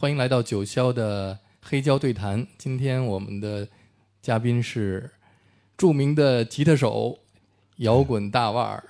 [0.00, 2.46] 欢迎来到九霄的黑胶对谈。
[2.56, 3.68] 今天我们的
[4.22, 5.10] 嘉宾是
[5.76, 7.18] 著名的吉他手、
[7.76, 8.82] 摇滚大腕儿、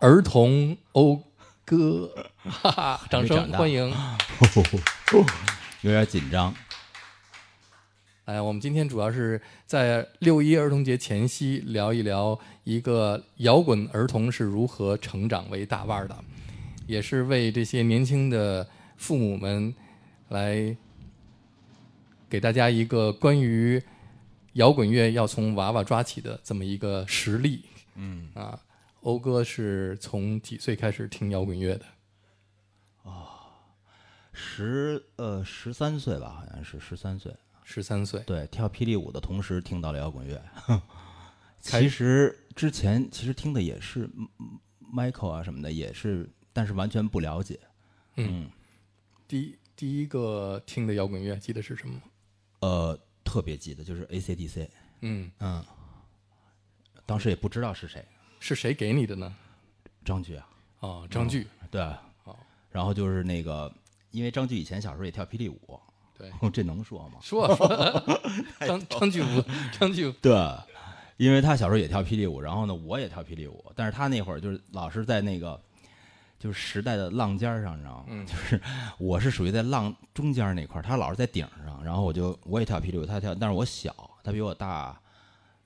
[0.00, 1.22] 儿童讴
[1.64, 3.00] 歌，哈哈！
[3.08, 3.94] 掌声欢迎。
[5.82, 6.52] 有点紧张。
[8.24, 16.24] 哎，我们今天主要是在六一儿童节前夕聊一聊一个摇滚儿童是如何成长为大腕儿的，
[16.88, 19.72] 也是为这些年轻的父母们
[20.28, 20.76] 来
[22.28, 23.82] 给大家一个关于
[24.54, 27.64] 摇滚乐要从娃娃抓起的这么一个实例。
[27.94, 28.60] 嗯，啊，
[29.00, 31.86] 欧哥是从几岁开始听摇滚乐的？
[33.04, 33.32] 啊
[34.32, 37.34] 十呃十三岁吧，好像是十三岁。
[37.64, 38.20] 十三岁。
[38.26, 40.42] 对，跳霹雳舞的同时听到了摇滚乐。
[41.64, 44.08] 开其实之前其实听的也是
[44.94, 47.58] Michael 啊什么的，也是，但是完全不了解。
[48.16, 48.50] 嗯，
[49.26, 52.02] 第第一个听的摇滚乐记得是什么吗？
[52.60, 54.66] 呃，特别记得就是 AC/DC。
[55.02, 55.62] 嗯，嗯，
[57.04, 58.04] 当时也不知道是谁，
[58.40, 59.32] 是谁给你的呢？
[60.04, 60.48] 张炬啊。
[60.80, 61.46] 哦，张炬。
[61.70, 61.86] 对。
[62.70, 63.72] 然后就是那个，
[64.10, 65.80] 因为张炬以前小时候也跳霹雳舞。
[66.18, 67.18] 对， 这能说吗？
[67.22, 67.66] 说说
[68.66, 70.32] 张张炬不张炬对，
[71.16, 75.58] 因为他小时候也跳霹雳舞，然后呢，我也跳霹雳舞，但是他那会儿就是老是在那个
[76.46, 78.04] 就是时代的浪尖儿上，你知道吗？
[78.08, 78.60] 嗯就是
[78.98, 84.96] 我是属于在浪中间那块儿，他老是在顶上，然后我就我也跳霹雳舞，他跳，但是我小，他比我大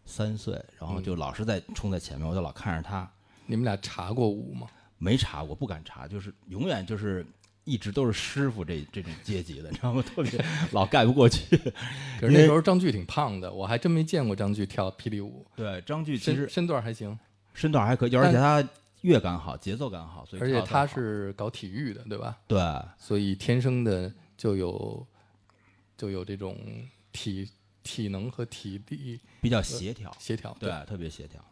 [0.06, 3.06] 三岁，然后就老是在冲在前面，我就老看着他，
[3.44, 4.66] 你们俩查过舞吗？
[4.96, 7.26] 没查过，不敢查，就是永远就是。
[7.64, 10.02] 一直都是师傅这这种阶级的，你知道吗？
[10.02, 11.56] 特别 老盖不过去。
[12.18, 17.16] 可是那时候张炬挺胖的，我还真没见过张炬跳霹雳舞，对，张炬其实身身段还行，
[17.52, 18.66] 身段还可以，而且他
[19.02, 22.38] 乐感好，节奏感好，所以而且他是搞体育的，对吧？
[22.46, 22.60] 对
[22.98, 25.06] 所以天生的就有
[25.96, 26.56] 就有这种
[27.12, 27.48] 体
[27.82, 30.56] 体能和体力比较协调，协调。
[30.60, 31.42] 对，特别协调。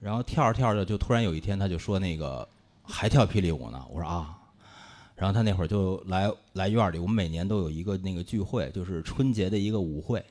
[0.00, 2.48] 然后跳着跳着，就突然有一天，他就说那个
[2.82, 3.84] 还跳霹雳舞呢。
[3.88, 4.36] 我说啊，
[5.14, 10.24] 然后他那会儿就来来院里，我们每年都有一个那个聚会，就是春节的一个舞会，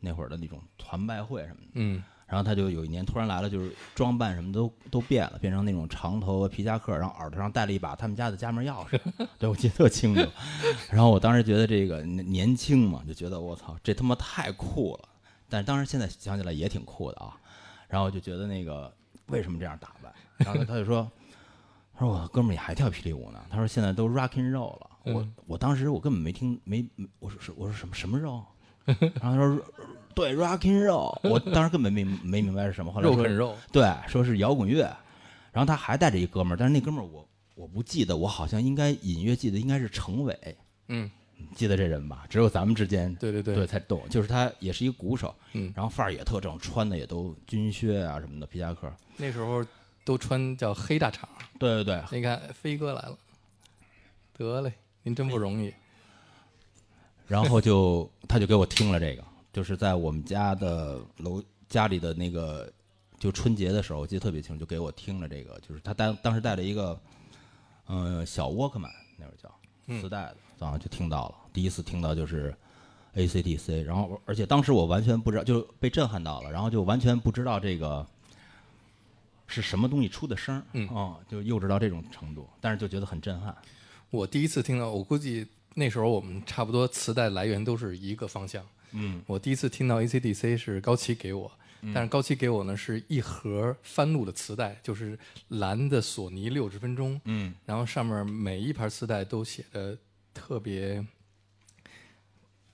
[0.00, 1.68] 那会儿的那种团拜会什么的。
[1.74, 9.00] 嗯，然后他就有一年突然来了，就是装扮什么都都变了，变成那种长头发皮夹克，然后耳朵上戴了一把他们家的家门钥匙，
[9.38, 10.20] 对我记得特清楚。
[10.90, 15.08] 然后我当时觉得这个年年轻嘛，就觉得我操，这他妈太酷了。
[15.48, 17.36] 但是当时现在想起来也挺酷的啊。
[17.88, 18.92] 然后我就觉得那个
[19.28, 20.12] 为什么这样打扮？
[20.38, 21.08] 然后他就说，
[21.94, 23.40] 他说我哥们儿你还跳霹雳舞呢？
[23.48, 24.90] 他说现在都 rock and roll 了。
[25.04, 26.84] 我嗯我当时我根本没听没
[27.20, 28.44] 我说是我说什么什么肉？
[29.20, 29.60] 然后他说
[30.16, 32.90] 对 rock and roll，我当时根本没 没明白是什么。
[32.90, 34.84] 后来说肉啃肉，对，说是摇滚乐，
[35.52, 40.56] 然后他还带着一哥们儿，但是那哥们儿我我不记得，我好像应该隐约记得应该是程伟，
[40.88, 41.10] 嗯，
[41.54, 42.24] 记得这人吧？
[42.30, 49.62] 只有咱们之间对对对对才懂，就是他也是一个鼓手，嗯然后范儿也特正，穿的也都军靴啊什么的皮夹克，那时候
[50.02, 51.28] 都穿叫黑大厂。
[51.58, 53.18] 对对对，你看飞哥来了，
[54.32, 54.72] 得嘞，
[55.02, 55.72] 您真不容易。
[57.26, 59.24] 然后就他就给我听了这个，
[59.56, 62.70] 就是在我们家的楼家里的那个
[63.18, 67.00] 就春节的时候，我记得特别清楚，就给我听了这个，就是他当当时带了一个
[67.86, 69.50] 嗯、呃小沃克曼那会儿叫
[69.86, 72.54] 嗯磁带的，然后就听到了，第一次听到就是
[73.14, 78.06] AC/DC，然后而且当时我完全不知道，就被震撼到了，然后就完全不知道这个。
[79.46, 80.62] 是什么东西出的声儿？
[80.74, 83.56] 嗯哦，就幼稚到这种程度，但是就觉得很震撼。
[84.10, 88.62] 我第一次听到，我估计那时候我们差不多磁带来源都是一个方向。
[88.92, 91.50] 嗯，我第一次听到 AC/DC 是高旗给我，
[91.94, 99.96] 但是高旗给我呢是一盒翻录的磁带，就是蓝的索尼六十分钟，嗯，然后上面每一盘磁带都写的
[100.32, 101.04] 特别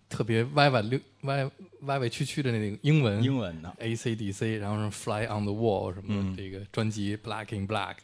[0.09, 1.51] 特别歪歪六歪
[1.81, 6.37] 歪歪曲曲的那个英文，英文的，AC/DC，然后什么 Fly on the Wall 什么的，嗯。
[6.37, 7.97] 这个专辑 Black in Black。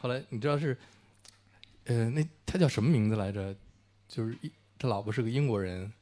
[0.00, 0.78] 后来你知道是，
[1.84, 3.54] 呃，那他叫什么名字来着？
[4.08, 5.92] 就是一他老婆是个英国人，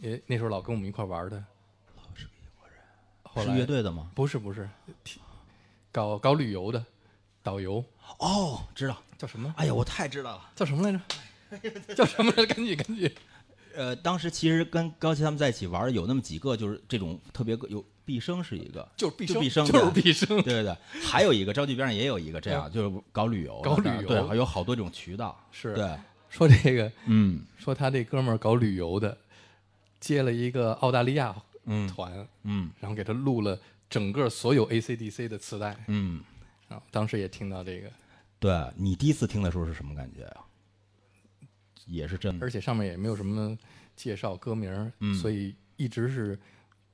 [0.00, 1.42] 也那时候老跟我们一块玩的。
[3.22, 4.10] 后是来乐队的吗？
[4.14, 4.68] 不是不是，
[5.90, 6.84] 搞搞旅游的
[7.42, 7.84] 导游
[8.18, 8.96] 哦，知道。
[9.18, 9.52] 叫什么？
[9.56, 10.50] 哎呀，我太知道了。
[10.54, 11.94] 叫什么来着？
[11.94, 12.54] 叫什么来着？
[12.54, 13.10] 赶 紧赶紧！
[13.74, 20.28] 呃，当时其实跟高奇他们在一起玩有那么几个，就是这种特别有毕生是一个，就是毕生，就毕生就是对毕生。
[20.42, 25.98] 对对对， 还有一个张炬边上也有一个这样，就是搞旅游，搞旅游对，还有好多种渠道，是对，
[26.28, 29.16] 说这个，嗯说他这哥们儿搞旅游的，
[30.04, 31.34] 接了一个澳大利亚
[31.64, 33.58] 嗯团，嗯然后给他录了
[33.88, 36.22] 整个所有 AC/DC 的磁带嗯，
[36.68, 37.90] 然后，当时也听到这个，
[38.38, 40.44] 对你第一次听的时候是什么感觉啊？
[41.86, 42.44] 也是真的。
[42.44, 43.56] 而且上面也没有什么
[43.96, 46.38] 介绍歌名，嗯所以一直是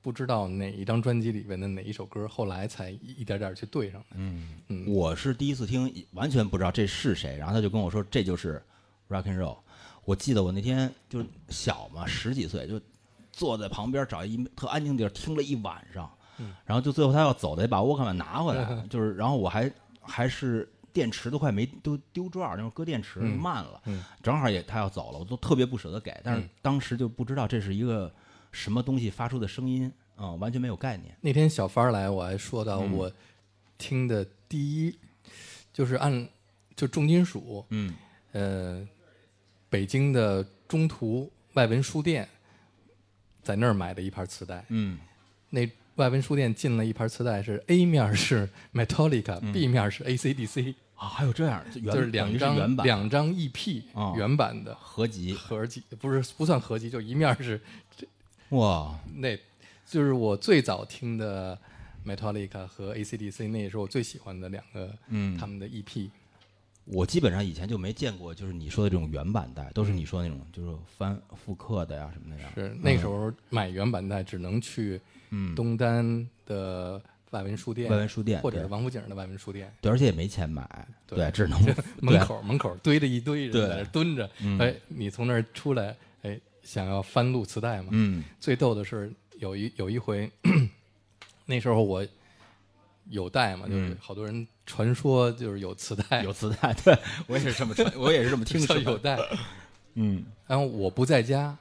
[0.01, 4.07] 不知道哪一张专辑里边的哪一首歌，后来才一一点点去对上的。
[4.15, 8.63] 嗯嗯我是第一次听，完全不知道这是谁，然后他就跟我说这就是
[9.09, 9.57] rock and roll。
[10.05, 12.81] 我记得我那天就是小嘛，十几岁，就
[13.31, 16.53] 坐在旁边找一特安静地儿听了一晚上，嗯。
[16.65, 23.37] 然后就最后他要走得把沃克曼拿回来， 就是然后我还还是电池都快没都丢转儿，那种搁电池嗯。
[23.37, 24.03] 慢了，嗯。
[24.21, 26.49] 正好也他要走了，我都特别不舍得给，但是嗯。
[26.61, 28.13] 当时就不知道这是一个
[28.51, 31.15] 什么东西发出的声音，嗯，完全没有概念。
[31.21, 32.91] 那天小帆儿来，我还说到嗯。
[32.91, 33.11] 我
[33.77, 34.99] 听的第一，
[35.73, 36.27] 就是按
[36.75, 37.93] 就重金属，嗯。
[38.33, 38.87] 呃，
[39.69, 42.27] 北京的中途外文书店，
[43.41, 44.65] 在那儿买的一盘磁带。
[44.69, 44.97] 嗯。
[45.49, 54.13] 那外文书店进了一盘磁带，是 A 面是 Metallica，B、面是 AC/DC，啊，还有这样，就是两张两张 EP、哦。
[54.17, 54.73] 原版的。
[54.75, 57.59] 合集，合集，不是不算合集，就一面是
[58.49, 59.37] 哇，那，
[59.85, 61.59] 就是我最早听的
[62.05, 65.37] Metallica 和 AC/DC，那也是我最喜欢的两个嗯。
[65.37, 66.09] 他们的 E EP。
[66.85, 72.51] 我基本上以前就没见过，就是你说的这种原版带，都是你说的那种，就是翻复刻的呀什么的呀。
[72.55, 74.99] 是那时候买原版带只能去
[75.29, 79.73] 嗯，东单的外文书店，外文书店或者是王府井的外文书店。
[79.79, 80.67] 对，而且也没钱买，
[81.07, 81.57] 对对，只能
[82.01, 87.89] 门口门口堆着一堆人对在那蹲着，嗯哎，你从那儿出来，哎，想要翻录磁带嘛？
[87.91, 90.29] 嗯最逗的是有一有一回，
[91.45, 92.05] 那时候我
[93.09, 96.97] 有带嘛，就是嗯好多人传说就是有磁带， 有磁带，对
[97.27, 99.19] 我也是这么传，我也是这么听说 有带。
[99.95, 100.23] 嗯。
[100.47, 101.57] 然后我不在家，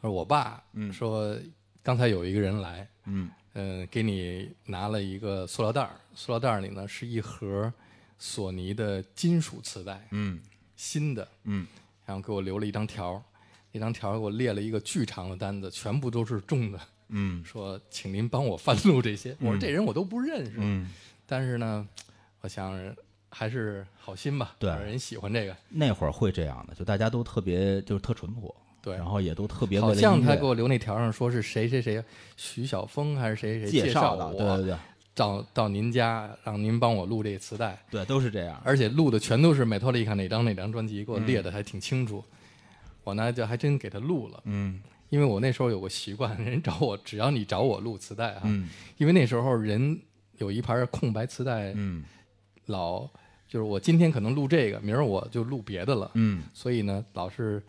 [0.00, 0.90] 我爸嗯。
[0.90, 1.36] 说
[1.82, 3.28] 刚才有一个人来，嗯。
[3.52, 7.70] 嗯，给你拿了一个塑料袋儿，塑料袋儿里呢是一盒
[8.18, 10.40] 索尼的金属磁带，嗯。
[10.76, 11.66] 新的，嗯。
[12.06, 13.22] 然后给我留了一张条儿，
[13.70, 17.44] 那张条儿给我列了一个巨长的单子，全部都是重的，嗯。
[17.44, 19.36] 说请您帮我翻录这些。
[19.40, 20.88] 我说这人我都不认识，嗯，
[21.26, 21.86] 但是呢，
[22.40, 22.78] 我想
[23.28, 24.70] 还是好心吧，对。
[24.70, 28.96] 人喜欢这个，那会儿会这样的，就大家都特别就是特淳朴，对。
[28.96, 32.02] 然后也都特别为好像他给我留那条上说是谁谁谁，
[32.36, 34.76] 徐晓峰还是谁谁介绍的，我对对对。
[35.12, 38.58] 到到您家让您帮我录这磁带，对，都是这样。
[38.64, 41.26] 而且录的全都是 Metallica 哪张哪张专辑，给我嗯。
[41.26, 42.24] 列的还挺清楚。
[43.04, 44.80] 我呢就还真给他录了，嗯。
[45.10, 48.68] 因为我那时候有个习惯，人找我只要你找我录磁带啊，嗯。
[48.96, 50.00] 因为那时候人
[50.38, 52.02] 有一盘空白磁带，嗯
[52.70, 53.06] 老
[53.46, 57.62] 就是我今天可能录这个，明儿我就录别的了，嗯，所以呢老是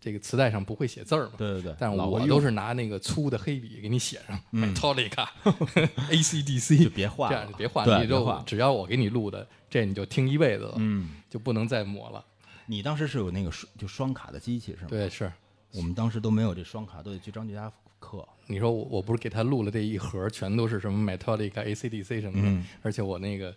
[0.00, 1.32] 这个磁带上不会写字儿嘛。
[1.36, 12.24] 对对对，但是我都是拿那个粗的黑笔给你写上、 嗯，Metallica，ACDC， 就别画了这样就别换，你就只要我给你录的，这你就听一辈子了，嗯，就不能再抹了。
[12.66, 15.30] 你当时是有那个双就双卡的机器是吗？，对，是
[15.72, 18.26] 我们当时都没有这双卡，都得去张杰家刻。
[18.46, 23.54] 你说我我不是给他录了这一盒，全都是什么 Metallica、AC/DC 什么的，嗯而且我那个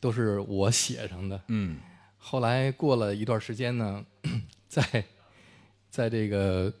[0.00, 1.40] 都是我写上的。
[1.48, 1.78] 嗯
[2.20, 4.04] 后来过了一段时间呢，
[4.68, 5.04] 在
[5.88, 6.72] 在这个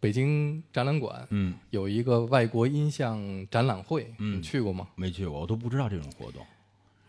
[0.00, 4.88] 北京展览馆嗯，有一个外国音像展览会，嗯你去过吗？
[4.96, 6.44] 没去过，我都不知道这种活动。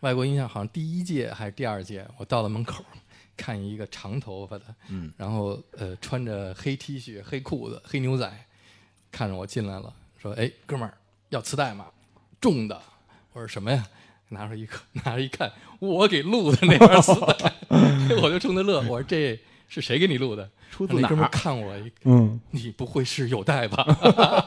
[0.00, 2.84] 外国音像好像第一届还是第二届，我到了门口
[3.36, 8.32] 看一个长头发的，嗯然后呃穿着黑 T 恤、黑裤子、黑牛仔，
[9.10, 10.94] 看着我进来了，说：“哎，哥们儿，
[11.30, 11.86] 要磁带吗？
[12.40, 12.80] 重的。”
[13.34, 13.86] 我说：“什么呀？”
[14.30, 17.52] 拿出一个， 拿着一看，我给录的那盘磁带，
[18.22, 18.78] 我就冲他乐。
[18.88, 21.28] 我说：“这是谁给你录的？”出自哪儿？
[21.30, 23.84] 看我一，嗯，你不会是有带吧？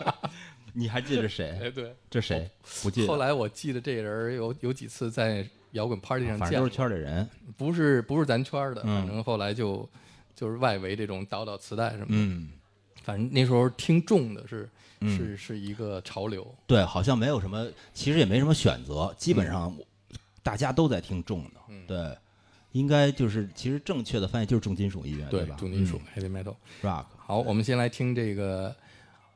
[0.73, 1.59] 你还记得谁？
[1.61, 1.93] 哎，对。
[2.09, 2.49] 这谁？
[2.81, 3.07] 不记得。
[3.07, 7.29] 后来我记得这人有有几次在摇滚 party 上见过反正都是，圈里人。
[7.57, 9.87] 不是不是咱圈的，嗯反正后来就
[10.33, 12.49] 就是外围这种倒倒磁带什么的，嗯，
[13.03, 14.67] 反正那时候听重的是、
[15.03, 19.75] 嗯是是一个潮流，对，好像没有什么，其实也没什么选择，基本上
[20.41, 21.59] 大家都在听重的。
[21.69, 22.17] 嗯对，
[22.71, 25.55] 应该就是其实正确的翻译就是重金属音乐，对吧？
[25.57, 26.55] 重金属、heavy metal。
[26.81, 27.05] 嗯 rock。
[27.17, 28.75] 好，我们先来听这个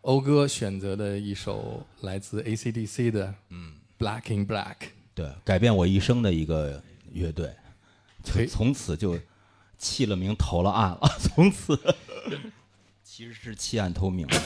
[0.01, 4.75] 欧哥选择的一首来自 AC/DC 的，嗯，Black in Black。
[5.13, 6.81] 对，改变我一生的一个
[7.11, 7.53] 乐队，
[8.49, 9.17] 从此就
[9.77, 11.79] 弃了名投了案了， 从此
[13.03, 14.27] 其实是弃暗投明。
[14.27, 14.41] black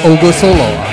[0.00, 0.87] 现在是讴歌 solo 啊。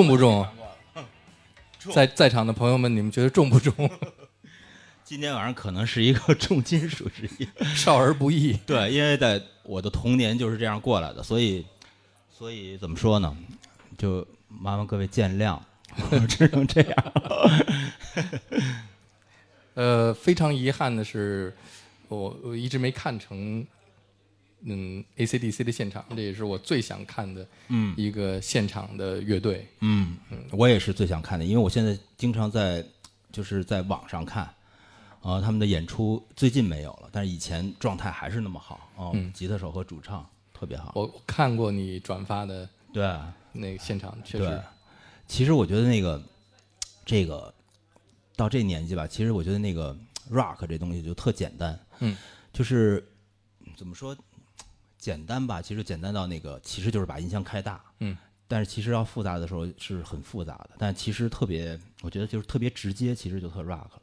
[0.00, 0.46] 重不重？
[1.92, 3.90] 在在场的朋友们，你们觉得重不重？
[5.04, 8.58] 今天晚上可能是一个重金属之夜，少儿不宜。
[8.64, 11.66] 对，因为在我的童年就是这样过来的，所以，
[12.30, 13.36] 所以怎么说呢？
[13.98, 15.58] 就麻烦各位见谅，
[16.26, 17.12] 只能这样。
[19.74, 21.54] 呃，非常遗憾的是，
[22.08, 23.66] 我我一直没看成，
[24.62, 29.66] 嗯，AC/DC 的现场，这也是我最想看的，嗯一个现场的乐队。
[29.80, 32.84] 嗯嗯，我也是最想看的，因为我现在经常在
[33.32, 34.44] 就是在网上看，
[35.22, 43.02] 啊、他们的演出最近没有了，但是以前状态还是那么好，哦、嗯吉他手和主唱特别好，我我看过你转发的对
[43.52, 44.62] 那个现场，确对实，。
[45.26, 46.22] 其实我觉得那个
[47.06, 47.52] 这个
[48.36, 49.96] 到这年纪吧，其实我觉得那个
[50.30, 52.16] rock 这东西就特简单，嗯，
[52.52, 53.06] 就是
[53.76, 54.16] 怎么说
[55.00, 58.16] 简单吧，其实简单到那个其实就是把音箱开大，嗯，
[58.46, 64.02] 但是其实要复杂的时候是很复杂的，但其实特别，我觉得就是特别直接，其实就特 rock 了。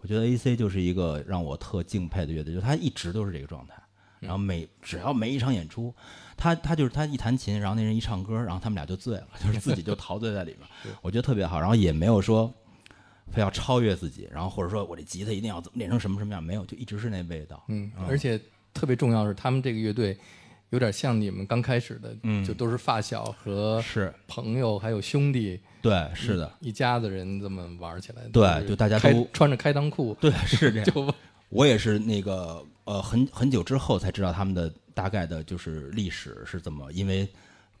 [0.00, 3.74] 我觉得 AC 就是一个让我特敬佩的乐队，就他一直都是这个状态。
[4.18, 5.94] 然后每只要每一场演出，
[6.36, 10.68] 他他就是他一弹琴，然后那人一唱歌，然后他们俩就醉了， 就是自己就陶醉在里面。
[11.00, 12.52] 我觉得特别好，然后也没有说
[13.32, 17.64] 非要超越自己，然后或者说我这吉他一定要怎么练成什么什么样，没有，就一直是那味道。
[17.68, 18.38] 嗯，而且
[18.72, 20.16] 特别重要的是，他们这个乐队
[20.70, 22.44] 有点像你们刚开始的，嗯。
[22.44, 24.12] 就都是发小和是。
[24.26, 28.22] 朋友还有兄弟，对，是的，一家子人这么玩起来。
[28.32, 30.84] 对就大家都穿着开裆裤，对，是这样。
[30.90, 31.14] 就
[31.48, 37.28] 我也是那个呃，很很久之后才知道他们的大概的就是历史是怎么，因为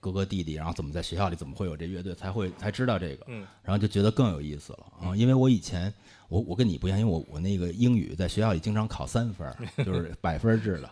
[0.00, 5.92] 哥哥弟弟，然后怎么在学校里怎么会有这乐队，才会才知道这个，嗯，然后就觉得更有意思了啊、因为我以前
[6.30, 10.90] 我我跟你不一样，因为我我那个英语在学校里经常考三分儿， 就是百分制的。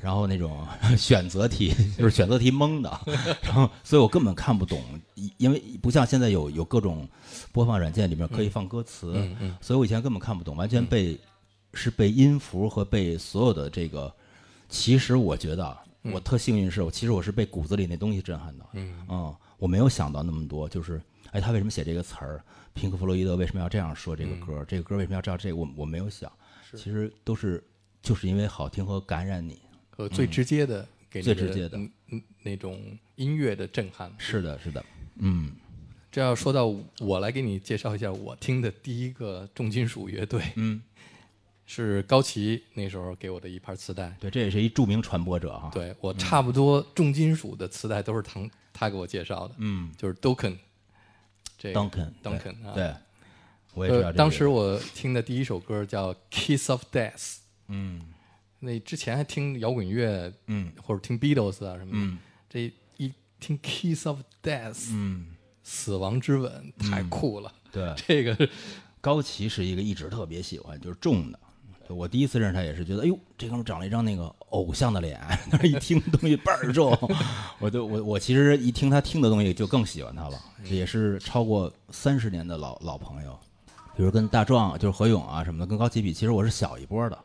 [0.00, 0.64] 然后那种
[0.96, 3.00] 选择题就是选择题蒙的，
[3.42, 4.80] 然后所以我根本看不懂，
[5.38, 7.08] 因为不像现在有有各种
[7.50, 11.18] 播放软件里面可以放歌词，嗯嗯所以我以前根本看不懂，完全被、
[11.74, 14.12] 是被音符和被所有的这个。
[14.68, 18.68] 其实我觉得啊我特幸运是，我其实我是被骨子里那东西震撼到。
[18.74, 21.00] 嗯我没有想到那么多，就是
[21.32, 22.44] 哎，他为什么写这个词儿？
[22.74, 24.64] 平克·弗洛伊德为什么要这样说这个歌？
[24.66, 25.56] 这个歌为什么要照这个？
[25.56, 26.30] 我我没有想，
[26.72, 27.62] 其实都是
[28.02, 29.60] 就是因为好听和感染你。
[29.96, 34.10] 呃最直接的给最直接的嗯嗯那种音乐的震撼。
[34.16, 34.84] 是的，是的，
[35.16, 35.52] 嗯
[36.10, 40.82] 这要说到我来给你介绍一下我听的第一个重金属乐队，嗯，
[41.66, 44.16] 是高旗那时候给我的一盘磁带。
[44.18, 48.40] 对，这也是一著名传播者哈。，对我差不多重金属的磁带都是他
[48.72, 50.56] 他给我介绍的，嗯就是 Dokken
[51.62, 52.92] 这个 Duncan，Duncan 啊，对，
[53.74, 54.06] 我也知道这个。
[54.08, 57.14] 呃当时我听的第一首歌叫《Kiss of Death》，
[57.68, 58.02] 嗯。
[58.58, 60.72] 那之前还听摇滚乐嗯。
[60.82, 62.18] 或者听 Beatles 啊什么的，嗯。
[62.50, 68.48] 这一听《Kiss of Death》嗯，死亡之吻太酷了，对，这个
[69.00, 71.38] 高旗是一个一直特别喜欢，就是重的。
[71.88, 75.20] 我第一次认识他也是觉得，哎呦，这哥们长了一张那个偶像的脸，
[75.50, 76.96] 但是一听东西倍儿重，
[77.60, 83.38] 我就我我其实一听他听的东西就更喜欢他了，这也是超过三十年的老老朋友。
[83.94, 87.18] 比如跟大壮就是何勇啊什么的，跟高奇比，其实我是小一波的，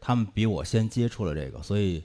[0.00, 2.02] 他们比我先接触了这个，所以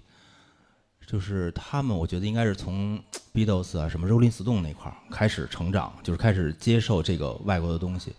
[1.08, 3.02] 就是他们，我觉得应该是从
[3.34, 8.14] Beatles 啊什么 Rolling Stone 那块儿开始成长，就是开始接受这个外国的东西。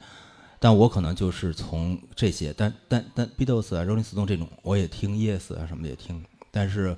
[0.64, 6.96] 但我可能就是从这些，但但但 Beatles 啊、Rolling Stone 这种，我也听 Yes 啊什么的也听，但是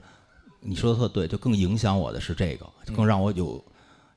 [0.61, 3.65] 你说的特对，就更影响我的是这个，更让我有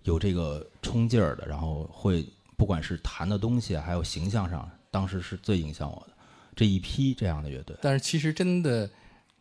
[0.03, 2.23] 有这个冲劲儿的，然后会
[2.57, 6.13] 不管是弹的东西啊，还有形象上，当时是最影响我的
[6.55, 7.75] 这一批这样的乐队。
[7.81, 8.87] 但是其实真的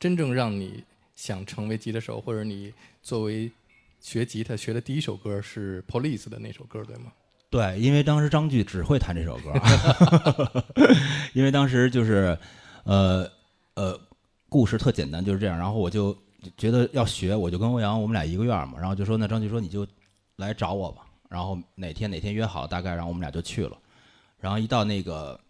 [0.01, 0.83] 真正让你
[1.16, 3.53] 想成为吉他手，或者你作为
[4.01, 7.12] 学吉他学的第一首歌是 Police 的那首歌，对吗？
[7.50, 9.52] 对，因为当时张炬只会弹这首歌，
[11.32, 12.38] 因为当时就是，
[12.84, 13.26] 呃
[13.74, 13.98] 呃，
[14.48, 15.56] 故事特简单，就是这样。
[15.56, 16.14] 然后我就
[16.58, 19.87] 觉得要学，我就跟欧阳我们俩一个院儿嘛，然后就说那张炬说你就
[20.37, 23.76] 来找我吧，然后哪天哪天约好，大概然后我们俩就去了。
[24.38, 25.40] 然后一到那个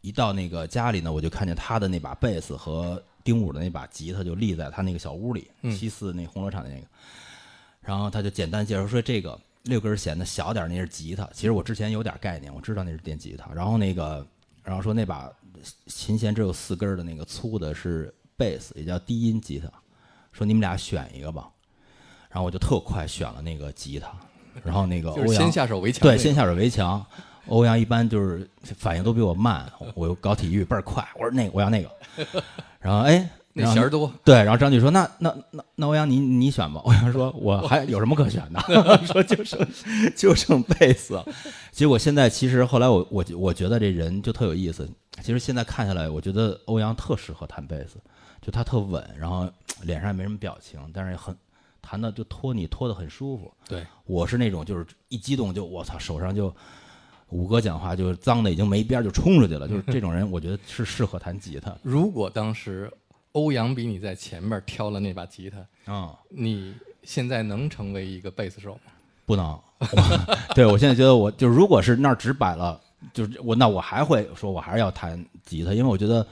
[0.00, 6.86] 一到那个家里呢，我就看见他的那把贝斯和丁武的那把吉他就立在他那个小屋里，嗯七四那红楼厂的那个。
[7.82, 13.52] 然后他就简单介绍说这个六根弦的小点儿那是吉他，其实我之前有点概念，我知道那是电吉他。
[13.54, 14.26] 然后那个，
[14.62, 15.30] 然后说那把
[15.86, 19.68] 琴弦只有四根儿的那个粗的是贝斯，也叫低音吉他。
[20.32, 21.48] 说你们俩选一个吧。
[22.28, 24.10] 然后我就特快选了那个吉他，
[24.64, 27.04] 然后那个欧阳先下手为强对，先下手为强。
[27.48, 31.90] 欧阳一般就是反应都比我慢，我又搞体育倍儿快，我说那个我要那个，
[32.80, 38.60] 然后哎，那弦儿多，对，然后张继说：“那那那那欧阳你你选吧。”欧阳说：“我还有什么可选的？
[39.06, 39.68] 说就剩
[40.16, 41.26] 就剩贝斯了。”
[41.70, 44.88] 结果现在其实后来我我我觉得这人就特有意思。
[45.20, 47.98] 其实现在看下来，我觉得欧阳特适合弹贝斯，
[48.40, 49.46] 就他特稳，然后
[49.82, 51.36] 脸上也没什么表情，但是很
[51.82, 53.52] 弹的就拖你拖的很舒服。
[53.68, 56.54] 对，我是那种就是一激动就我操手上就。
[57.28, 61.74] 五哥讲话就是脏的已经没边儿就冲出去了，就是这种人，我觉得是适合弹吉他。
[61.82, 62.92] 如果当时
[63.32, 68.92] 欧阳比你在前面挑了那把吉他，嗯，你现在能成为一个贝斯手吗？
[69.24, 69.58] 不能，
[70.54, 72.80] 对我现在觉得我就如果是那儿只摆了，
[73.12, 76.26] 就是我那我还会说我还是要弹吉他，因为我觉得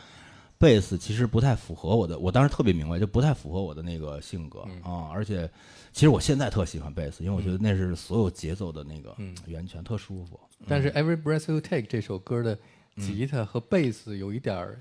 [0.58, 5.48] 贝斯其实不太符合我的，我当时特别明白，就不太符合我的那个性格啊、而且
[5.92, 9.34] 其实我现在特喜欢贝斯，因为我觉得那是所有节奏的那个嗯。
[9.46, 10.38] 源泉，特舒服。
[10.68, 12.58] 但是《Every Breath You Take》这首歌的
[12.96, 14.80] 吉他和贝斯有一点儿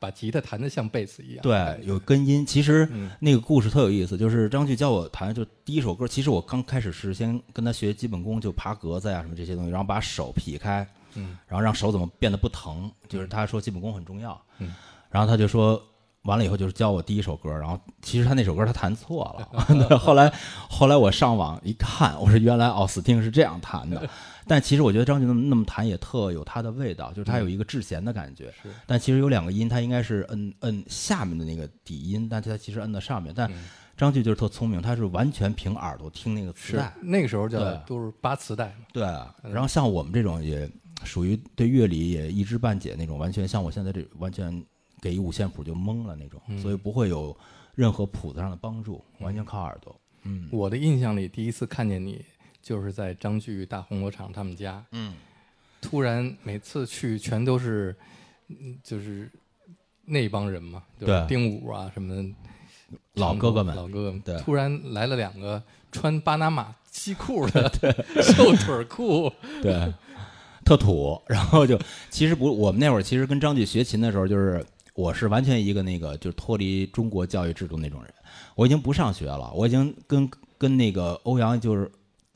[0.00, 1.42] 把吉他弹得像贝斯一样。
[1.42, 2.44] 对，有根音。
[2.44, 6.08] 其实嗯那个故事特有意思，就是张炬教我弹，就第一首歌。
[6.08, 10.84] 其实我刚开始是先跟他学基本功，就爬格子呀什么这些东西，然后把手劈开，
[11.14, 12.90] 嗯，然后让手怎么变得不疼。
[13.08, 14.74] 就是他说基本功很重要，嗯，
[15.10, 15.80] 然后他就说。
[16.24, 20.30] 完了以后就是教我第一首歌，然后其实他那首歌他弹错了， 后来
[20.68, 24.06] 后来我上网一看，我说原来奥斯汀是这样弹的，
[24.50, 28.68] 但其实我觉得张炬那么那么弹也特有他的味道，就是他有一个制弦的感觉，是。
[28.84, 33.32] 但其实有两个音，它应该是摁摁下面的那个底音，但它其实摁在上面。
[33.32, 33.48] 但
[33.96, 36.92] 张炬就是特聪明，他是完全凭耳朵听那个磁带。
[37.00, 38.86] 那个时候叫都是扒磁带嘛。
[38.92, 39.04] 对，
[39.44, 40.68] 然后像我们这种也
[41.04, 44.64] 属于对乐理也一知半解那种，完全像我现在这完全
[45.00, 47.36] 给一五线谱就懵了那种，所以不会有
[47.76, 49.94] 任何谱子上的帮助，完全靠耳朵。
[50.24, 50.48] 嗯。
[50.50, 52.24] 我的印象里，第一次看见你
[52.62, 55.14] 就是在张炬大红罗厂他们家，嗯，
[55.80, 57.94] 突然每次去全都是，
[58.48, 59.30] 嗯就是
[60.04, 61.26] 那帮人嘛，就是对。
[61.28, 62.28] 丁武啊什么的，
[63.14, 64.38] 老哥哥们老哥哥们，对。
[64.40, 67.70] 突然来了两个穿巴拿马西裤的
[68.22, 69.92] 瘦 腿裤， 对，
[70.64, 71.20] 特土。
[71.28, 71.78] 然后就
[72.10, 78.12] 其实不，我们那会儿其实跟张炬学琴的时候，就是我是完全一个那个就是脱离中国教育制度那种人，
[78.56, 81.90] 我已经不上学了，我已经跟跟那个欧阳就是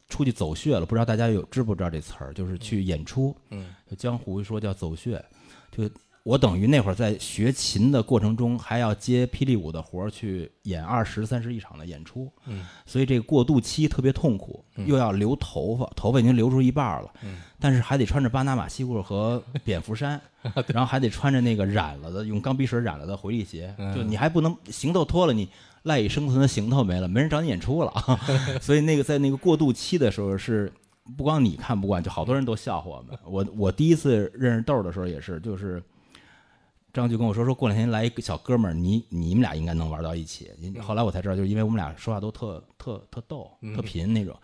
[0.09, 0.87] 出去走穴了。
[0.87, 2.33] 不知道大家有知不知道这词儿？
[2.35, 5.23] 就是去演出，嗯，就江湖说叫走穴，
[5.71, 5.89] 就。
[6.25, 20.19] 我等于那会儿在学琴的过程中，还要接霹雳舞的活儿去演二十三十一场的演出，嗯，所以这个过渡期特别痛苦，嗯又要留头发，头发已经留出一半了，嗯但是还得穿着巴拿马西裤和 蝙蝠衫，
[20.69, 25.47] 然后还得穿着那个染了的用钢笔水染了的回力鞋，嗯就你还不能行头脱了，你
[25.85, 27.93] 赖以生存的行头没了，没人找你演出了，
[28.61, 30.71] 所以那个在那个过渡期的时候是
[31.17, 33.19] 不光你看不惯，就好多人都笑话我们。
[33.25, 35.83] 我我第一次认识豆儿的时候也是，就是
[36.93, 40.51] 张局跟我说说过两天来一个小哥们儿，你你们俩应该能玩到一起。
[40.81, 44.35] 后来我才知道，就是因为我们俩说话都特特特逗、特贫那种。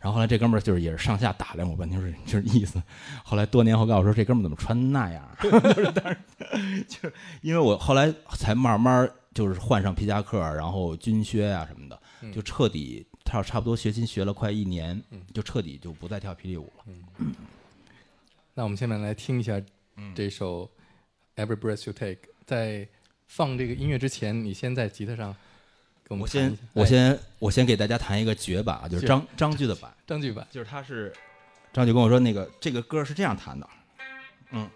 [0.00, 2.80] 然后后来这哥们儿就是也是上下打量我半天，是就是意思。
[3.24, 5.28] 后来多年后告诉我说，这哥们儿怎么穿那样？
[5.42, 12.00] 就是但是 就是因为我后来才慢慢就是换上皮夹克，然后军靴啊什么的，
[12.32, 15.00] 就彻底跳差不多学琴学了快一年，
[15.32, 16.84] 就彻底就不再跳霹雳舞了。
[18.52, 19.62] 那我们下面来听一下
[19.94, 20.68] 嗯这首
[21.40, 22.14] 《Every Breath You Take》。
[22.44, 22.88] 在
[23.28, 25.32] 放这个音乐之前，你先在吉他上
[26.02, 29.94] 给我们我先我哎先我先给大家弹一个绝版啊，就是张张炬的版。
[30.04, 30.44] 张炬版。
[30.50, 31.12] 就是他是
[31.72, 33.68] 张炬跟我说，那个这个歌是这样弹的，
[34.50, 34.68] 嗯，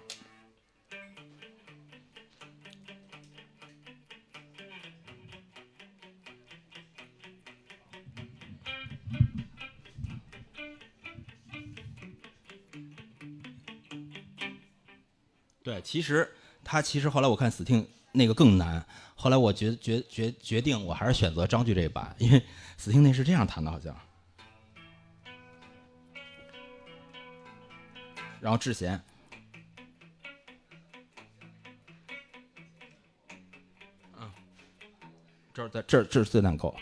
[15.72, 16.30] 对，其实
[16.62, 22.42] 他其实后来我看 Sting 那个更难，后来我决决决决定我还是选择张炬这一版，因为
[22.78, 23.96] Sting 那是这样弹的，好像。
[28.38, 29.02] 然后智贤，
[34.18, 34.30] 嗯，
[35.54, 36.76] 这儿在这儿这是最难扣，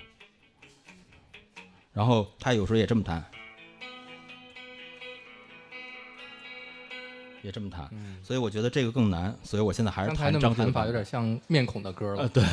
[1.92, 3.24] 然后他有时候也这么弹，
[7.42, 7.88] 也这么弹，
[8.22, 12.44] 所以我觉得这个更难，所以我现在还是弹张弹法有点像面孔的歌了，呃对，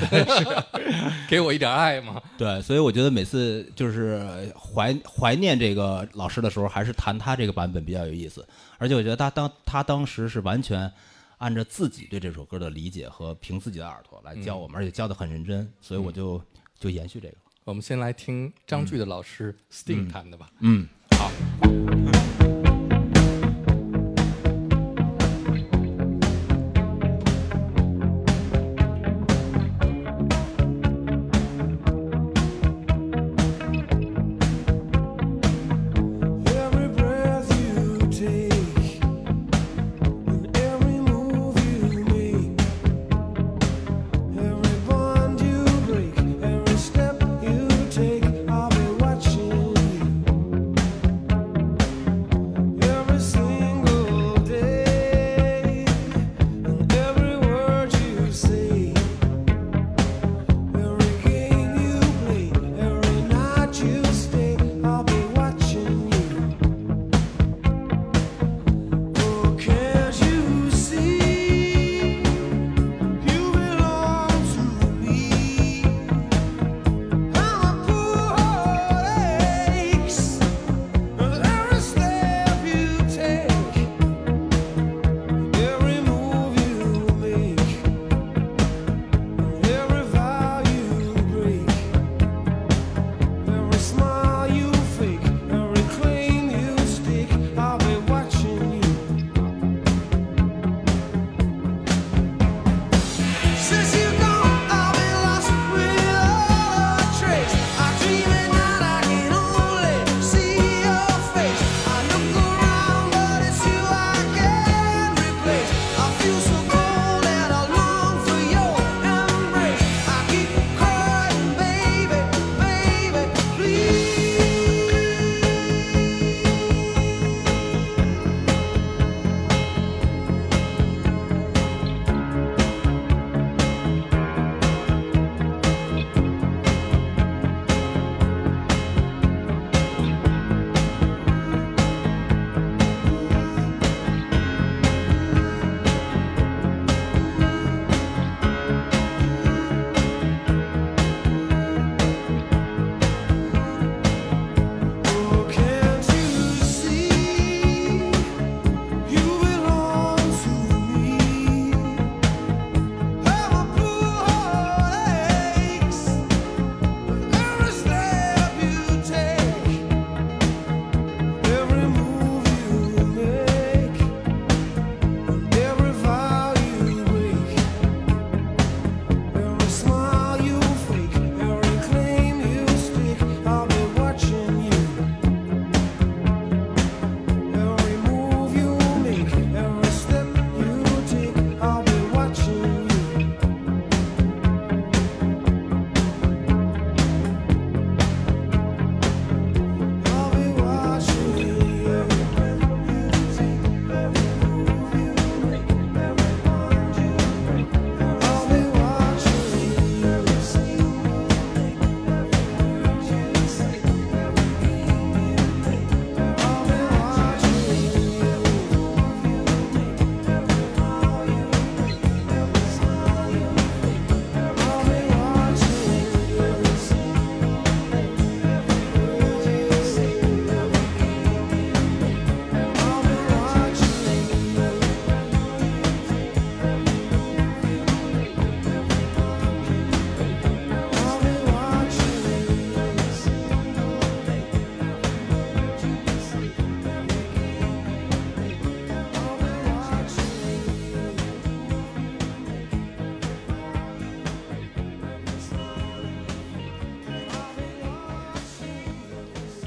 [1.29, 2.21] 给我一点爱嘛。
[2.37, 8.47] 对，所以我觉得每次就是怀怀念这个老师的时候，还是弹他这个版本比较有意思。
[8.77, 10.91] 而且我觉得他当他当时是完全
[11.39, 16.41] 按照自己对这首歌的理解和凭自己的耳朵来教我们，而且教的很认真，所以我就
[16.79, 17.35] 就延续这个。
[17.63, 20.49] 我们先来听张炬的老师 Sting 弹的吧。
[20.61, 21.29] 嗯，好。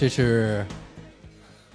[0.00, 0.64] 这是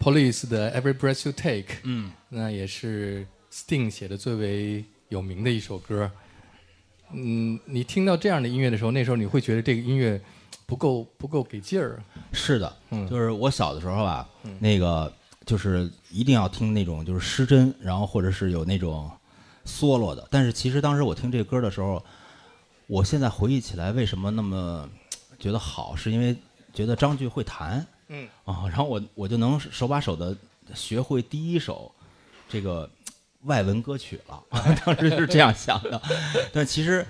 [0.01, 6.09] Police 的 Every Breath You Take，嗯，那也是 Sting 写的最为有名的一首歌。
[7.13, 10.19] 嗯，你听到这样的音乐的时候，那时候你会觉得这个音乐
[10.65, 12.03] 不够不够给劲儿。
[12.33, 15.13] 是的，嗯就是我小的时候吧，那个
[15.45, 19.07] 就是一定要听那种就是失真，然后或者是有那种
[19.67, 20.27] solo 的。
[20.31, 22.03] 但是其实当时我听这歌的时候，
[22.88, 24.89] 我现在回忆起来，为什么那么
[25.38, 26.35] 觉得好，是因为
[26.73, 30.35] 觉得张炬会弹，嗯啊，然后我我就能手把手的
[30.73, 31.91] 学会第一首
[32.47, 32.89] 这个
[33.43, 34.43] 外文歌曲了，
[34.85, 36.01] 当时是这样想的。
[36.53, 37.05] 但其实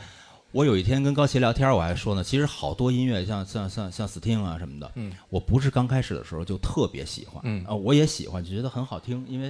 [0.51, 9.47] 我有一天跟高奇聊天，我还说呢，其实好多音乐像像像像 Sting 啊什么的，嗯，我不是刚开始的时候就特别喜欢，嗯啊，我也喜欢，就觉得很好听，因为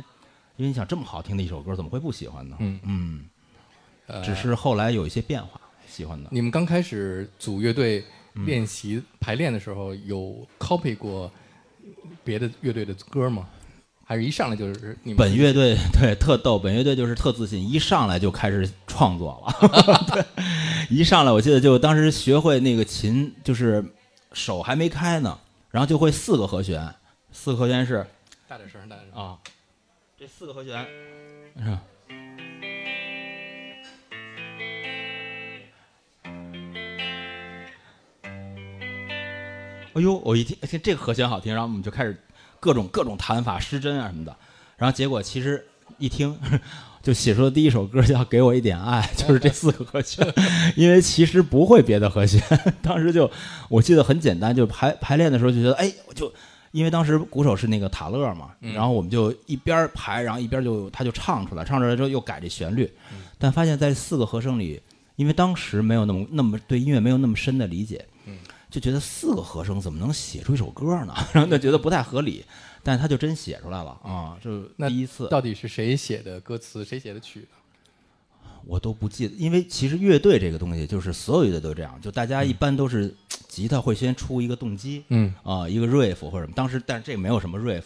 [0.57, 2.55] 因为你想这么好听的一首歌，怎么会不喜欢呢？
[2.59, 3.25] 嗯嗯，
[4.07, 6.29] 呃只是后来有一些变化，喜欢的。
[6.31, 8.03] 你们刚开始组乐队
[8.45, 11.31] 练习排练的时候，有 copy 过
[12.23, 13.47] 别的乐队的歌吗？
[14.07, 20.05] 还是一上来就是你们本乐队 对特逗，本乐队就是特自信，一上来就开始创作了。
[20.13, 20.23] 对，
[20.89, 23.83] 一上来我记得就当时学会那个琴，就是
[24.31, 25.39] 手还没开呢，
[25.71, 26.93] 然后就会四个和弦，
[27.31, 28.05] 四个和弦是
[28.47, 29.19] 大点声，大点声。
[29.19, 29.39] 啊，
[30.19, 30.85] 这四个和弦
[31.57, 31.77] 是
[39.95, 42.15] 哎呦，我一听听这个和弦好听，然后我们就开始
[42.59, 44.35] 各种各种弹法、失真啊什么的，
[44.75, 45.65] 然后结果其实
[45.97, 46.37] 一听
[47.01, 50.27] 就写出的第一首歌叫《给我一点爱》，就是这四个和弦，
[50.75, 52.41] 因为其实不会别的和弦，
[52.83, 53.31] 当时就
[53.69, 56.29] 我记得很简单，就排排练的时候就觉得，哎，我就
[56.71, 62.91] 因为当时鼓手是那个塔勒嘛，然后我们就一边排，然后一边就他就唱出来，唱出来之后又改这旋律，
[63.37, 64.81] 但发现在四个和声里，
[65.15, 68.03] 因为当时没有那么那么对音乐没有那么深的理解，
[68.75, 71.15] 就觉得四个和声怎么能写出一首歌呢？
[71.31, 72.43] 然后就觉得不太合理，
[72.83, 74.37] 但是他就真写出来了啊！
[74.43, 78.49] 就那第一次到底是谁写的歌词，谁写的曲呢？
[78.65, 83.15] 我都不记得，因为其实乐队这个东西就是所有乐队都这样，就大家一般都是
[83.47, 86.51] 吉他会先出一个动机，嗯啊、一个 riff 或者什么。
[86.53, 87.83] 当时但是这个没有什么 riff，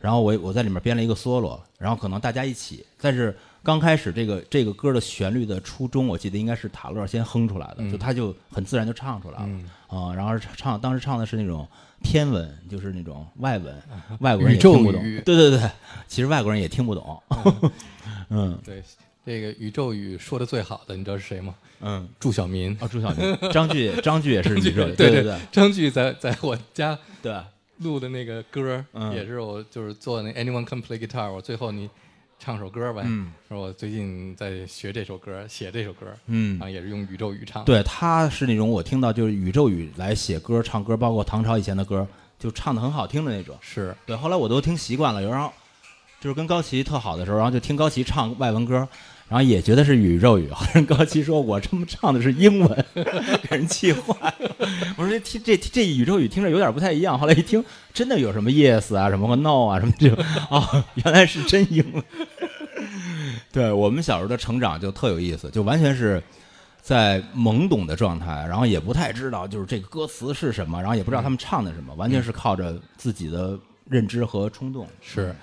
[0.00, 9.48] 然后我我在里面编了一个 solo，然后可能大家一起，但是刚开始这个这个歌的旋律的初衷，我记得应该是塔勒先哼出来的，就他就很自然就唱出来了。
[9.88, 11.66] 啊、然后唱当时唱的是那种
[12.02, 13.74] 天文，就是那种外文，
[14.20, 15.70] 外国人也听不懂，对对对，
[16.08, 17.22] 其实外国人也听不懂，
[18.30, 18.58] 嗯。
[18.64, 18.82] 对，
[19.26, 21.54] 这个宇宙语说的最好的，你知道是谁吗？
[21.80, 22.08] 嗯。
[22.18, 22.74] 祝晓民。
[22.80, 27.36] 哦，祝小明，张炬， 张炬也是宇宙，对对对，张炬在在我家对，
[27.78, 29.14] 录的那个歌，嗯。
[29.14, 31.90] 也是我就是做那 Anyone Can Play Guitar，我最后你
[32.40, 33.02] 唱首歌呗。
[33.04, 42.06] 嗯说我最近在学这首歌，写这首歌，嗯然后也是用宇宙语唱。，对，他是那种我听到就是宇宙语来写歌、唱歌，包括唐朝以前的歌，
[42.38, 43.56] 就唱的很好听的那种。
[43.60, 45.52] 是对，后来我都听习惯了，有时候
[46.20, 48.88] 就是跟高旗特好的时候，然后就听高旗唱外文歌，
[49.30, 50.50] 然后也觉得是宇宙语。
[50.50, 52.84] 后来高奇说我这么唱的是英文，
[53.48, 54.56] 给人气坏了。
[54.96, 57.64] 我说这听这这宇宙语听着有点不太一样，后来一听
[57.94, 60.18] 真的有什么 yes 啊，什么和 no 啊，什么这种
[60.50, 62.04] 哦，原来是真英文。
[63.52, 66.20] 对我们小时候的成长就特有意思，就完全是
[66.82, 73.56] 在懵懂的状态，然后也不太知道就是这个歌词是什么，然后也不知道他们唱的什么，完全是靠着自己的
[73.88, 74.88] 认知和冲动。
[75.00, 75.34] 是，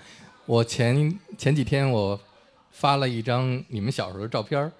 [0.46, 2.20] 我前前几天我
[2.78, 4.72] 发了一张你们小时候的照片儿，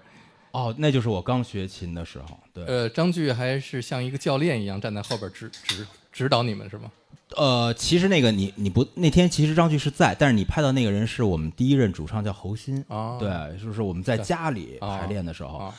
[0.52, 6.90] 哦，那就是我刚学琴的时候，对，呃，张炬还是像一个教练一样站在后边指指指导你们是吗？
[7.36, 15.74] 呃，其实那个你你不那天其实张炬是在，但是你拍到那个人是我们第一任主唱叫侯鑫，哦对，就是我们在家里哦排练的时候，哦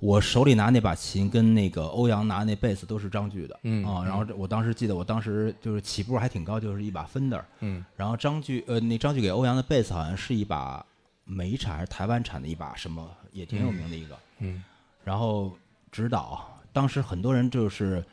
[0.00, 7.84] 我手里拿那把琴跟那个欧阳拿那贝斯都是张炬的，嗯啊，然后我当时记得我当时就是起步还挺高，就是一把 Fender，嗯。
[7.96, 10.82] 然后张炬呃那张炬给欧阳的贝斯好像是一把
[11.30, 14.62] 美产还是台湾产的一把什么也挺有名的一个，嗯。
[15.04, 15.56] 然后
[15.92, 18.04] 指导，当时很多人就是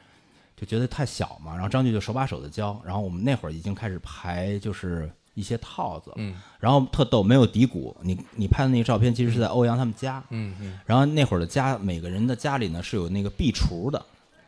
[0.56, 6.40] 就觉得太小嘛，然后张炬就手把手的教，然后我们那会儿已经开始排就是一些套子了，嗯。
[6.60, 14.06] 然后特逗，没有底鼓，你你拍的那个照片其实是在欧阳他们家，嗯嗯，然后那会儿的家每个人的家里呢是有那个壁橱的，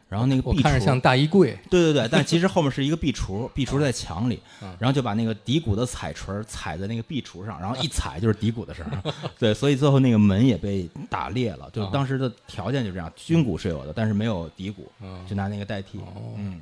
[0.09, 9.13] 然后那个壁橱我看着像大衣柜，对对对，但其实后面是一个壁橱，壁橱在墙里嗯，然后就把那个底鼓的踩锤踩在那个壁橱上，然后一踩就是底鼓的声儿。
[9.37, 11.69] 对，所以最后那个门也被打裂了。
[11.71, 15.99] 就当时的条件就这样，军鼓是有的，但是没有底鼓，嗯就拿那个代替。
[15.99, 16.59] 哦嗯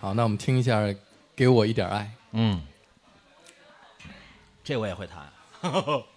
[0.00, 0.80] 好，那我们听一下
[1.34, 2.02] 《给我一点爱》。
[2.32, 2.62] 嗯，
[4.64, 5.28] 这我也会弹。「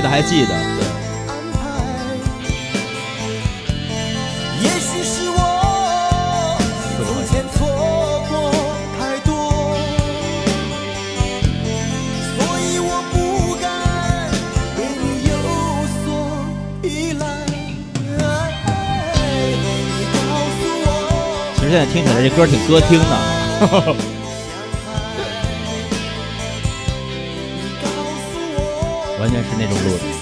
[0.00, 0.06] 你
[20.14, 20.18] 告
[20.56, 20.88] 诉我。
[21.56, 23.10] 其实现在听起来这歌挺歌厅的。
[29.60, 30.19] 那种路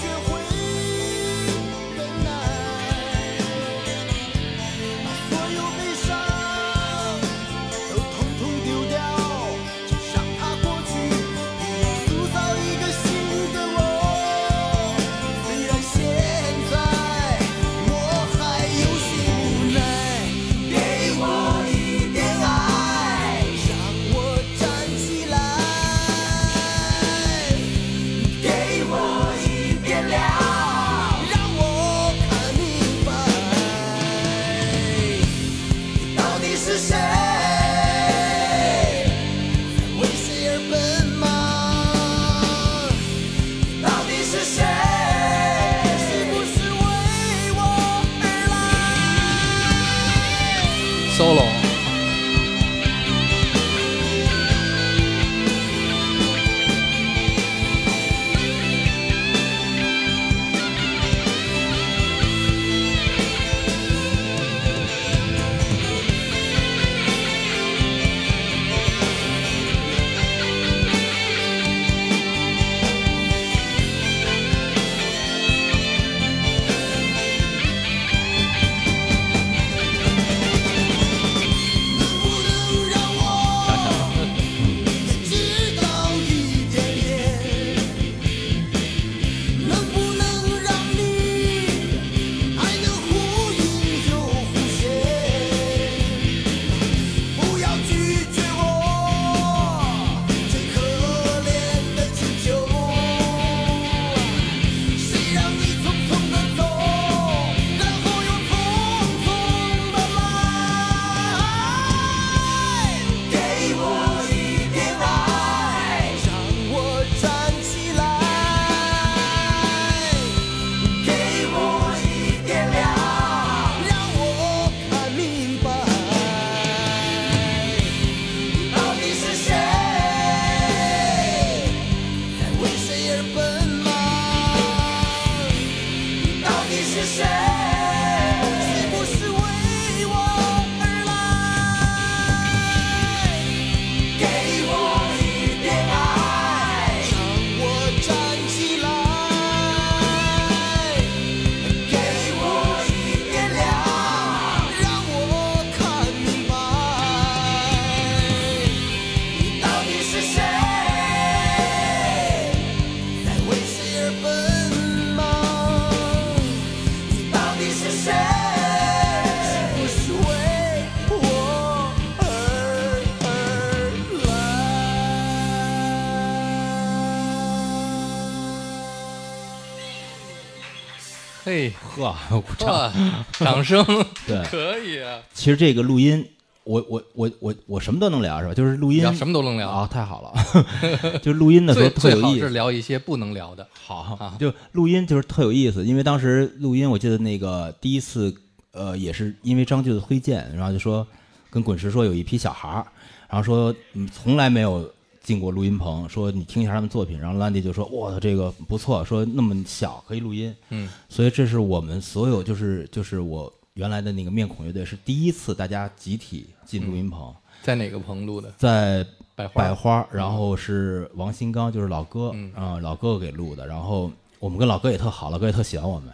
[181.43, 182.69] 嘿，呵， 我唱。
[182.69, 182.91] 哇，
[183.39, 183.83] 掌声，
[184.27, 186.25] 对可以啊，其实这个录音，
[186.63, 188.53] 我我我我我什么都能聊是吧？
[188.53, 190.33] 就是录音什么都能聊啊，太好了。
[191.23, 192.47] 就录音的时候最最好特有意思。
[192.47, 193.65] 是聊一些不能聊的。
[193.73, 198.33] 好啊，就录音就是特有意思，因为当时录音，我记得那个第一次，
[198.71, 201.05] 呃，也是因为张俊的推荐，然后就说
[201.49, 202.85] 跟滚石说有一批小孩儿，
[203.29, 204.89] 然后说嗯从来没有
[205.21, 218.51] 进过录音棚，说你听一下他们作品，然后兰迪就说哇这个不错，说那么小可以录音，嗯，所以这是我们所有就是就是我原来的那个面孔乐队是第一次大家集体进录音棚，在哪个棚录的？
[218.57, 219.05] 在
[219.35, 223.65] 百花百花，然后是王新刚，就是老哥，嗯啊、老哥哥给录的。
[223.65, 226.13] 然后我们跟老哥也特好，老哥也特喜欢我们。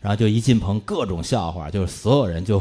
[0.00, 2.60] 然后就一进棚，各种笑话，就是所有人就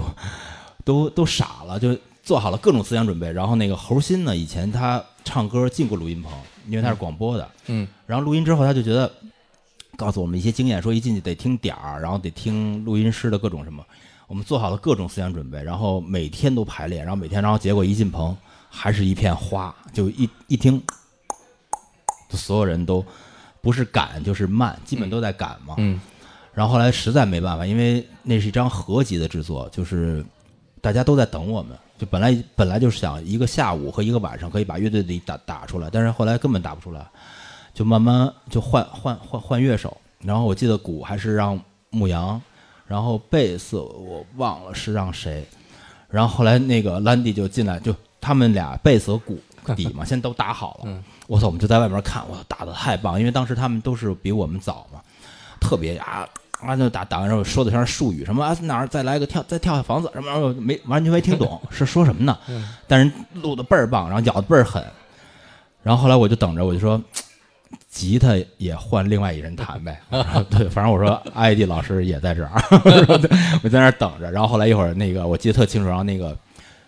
[0.85, 3.31] 都都傻了，就做好了各种思想准备。
[3.31, 6.31] 然后那个侯鑫呢，以前他唱歌进过录音棚，
[6.67, 7.47] 因为他是广播的。
[7.67, 9.11] 嗯然后录音之后，他就觉得
[9.95, 13.85] 告诉我们一些经验，说一进去得听点儿，然后得听录音师的各种什么。
[14.27, 18.35] 我们做好了各种思想准备，然后每天都排练，然后每天，然后结果一进棚
[18.69, 20.81] 还是一片花，就一一听，
[22.29, 23.05] 就所有人都
[23.61, 25.75] 不是赶就是慢，基本都在赶嘛。
[25.77, 25.99] 嗯
[26.53, 30.23] 然后后来实在没办法，因为那是一张合集的制作，就是
[30.81, 31.77] 大家都在等我们。
[31.97, 37.05] 就本来本来就是想一个下午和一个晚上可以把乐队里打打出来，但是后来根本打不出来，
[37.73, 42.41] 就慢慢就换换换换乐手，然后我记得鼓还是让牧羊，
[42.87, 45.45] 然后贝斯我忘了是让谁，
[46.09, 49.39] 然后后来那个兰迪就进来，就他们俩贝斯和鼓
[49.75, 50.83] 底嘛，现在都打好了。
[50.85, 54.99] 嗯我操，我们就在外面看，我操，打的太棒，因为当时他们都是比我们早嘛，
[55.61, 56.27] 特别啊
[56.65, 62.37] 啊就打打完之后说的全是术语，什么啊哪儿再来个跳再跳下房子什么，然后没完全没听懂 是说什么呢，
[62.87, 64.83] 但是录的倍儿棒，然后咬的倍儿狠，
[65.83, 67.01] 然后后来我就等着，我就说。
[67.89, 69.99] 吉他也换另外一人弹呗，
[70.49, 72.51] 对，反正我说艾迪老师也在这儿，
[73.63, 74.31] 我在那儿等着。
[74.31, 76.35] 然后后来一会儿那个我记得特清楚，然后那个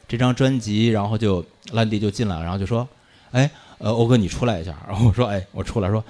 [0.07, 2.87] 这张专辑，然后就兰迪就进来了，然后就说
[3.33, 6.03] ：“哎，呃，欧哥你出来一下。”然后我说：“哎，我出来说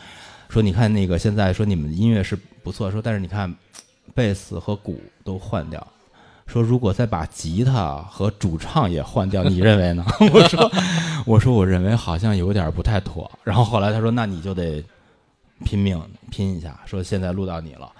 [0.49, 3.53] 说你看那个现在说你们音乐是不错，说但是你看
[4.13, 5.85] 贝斯和鼓都换掉，
[6.47, 10.71] 说如果再把吉他和主唱也换掉，你认为呢？” 我说
[11.25, 14.83] ：“我说我认为好像有点不太妥。”然后后来他说：“那你就得
[15.63, 17.91] 拼命拼一下，说现在录到你了。”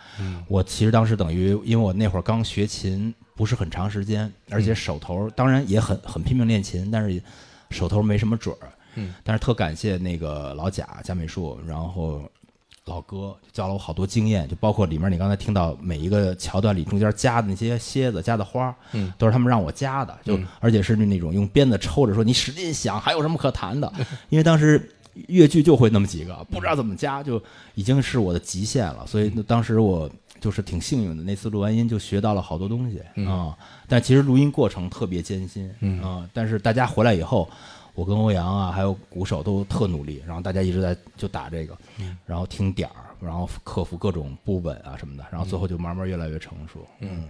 [0.48, 7.22] 我其实当时等于，因为我那会儿刚学琴，不是很长时间，而且手头当然也很很拼命练琴，但是
[7.70, 8.70] 手头没什么准儿。
[8.96, 12.22] 嗯，但是特感谢那个老贾贾美术，然后
[12.86, 23.92] 老哥教了我好多经验，就包括里面你刚才听到每一个桥段里中间加的那些蝎子、加的花，嗯，都是他们让我加的，就、嗯而且是那种用鞭子抽着说你使劲想，还有什么可弹的？
[24.30, 24.88] 因为当时
[25.30, 27.42] 越剧就会那么几个，不知道怎么加，就
[27.74, 29.04] 已经是我的极限了。
[29.08, 30.08] 所以当时我
[30.40, 33.54] 就是挺幸运的，那次录完音就学到了好多东西啊、嗯
[33.88, 37.50] 但其实录音过程特别艰辛啊、嗯但是大家回来以后。
[37.96, 41.76] 我跟欧阳啊，还有鼓手都特努力，然后大家一直在就打这个，
[42.26, 46.86] 然后听点儿，然后克服各种不稳啊什么的，然后最后就慢慢越来越成熟。
[47.00, 47.24] 嗯，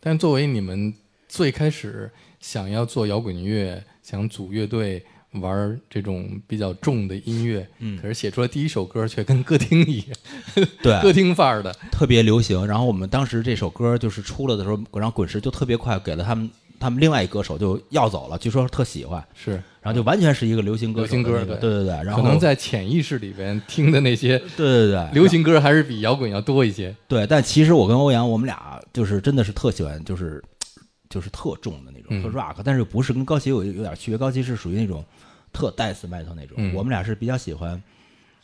[0.00, 0.92] 但作为你们
[1.28, 2.10] 最开始
[2.40, 10.16] 想要做摇滚乐，想组乐队玩这种比较重的音乐，嗯可是写出来第一首歌却跟歌厅一样，
[10.82, 12.66] 对，歌厅范儿的，特别流行。
[12.66, 16.48] 然后我们当时这首歌就是出了的时候，然后滚石就特别快给了他们，
[16.78, 19.62] 他们另外一歌手就要走了，据说特喜欢，是。
[19.80, 21.56] 然后就完全是一个流行歌流行歌对。
[21.56, 26.94] 对对对，然后可能在潜意识里边听的那些对对对流行歌还是比摇滚要多一些。
[27.06, 30.42] 对，但其实我跟欧阳我们俩就是真的是特喜欢，就是
[31.08, 32.22] 就是特重的那种，嗯。
[32.22, 35.04] 特 rock，但是不是跟高旗有有点区别，高旗是属于那种
[35.52, 36.74] 特 death metal 那种，嗯。
[36.74, 37.80] 我们俩是比较喜欢，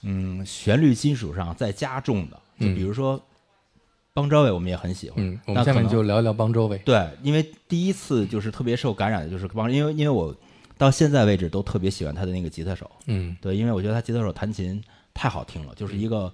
[0.03, 2.74] 嗯，旋律金属上再加重的，就嗯。
[2.76, 3.20] 比如说
[4.14, 6.76] 邦昭伟，我们也很喜欢，嗯，我们下面那可能就聊一聊邦周伟。
[6.84, 10.34] 对，因为第一次就是特别受感染的就是邦，因为因为我
[10.76, 13.34] 到现在为止都特别喜欢他的那个吉他手，嗯。
[13.40, 14.82] 对，因为我觉得他吉他手弹琴
[15.14, 16.30] 太好听了，就是一个，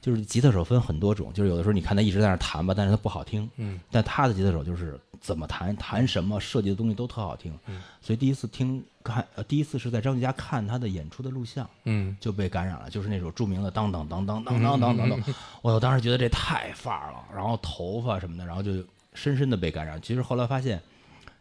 [0.00, 18.72] 就是吉他手分很多种，就是有的时候你看他一直在那弹吧，但是他不好听，嗯，但他的吉他手就是怎么弹弹什么设计的东西都特好听，嗯，所以第一次听看，呃，第一次是在张继佳看他的演出的录像，嗯就被感染了，就是那首著名的当当当当当当当当当， 我当时觉得这太范儿了，然后头发什么的，然后就
[19.14, 20.00] 深深的被感染。
[20.00, 20.80] 其实后来发现，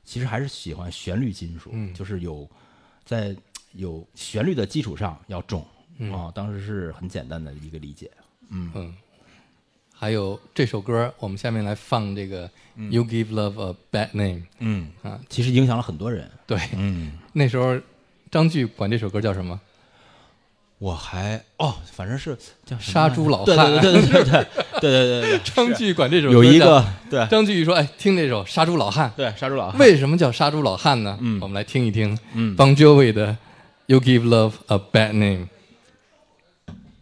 [0.03, 2.49] 其实还是喜欢旋律金属，嗯就是有
[3.05, 3.35] 在
[3.73, 5.63] 有旋律的基础上要重
[5.99, 8.11] 嗯啊、当时是很简单的一个理解。
[8.49, 8.95] 嗯，
[9.91, 12.47] 还有这首歌，我们下面来放这个
[12.91, 15.19] 《You Give Love a Bad Name》嗯，啊。
[15.27, 16.29] 其实影响了很多人。
[16.45, 17.77] 对，嗯，那时候
[18.31, 19.59] 张炬管这首歌叫什么？
[20.79, 24.45] 我还哦，反正是叫杀猪老对汉对对对对对对
[24.79, 29.79] 对对对 张炬管这首歌有一个对张炬说：“哎，听这首《杀猪老汉》，对杀猪老汉。
[29.79, 31.17] 为什么叫杀猪老汉呢？
[31.19, 33.27] 嗯我们来听一听嗯 Bon Jovi 的
[33.87, 35.45] 《You Give Love a Bad Name》。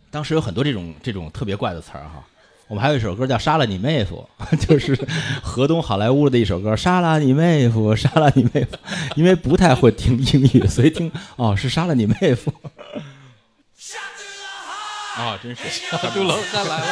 [0.09, 2.23] 当时有很多这种这种特别怪的词儿哈。
[2.68, 4.28] 我们还有一首歌叫《杀了你妹夫》，
[4.66, 4.97] 就是
[5.43, 8.76] 河东好莱坞的一首歌，《杀了你妹夫，杀了你妹夫》。
[9.16, 12.51] 因为不太会听英语，所以听哦是杀了你妹夫。
[15.16, 16.86] 啊，真是杀猪老汉来了.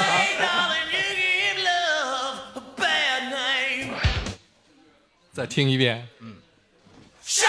[5.34, 6.08] 再听一遍。
[7.26, 7.48] Shot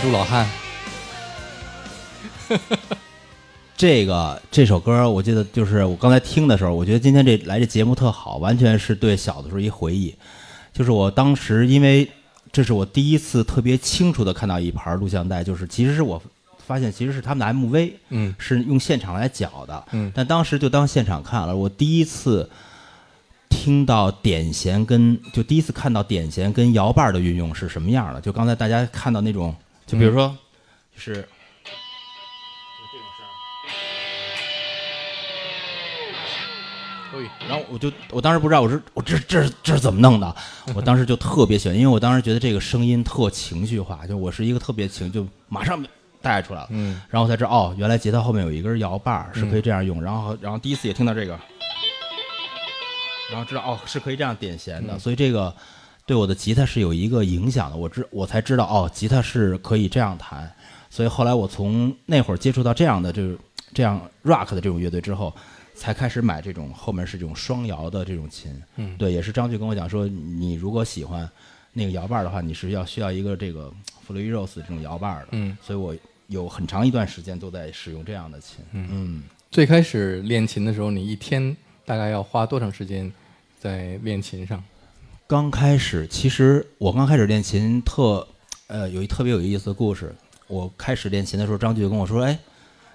[0.00, 0.46] 猪老汉，
[3.76, 10.14] 这个这首歌，我记得就是我刚才听的时候，我觉得今天这来这节目特好，完全是对小的时候一回忆。
[10.72, 12.08] 就是我当时因为
[12.52, 16.22] 这是我第一次特别清楚的看到一盘录像带，就是其实是我
[16.64, 21.56] 发现其实是他们的 MV，嗯是用现场来搅的，嗯但当时就当现场看了。
[21.56, 22.48] 我第一次
[23.48, 29.54] 听到点弦跟就第一次看到点弦跟摇把的运用是什么样的，就刚才大家看到那种，
[29.88, 30.36] 就比如说
[30.94, 31.28] 就是。
[37.10, 40.36] 对，然后我就我当时不知道，我说我这这这是怎么弄的？
[40.74, 45.82] 我当时就特别喜欢，因为我当时觉得这个声音特情绪化，就我是一个特别情，就马上
[46.20, 46.68] 带出来了。
[46.70, 50.02] 嗯然后我才知道哦，原来吉他后面有一根摇把儿是可以这样用。
[50.02, 51.36] 然后然后第一次也听到这个，
[53.30, 55.52] 然后知道哦是可以这样点弦的，所以这个
[56.08, 57.76] 对我的吉他是有一个影响的。
[57.76, 60.50] 我知我才知道哦，吉他是可以这样弹。
[60.88, 63.38] 所以后来我从那会儿接触到这样的就是
[63.74, 65.30] 这样 rock 的这种乐队之后，
[65.74, 68.50] 才开始买这种后面是这种双摇的这种琴。
[68.76, 71.28] 嗯对，也是张炬跟我讲说，你如果喜欢
[71.74, 75.28] 那个摇把儿的话，你是要需要一个这个弗洛伊 rose 这种摇把儿的。
[75.32, 75.94] 嗯，所以我
[76.28, 78.64] 有很长一段时间都在使用这样的琴。
[78.72, 81.54] 嗯最开始练琴的时候，你一天
[81.84, 83.12] 大概要花多长时间
[83.60, 84.64] 在练琴上？
[85.28, 88.26] 刚开始，其实我刚开始练琴特，
[88.66, 90.14] 呃，有一特别有意思的故事。
[90.46, 92.38] 我开始练琴的时候，张炬跟我说：“哎，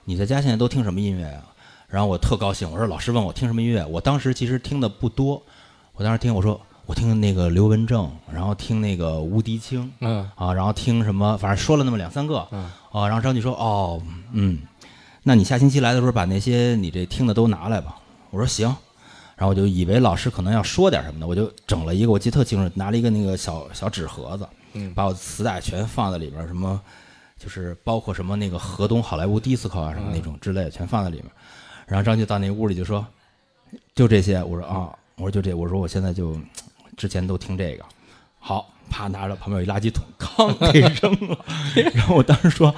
[0.05, 1.43] 你在家现在都听什么音乐啊？”
[1.87, 5.43] 然后我特高兴，我说：“老师问我听什么音乐？”我当时其实听的不多，
[5.93, 14.57] 我当时听我说我听那个刘文正，然后听那个吴迪清，嗯啊，然后听什么，反正说了那么两三个，嗯啊，然后张炬说，哦，嗯，
[15.21, 17.99] 那你下星期来的时候把那些你这听的都拿来吧。
[18.31, 18.75] 我说行，
[19.35, 26.79] 然后我就以为老师可能要说点什么的，我就整了一个，我记得特清楚，拿了一个那个小小纸盒子，嗯把我的磁带全放在里边儿，什么
[27.37, 31.25] 就是包括什么那个河东好莱坞迪斯科啊什么那种之类的，全放在里面。
[31.85, 33.05] 然后张杰到那屋里就说，
[33.93, 34.41] 就这些。
[34.43, 36.39] 我说啊，我说就这，我说我现在就
[36.95, 37.83] 之前都听这个，
[38.39, 41.37] 好，啪拿着旁边有一垃圾桶， 哐给扔了。
[41.93, 42.73] 然后我当时说，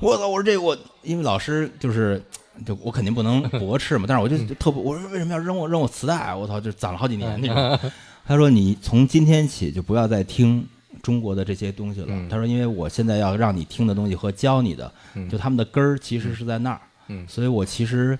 [0.00, 2.22] 我操，我说这我因为老师就是。
[2.66, 6.34] 就我肯定不能驳斥嘛，但是我就就特不，我说为什么要扔我扔我磁带？
[6.34, 7.90] 我操，就攒了好几年那种。
[8.26, 10.64] 他说你从今天起就不要再听
[11.02, 12.08] 中国的这些东西了。
[12.10, 16.80] 嗯他说因为我现在要让你听的东西和教你的，嗯就他们的根儿其实是在那儿。
[17.08, 18.16] 嗯所以我其实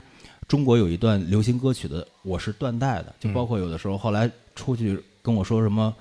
[0.49, 5.95] 中国有一段流行歌曲的，我是断代的，就包括有的时候后来出去跟我说什么。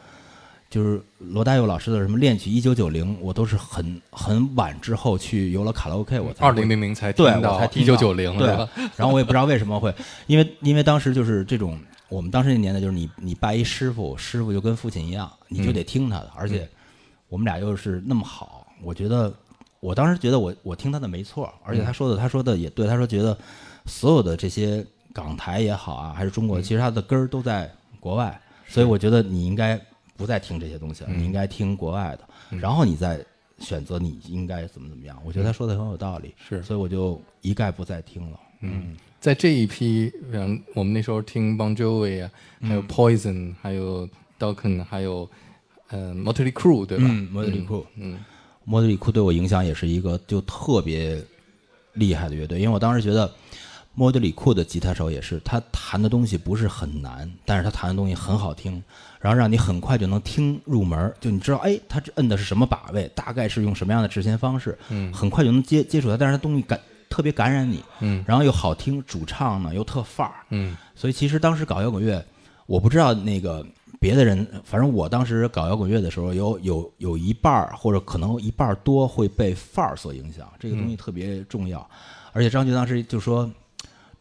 [0.72, 8.48] 就是罗大佑老师的什么恋曲一九九零，我都是很很晚之后去有了卡拉 OK，我才会二零零零才听对我到才听到一九九零，对？
[8.96, 9.94] 然后我也不知道为什么会，
[10.28, 16.66] 因为因为当时就是这种，我们当时那年代就是你你拜一师傅，师傅就跟父亲一样，你就得听他的，而且
[17.28, 19.34] 我们俩又是那么好，我觉得
[19.82, 23.38] 我当时觉得我我听他的没错，而且他说的他说的也对，他说觉得
[23.88, 27.70] 所有的这些港台也好啊，还是中国，其实他的根儿都在
[28.00, 29.78] 国外，所以我觉得你应该
[30.22, 33.20] 不再听这些东西了，你应该听国外的，然后你再
[33.58, 35.20] 选择你应该怎么怎么样。
[35.26, 36.62] 我觉得他说的很有道理，是。
[36.62, 38.40] 所以我就一概不再听了。
[38.62, 42.30] 嗯，在这一批，嗯，我们那时候听 Bon Jovi 啊，
[42.62, 44.08] 还嗯有 Poison，、还有
[44.40, 45.28] Dokken，还有
[45.90, 47.06] 呃 Motley Crue，对吧？
[47.08, 47.46] 嗯 m o
[48.82, 51.20] t l y Crew 对我影响也是一个就特别
[51.94, 53.32] 厉害的乐队，因为我当时觉得
[53.96, 58.82] 莫德里库的吉他手也是，他弹的东西不是很难，但是他弹的东西很好听，
[59.22, 65.14] 然后让你很快就能听入门儿，就你知道，哎，他这摁的是什么把位，大概是用什么样的制弦方式，嗯。
[65.14, 68.24] 很快就能接接触它，但是他东西感特别感染你，嗯。
[68.28, 70.76] 然后又好听，主唱呢又特范儿，嗯。
[70.96, 72.24] 所以其实当时搞摇滚乐，
[72.66, 73.64] 我不知道那个
[74.00, 81.88] 别的人，反正我当时搞摇滚乐的时候，有有有一半儿或者可能一半儿多会被范儿所影响，这个东西特别重要。
[82.34, 83.48] 而且张杰当时就说，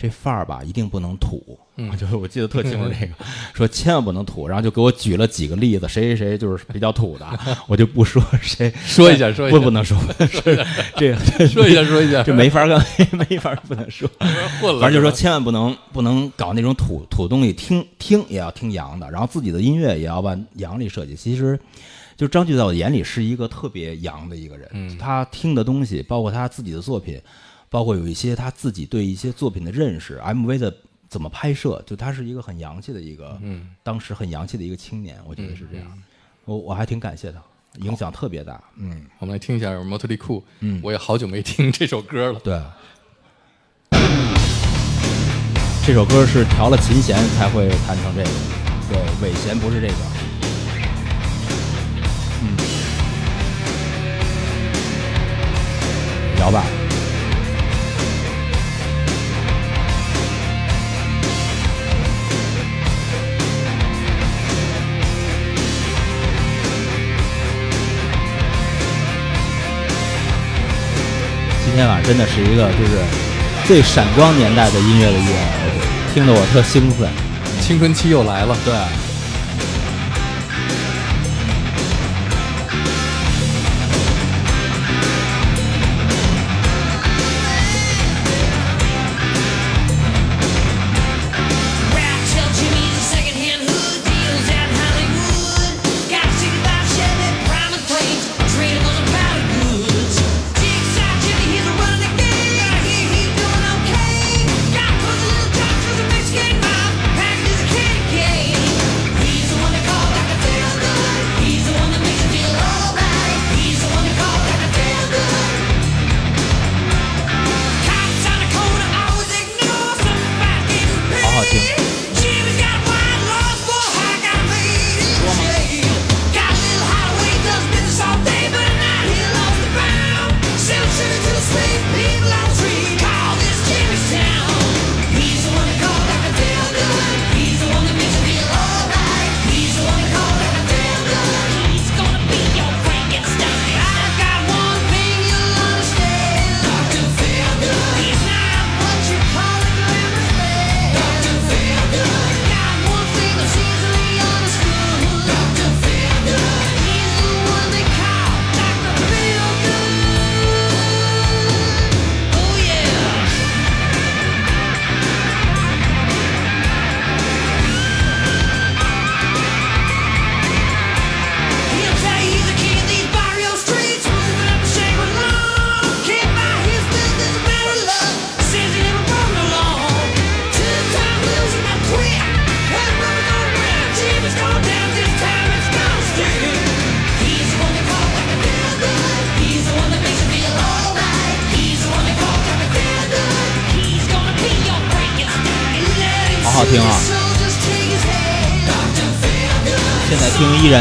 [0.00, 3.12] 这范儿吧一定不能土，嗯 就是我记得特清楚这个，
[3.52, 7.26] 说千万不能土，然后就给我举了几个例子，谁谁谁就是比较土的，
[7.68, 10.64] 我就不说谁， 说一下说一下不不能说，是
[10.96, 12.80] 这个说一下说一下，这没法跟
[13.28, 14.08] 没法不能说。
[14.60, 21.14] 混了，反正就是说，千万不能不能搞那种土土东西，听听也要听洋的，然后自己的音乐也要往洋里设计。
[21.14, 21.60] 其实，
[22.16, 27.20] 就张炬在我眼里是一个特别洋的一个人，嗯他听的东西，包括他自己的作品，
[27.70, 30.76] 包括有一些他自己对一些作品的认识，MV 的
[31.08, 35.86] 怎么拍摄，就他是一个很洋气的一个，嗯，当时很洋气的一个青年，我觉得是这样，
[36.44, 37.40] 我我还挺感谢他，
[37.78, 42.60] 影响特别大，嗯，我们来听一下《Motley Cool》，嗯，我也好久没听这首歌了，对，
[45.86, 48.30] 这首歌是调了琴弦才会弹成这个，
[48.90, 49.94] 对，尾弦不是这个，
[52.42, 52.56] 嗯，
[56.40, 56.64] 摇吧。
[71.70, 72.98] 今天晚上真的是一个就是
[73.64, 75.26] 最闪光年代的音乐的夜
[76.12, 77.08] 听得我特兴奋。
[77.60, 78.56] 青春期又来了。
[78.64, 79.09] 对。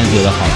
[0.01, 0.53] 然觉得好听。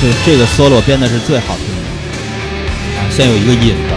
[0.00, 3.40] 就这个 solo 编的是最好听的啊，先有一
[3.88, 3.93] no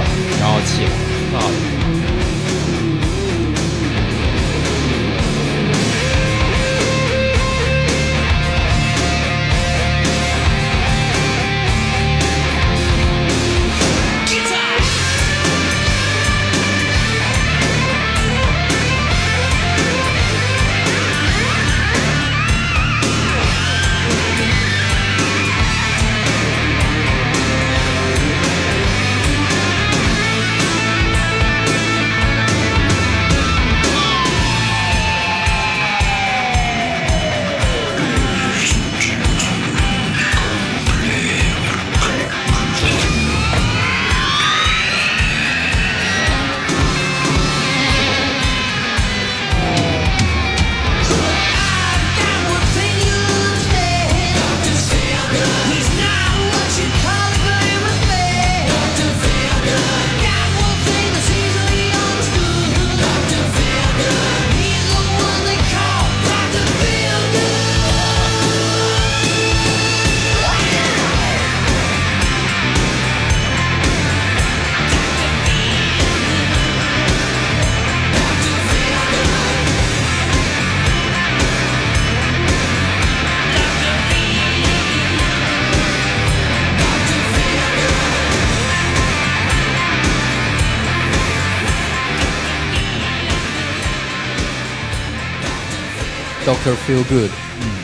[96.76, 97.30] feel good，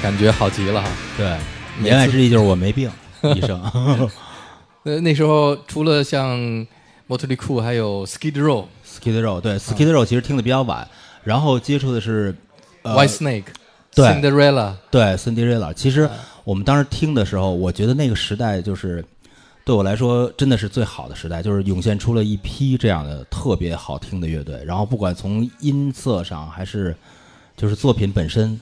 [0.02, 0.90] 感觉好极了哈。
[1.18, 1.38] 对，
[1.84, 2.90] 言外之意就是我没病，
[3.36, 3.62] 医生。
[4.84, 6.38] 那，那时候除了像
[7.08, 10.88] Motley c o o 还有 Skid Row，Skid Row，对，Skid Row 其实听的比较晚，
[11.24, 12.36] 然后接触的是
[12.84, 13.46] White Snake，
[13.96, 15.74] 对，Cinderella，对，Cinderella。
[15.74, 16.10] 其实
[16.44, 19.04] 我们当时听的时候，我觉得那个时代就是
[19.64, 24.62] 对我来说真的是最好的时代，就是涌现出了一批这样的特别好听的乐队。
[24.66, 26.94] 然后不管从音色上还是
[27.56, 28.60] 就是作品本身。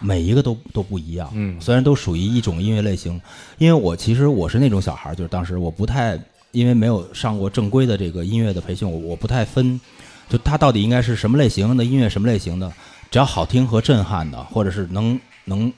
[0.00, 3.20] 每一个都都不一样，嗯，虽然都属于一种音乐类型，
[3.58, 6.16] 因为我其实我是那种小孩儿，就是当时我不太，
[6.52, 9.80] 因为没有上过正规的这个音乐的培训，我我不太分，
[10.28, 12.72] 就他到底应该是什么类型的音乐，什么类型的，
[13.10, 15.72] 只要好听和震撼的，或者是能能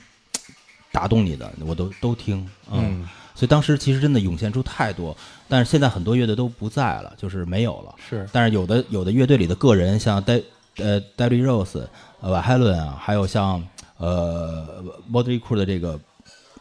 [0.92, 5.16] 打动你的，我都都听，嗯，所以当时其实真的涌现出太多，
[5.48, 10.40] 但是现在很多乐队都不在了，就是没有了，是，但是有的有的乐队里的个人，像戴
[10.76, 11.86] 呃戴绿 Rose，
[12.20, 13.66] 瓦海伦啊，还有像。
[14.00, 14.82] 呃
[15.12, 16.00] Motley Crue 的这个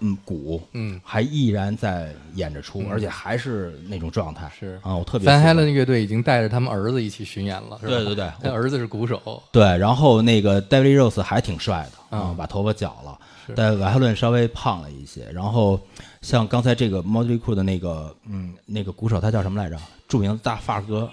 [0.01, 4.49] 嗯鼓，嗯，还依然在演着出，而且还是那种状态。
[4.57, 7.93] 是啊，我特别范喜欢海伦乐队已经带着他们儿子一起巡演了，是吧？
[7.93, 13.53] 对对对他儿子是鼓手，对，然后那个 David Rose 还挺帅的啊、嗯把头发绞了是。
[13.55, 15.25] 但瓦海伦稍微胖了一些。
[15.33, 15.79] 然后
[16.21, 19.77] 像刚才这个 Motley Crue 的那个嗯那个鼓手，他叫什么来着？
[20.07, 21.09] 著名的大发哥，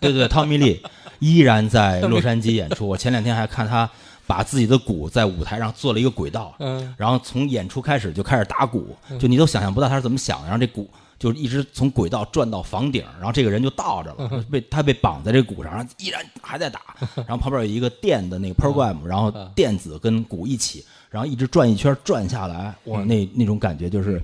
[0.00, 0.82] 对对，汤米利
[1.18, 2.86] 依然在洛杉矶演出。
[2.86, 3.88] 我前两天还看他
[4.28, 10.44] 把自己的鼓在舞台上做了一个轨道，嗯，然后从演出开始就开始打鼓，就你都想象不到他是怎么想的。
[10.44, 16.80] 然后这鼓就一直从轨道转到房顶，然后这个人就倒着了，被他被绑在这鼓上，然后依然还在打。
[17.16, 24.22] 然后旁边有一个电的那个 program，然后电子跟鼓一起，然后一直转一圈转下来，哇，那那种感觉就是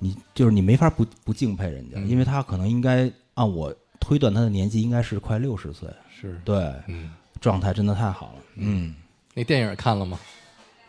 [0.00, 5.88] 你就是你没法不不敬佩人家，因为他可能应该按我推断他的年纪应该是快六十岁，
[6.20, 7.10] 是，对，嗯，
[7.40, 8.94] 状态真的太好了，嗯。
[9.38, 10.18] 那电影看了吗？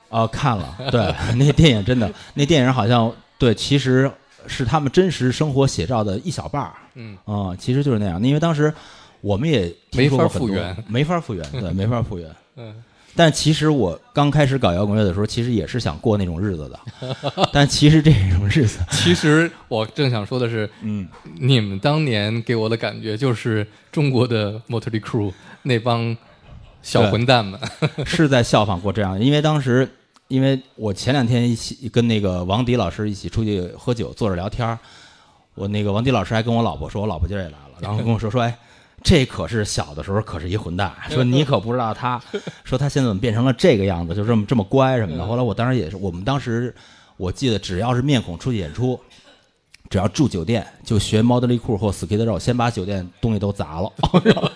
[0.10, 4.12] 哦，看了，对， 那电影真的，那电影好像对，其实
[4.48, 8.20] 是他们真实生活写照的一小半儿，嗯啊、其实就是那样。
[8.24, 8.74] 因为当时
[9.22, 12.28] 我们也没法复原没法复原，对， 没法复原。
[12.56, 12.74] 嗯，
[13.16, 16.80] 但其实我刚开始搞摇滚乐的时候，其实也是想过那种日子的，
[17.54, 21.08] 但其实这种日子，其实我正想说的是，嗯，
[21.40, 25.32] 你们当年给我的感觉就是中国的 Motley Crew
[25.62, 26.18] 那帮
[26.82, 27.60] 小混蛋们，
[28.06, 29.90] 是在效仿过这样，因为当时，
[30.28, 34.80] 因为我前两天一起跟那个王迪老师一起出去喝酒，坐着聊天儿
[35.56, 38.58] 我那个王迪老师还跟我老婆说，我老婆今儿也来了，然后跟我说说，哎，
[39.04, 42.22] 这可是小的时候可是一混蛋，说你可不知道他，
[42.64, 45.26] 说他现在怎么变成了这个样子，就这么这么乖什么的。
[45.26, 46.74] 后来我当时也是，我们当时
[47.18, 49.00] 我记得只要是面孔出去演出。
[49.90, 53.92] 只要住酒店，就学 Motley Crue 或 Skid Row，先把酒店东西都砸了，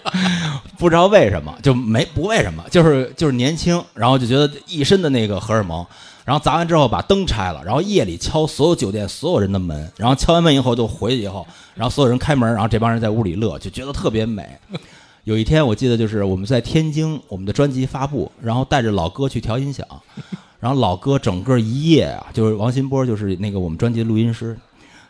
[0.78, 5.84] 不知道为什么，就没不为什么，就是就是年轻，然后就觉得一身的那个荷尔蒙，
[6.24, 14.48] 然后砸完之后把灯拆了，然后夜里敲所有酒店所有人的门，然后敲完门以后就回去以后，然后所有人开门，然后这帮人在屋里乐，就觉得特别美。
[15.26, 19.88] 有一天我记得就是我们在天津，我们的专辑发布，然后带着老哥去调音响，
[20.60, 24.56] 然后老哥整个一夜啊，就是王新波，就是那个我们专辑录音师，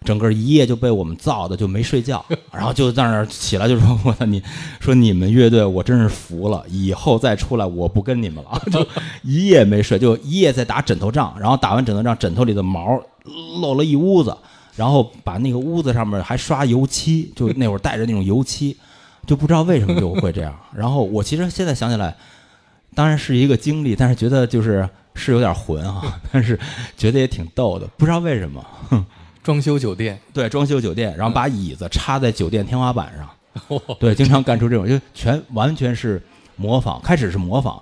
[0.03, 4.41] 整个一夜就被我们造的就没睡觉， 然后就在那儿起来就说：“我操你，
[4.79, 8.61] 说你们乐队我真是服了，以后再出来我不跟你们了。
[8.71, 8.85] ”就
[9.23, 13.01] 一夜没睡，就一夜在打枕头仗，然后打完枕头仗，枕头里的毛
[13.61, 14.35] 漏了一屋子，
[14.75, 18.75] 然后把那个屋子上面还刷油漆，就那会儿带着那种油漆，
[19.25, 20.53] 就不知道为什么就会这样。
[20.75, 22.15] 然后我其实现在想起来，
[22.93, 26.59] 当然是一个经历，但是觉得就是是有点混啊，但是
[26.97, 28.63] 觉得也挺逗的，不知道为什么。
[29.43, 36.21] 装修酒店，对，装修酒店，然后把椅子插在酒店天花板上， 对，经常干出这种，就全完全是
[36.55, 37.01] 模仿。
[37.03, 37.79] 开始是模仿，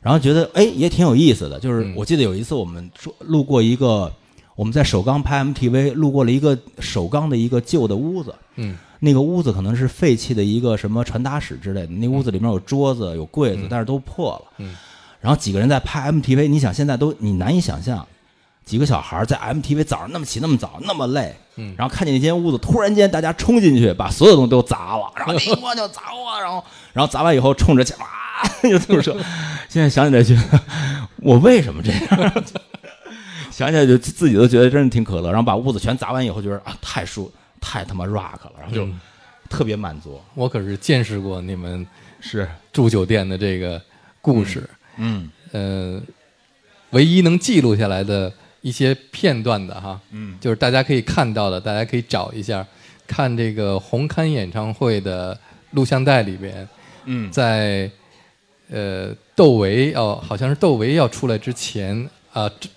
[0.00, 1.60] 然后觉得哎也挺有意思的。
[1.60, 1.94] 就是嗯。
[1.96, 4.12] 我记得有一次我们说路过一个，
[4.56, 8.76] 我们在首钢拍 MTV，路过了一个首钢的一个旧的屋子，嗯。
[9.00, 14.52] 那个屋子可能是废弃的一个什么传达室之类的，那屋子里面有桌子有柜子，但是都破了。
[14.58, 14.74] 嗯。
[15.20, 18.06] 然后几个人在拍 MTV，你想现在都你难以想象，
[18.64, 21.74] 几个小孩在 MTV 早上那么起那么早那么累，嗯。
[21.76, 29.14] 然后看见那间屋子，突然间大家冲进去，把所有东西都砸了，然后 你我就砸我，然后然后砸完以后冲着墙啊， 就这么说。
[29.68, 30.60] 现在想起来觉得
[31.16, 32.44] 我为什么这样？
[33.50, 39.00] 想起来就自己都觉得真是挺可乐，然后把屋子全砸完以后，觉得啊太舒太他妈 rock 了，然后就嗯。
[39.50, 40.20] 特别满足。
[40.34, 41.86] 我可是见识过你们
[42.18, 43.80] 是，住酒店的这个
[44.20, 45.30] 故事，嗯。
[45.52, 46.00] 呃，
[46.90, 48.32] 唯一能记录下来的
[48.64, 52.66] 一些片段的哈，嗯就是大家可以看到的，大家可以找一下，
[53.06, 55.38] 看这个红磡演唱会的
[55.72, 56.66] 录像带里边，
[57.04, 57.90] 嗯在
[58.70, 62.70] 呃窦唯哦，好像是窦唯要出来之前啊，这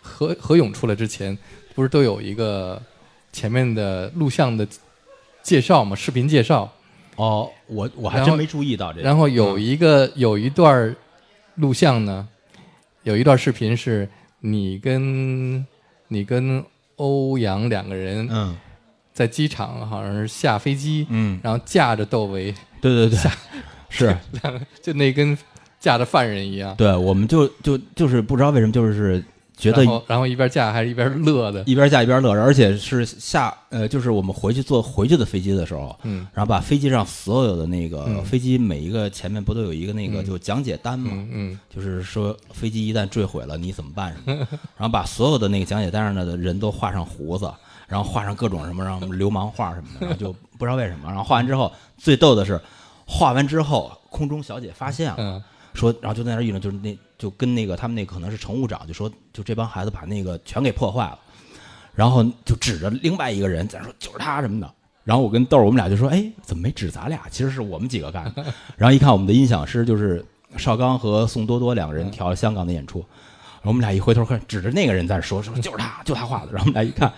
[0.00, 1.36] 何何勇出来之前，
[1.74, 2.80] 不是都有一个
[3.30, 4.66] 前面的录像的
[5.42, 5.94] 介绍吗？
[5.94, 6.72] 视频介绍，
[7.16, 9.04] 哦，我我还真没注意到这个。
[9.04, 10.96] 然后有一个有一段儿
[11.56, 12.26] 录像呢，
[13.02, 14.08] 有一段视频是
[14.46, 15.64] 你跟
[16.08, 16.62] 你跟
[16.96, 18.56] 欧阳两个人嗯。
[19.12, 23.30] 在机场好像是下飞机，嗯，然后架着窦唯，对对对，
[23.88, 24.06] 是。
[24.42, 25.38] 两个就那跟
[25.78, 26.74] 架着犯人一样。
[26.74, 29.24] 对，我们就就就是不知道为什么，就是
[29.56, 36.26] 觉得然后然后一边架还是一边乐的，一边架一边乐，而且是下呃，就是我们回去坐回去的飞机的时候，嗯。
[36.34, 38.24] 然后把飞机上所有的那个、嗯。
[38.24, 40.24] 飞机每一个前面不都有一个那个嗯。
[40.24, 41.60] 就讲解单嘛，嗯嗯。
[41.74, 44.46] 就是说飞机一旦坠毁了你怎么办什么的，
[44.76, 47.48] 然后把所有的那个讲解单上的人都画上胡子，
[47.86, 52.60] 然后画上各种什么让流氓画什么的，然后就不知道为什么，然后画完之后最逗的是，
[53.06, 55.42] 画完之后空中小姐发现了。
[55.74, 61.18] 说，然后就在那议论，就是那就跟那个他们那可能是乘务长，就说就这帮孩子把那个全给破坏了，
[61.94, 64.72] 然后就指着另外一个人在说就是他什么的。
[65.02, 67.22] 然后我跟豆儿我们俩就说，哎，怎么没指咱俩？
[67.30, 68.44] 其实是我们几个干的。
[68.76, 70.24] 然后一看我们的音响师就是
[70.56, 76.52] 邵刚和宋多多两个人调香港的演出，然后我们俩一回头看，指着那个人在那说说就是他，就他画的。
[76.52, 77.12] 然后我们俩一看。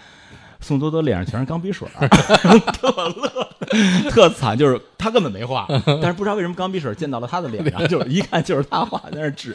[0.60, 2.08] 宋多多脸上全是钢笔水儿，
[2.72, 9.54] 特乐，特惨，就是他根本没画， 但是不知道为什么钢笔水溅到了他的脸上， 就是一看就是他画，在那儿指，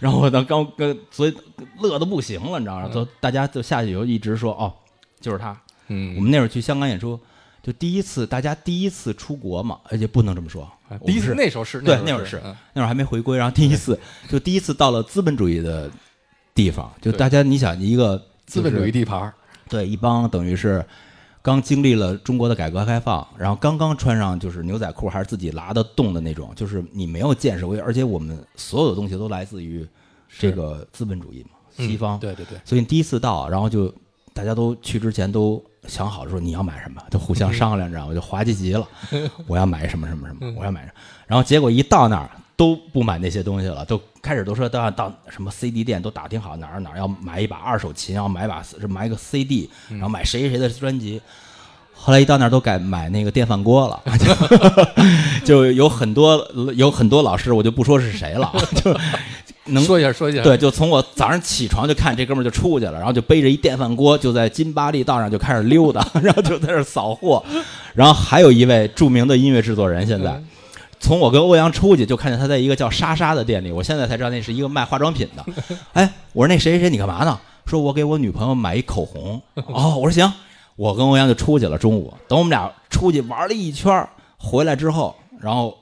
[0.00, 1.34] 然后我当刚跟所以
[1.80, 2.88] 乐的不行了，你知道吗？
[2.92, 4.72] 就大家就下去以后一直说哦，
[5.20, 5.56] 就是他。
[5.88, 7.18] 嗯，我们那会儿去香港演出，
[7.62, 10.62] 就第一次，大家第一次出国嘛，而且不能这么说。
[10.88, 12.54] 啊，第一次那时候是对那那会儿是嗯。
[12.74, 15.90] 那会儿还没回归，然后第一次就第一次到了资本主义的
[16.54, 19.32] 地方，就大家你想一个资本主义地盘儿，
[19.68, 20.84] 对，一帮等于是
[21.42, 29.86] 刚经历了中国的改革开放，然后刚刚穿上就是牛仔裤还是自己拉得动的那种，就是你没有见识过，而且我们所有的东西都来自于
[30.38, 32.18] 这个资本主义嘛，西方。
[32.18, 33.92] 嗯对对对，所以你第一次到，然后就
[34.34, 38.14] 大家都去之前都想好了说你要买什么，就互相商量，你知道吗？
[38.14, 38.86] 就滑稽极了，
[39.46, 40.92] 我要买什么什么什么，我要买什么。
[41.26, 51.20] 然后结果一到那儿都不买那些东西了，都开始都说都要到什么 CD 店都打听好哪儿哪儿要买一把二手琴，要买把是买个 CD，然后买谁谁谁的专辑。
[51.94, 54.02] 后来一到那儿都改买那个电饭锅了，
[55.44, 56.44] 就 就有很多
[56.74, 58.52] 有很多老师，我就不说是谁了，
[58.82, 58.92] 就
[59.66, 67.44] 能说一下说一下，对，就从我早上起床就看这哥们儿就出去了，然后就背着一电饭锅，就在金巴利道上就开始溜达， 然后就在这儿扫货。
[67.94, 70.40] 然后还有一位著名的音乐制作人，现在
[71.00, 75.44] 从我跟欧阳出去就看见他在一个叫莎莎的店里，我现在才知道那是一个卖化妆品的。
[75.94, 77.38] 哎，我说那谁谁谁你干嘛呢？
[77.66, 79.40] 说我给我女朋友买一口红。
[79.54, 80.32] 哦，我说行，
[80.76, 81.76] 我跟欧阳就出去了。
[81.76, 85.76] 中午等我们俩出去玩了一圈，回来之后，然后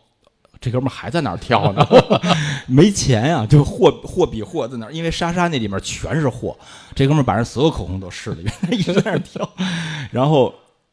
[0.60, 1.86] 这哥们还在那儿挑呢，
[2.66, 6.56] 没钱呀、就货货比货在那儿，因为莎莎那里面全是货，
[6.94, 9.48] 这哥们把人所有口红都试了一遍，一直在那儿挑，
[10.10, 10.52] 然后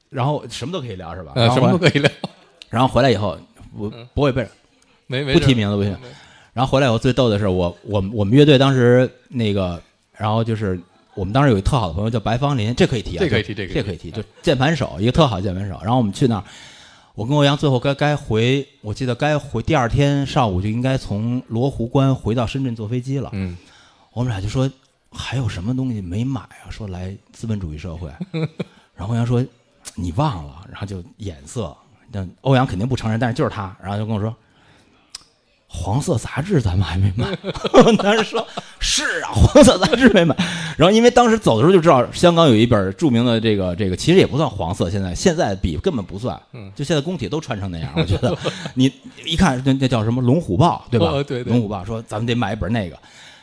[0.10, 1.32] 然后什么都可以聊是吧？
[1.36, 2.12] 呃，什么都可以聊，
[2.70, 3.36] 然后回来以后，
[3.78, 4.48] 我不会背，
[5.08, 5.96] 没没不提名字不行。
[6.54, 9.82] 然后回来以后最逗的是我我我们乐队当时那个，
[10.16, 10.80] 然后就是
[11.16, 15.80] 我们当时有一特好的朋友叫白芳林，这可以提啊，这可以提这可以提这可以提，就键盘手一个特好的键盘手。
[15.82, 16.44] 然后我们去那儿，
[17.16, 23.30] 我跟欧阳最后该该回，我记得该回第二天上午就应该从罗湖关回到深圳坐飞机了。
[23.34, 23.58] 嗯，
[24.14, 24.70] 我们俩就说
[25.12, 26.70] 还有什么东西没买啊？
[26.70, 28.10] 说来资本主义社会，
[28.96, 29.44] 然后欧阳说
[29.96, 31.76] 你忘了，然后就眼色，
[32.14, 34.34] 但欧阳肯定不承认，但是就是他，然后就跟我说。
[35.76, 37.26] 黄色杂志咱们还没买，
[37.84, 38.48] 我当时说
[38.80, 40.36] 是啊，黄色杂志没买。
[40.78, 48.38] 然后因为当时走的时候就知道，香港有一本著名的这个这个，其实也不算黄色，现在现在比根本不算，嗯就现在工体都穿成那样，我觉得
[48.76, 48.92] 你
[49.26, 51.08] 一看那那叫什么《龙虎豹》对吧？
[51.08, 52.96] 哦对对龙虎豹说咱们得买一本那个，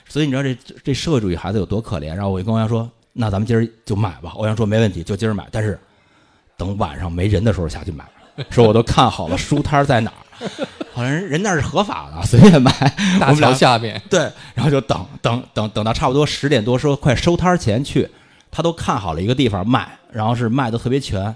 [0.09, 2.15] 所以你知道这这社会主义孩子有多可怜。
[2.15, 4.31] 然后我就跟欧阳说，那咱们今儿就买吧。
[4.37, 5.77] 欧阳说没问题，就今儿买，但是
[6.57, 8.05] 等晚上没人的时候下去买。
[8.49, 10.49] 说我都看好了书摊儿在哪儿，
[10.93, 12.71] 好像人人那是合法的，随便买。
[13.19, 14.21] 大我们俩桥下面，对，
[14.55, 18.09] 然后就等等等等到差不多十点多，说快收摊儿前去，
[18.51, 21.35] 他都看好了一个地方卖，然后是卖的特别全。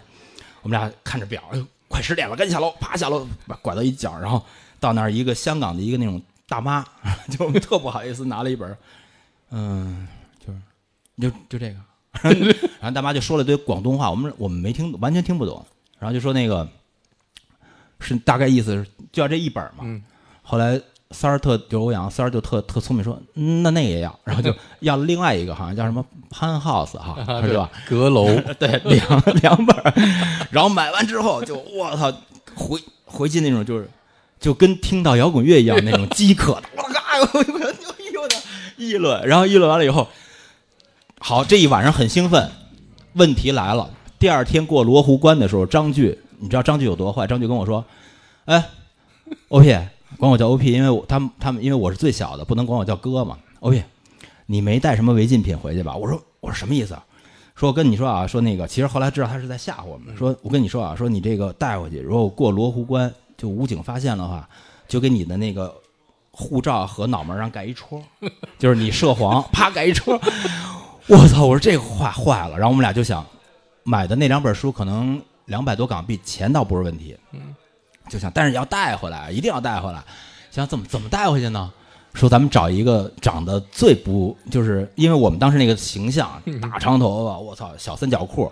[0.62, 3.26] 我们俩看着表，哎呦，快十点了，赶紧下楼，啪下楼，
[3.60, 4.42] 拐到一角，然后
[4.80, 6.82] 到那儿一个香港的一个那种大妈，
[7.30, 8.76] 就特不好意思拿了一本，
[9.50, 10.08] 嗯，
[10.40, 10.58] 就是
[11.20, 11.76] 就就这个，
[12.80, 15.64] 然后大妈就说了一堆广东话，我们我们没听，完全听不懂，
[15.98, 16.66] 然后就说那个
[18.00, 20.02] 是大概意思是就要这一本嘛，嗯
[20.42, 20.80] 后来
[21.10, 27.70] 三儿特就欧阳三儿就特特聪明说，嗯那那也要， 然后就要了另外一个好像叫什么潘 house 哈， 啊是吧？？
[27.88, 28.26] 阁楼，
[28.58, 29.76] 对，两两本，
[30.50, 32.12] 然后买完之后就我操，
[32.54, 33.88] 回回去那种就是
[34.40, 36.68] 就跟听到摇滚乐一样那种饥渴的
[38.76, 40.08] 议论，然后议论完了以后，
[41.20, 42.50] 好，这一晚上很兴奋。
[43.14, 43.88] 问题来了，
[44.18, 47.26] 第二天过罗湖关的时候，张炬，你知道张炬有多坏？
[47.26, 47.82] 张炬跟我说
[48.44, 48.62] ：“哎
[49.48, 49.64] ，OP，
[50.18, 53.38] 管我叫 OP，因为我他们他们因为我是最小的，不能管我叫哥嘛。
[53.60, 53.82] OP，
[54.44, 57.02] 你没带什么违禁品回去吧？”我说：“我说什么意思啊？”
[57.56, 60.14] 说我跟你说啊，说那个，其实后来知道他是在吓唬我们。
[60.18, 64.46] 说我跟你说啊，说你这个带回去，如果过罗湖关就武警发现的话，
[64.86, 65.74] 就给你的那个
[66.30, 68.02] 护照和脑门上盖一戳，
[68.58, 70.20] 就是你涉黄，啪盖一戳。
[71.06, 71.46] 我操！
[71.46, 72.58] 我说这个坏坏了。
[72.58, 73.24] 然后我们俩就想，
[73.82, 77.16] 买的那两本书可能两百多港币，钱倒不是问题。
[77.32, 77.54] 嗯，
[78.08, 80.02] 就想，但是要带回来，一定要带回来。
[80.50, 81.72] 想怎么怎么带回去呢？
[82.14, 88.50] 说咱们找一个长得最不，就是因为我们当时那个形象，大长头发，我操，小三角裤。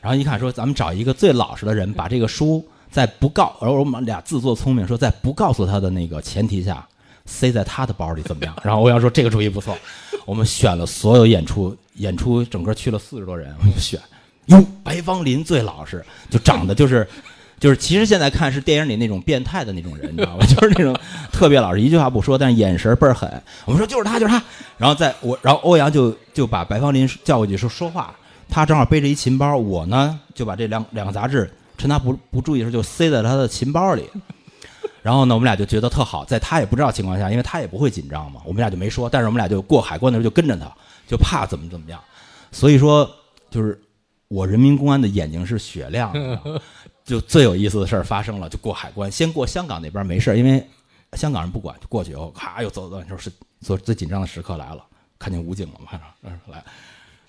[0.00, 6.88] 然后一看说，咱们找一个最老实的人，把这个书在不告，而我们俩自作聪明，说在不告诉他的那个前提下，
[7.26, 8.56] 塞在他的包里怎么样？
[8.64, 9.76] 然后欧阳说这个主意不错，
[10.24, 14.00] 我们选了所有演出，演出整个去了四十多人，我们就选，
[14.46, 17.06] 哟，白芳林最老实，就长得就是。
[17.62, 20.44] 就是其实现在看是电影里那种变态的那种人，你知道吧？
[20.50, 20.92] 就是那种
[21.30, 23.40] 特别老实，一句话不说，但是眼神倍儿狠。
[23.64, 24.42] 我们说就是他，就是他。
[24.76, 28.12] 然后在我，然后欧阳就就把白芳林叫过去说说话，
[28.48, 34.10] 他正好背着一琴包，我呢就把这两两个杂志趁他不不注意的时候就塞在他的琴包里。
[35.00, 39.08] 然后呢，我们俩就觉得特好，在他也不知道情况下，因为他也不会紧张嘛，我们俩就没说。
[39.08, 40.66] 但是我们俩就过海关的时候就跟着他，
[41.06, 42.00] 就怕怎么怎么样。
[42.50, 43.08] 所以说，
[43.52, 43.80] 就是
[44.32, 46.60] 我人民公安的眼睛是雪亮的。
[47.04, 50.64] 就最有意思的事儿发生了，就过海关，先过香港那边没事儿，因为
[51.14, 53.30] 香港人不管，就过去以后，咔又走走，说是
[53.60, 54.82] 做最紧张的时刻来了，
[55.18, 56.62] 看见武警了嘛，嗯来，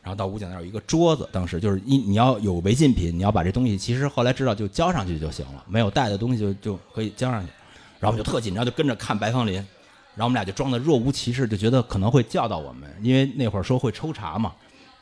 [0.03, 7.51] 然后到武警那儿有一个桌子，当时就是你你要有违禁品，你要把这东西，其实后来知道就交上去就行了，没有带的东西就就可以交上去，
[7.99, 14.53] 然后我们就特紧张，就跟着看白芳林，然后我们俩就装的若无其事，就觉得可能会叫到我们，因为那会儿说会抽查嘛，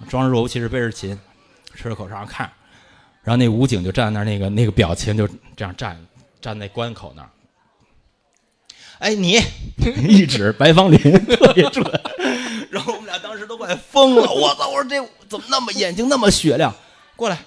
[0.07, 1.19] 装着若无其事，背着琴，
[1.75, 2.51] 吃着口哨看。
[3.23, 5.95] 然后那武警就站在那儿，那个那个表情就这样站
[6.41, 7.29] 站在关口那儿。
[8.97, 9.39] 哎，你
[10.07, 11.85] 一指白芳林，特别准。
[12.71, 14.69] 然后我们俩当时都快疯了， 我操！
[14.69, 14.95] 我说这
[15.27, 16.73] 怎么那么眼睛那么雪亮？
[17.15, 17.37] 过来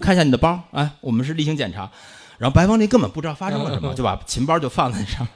[0.00, 0.60] 看一下你的包。
[0.72, 1.90] 哎，我们是例行检查。
[2.38, 5.26] 然后白芳林根本不知道发生了什么， 就把琴包就放在上，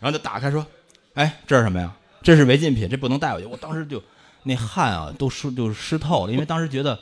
[0.00, 0.66] 然后就打开说
[1.12, 1.92] ：“哎，这是什么呀？
[2.22, 4.02] 这是违禁品，这不能带回去。”我当时就
[4.44, 6.98] 那汗啊都湿就湿透了，因为当时觉得。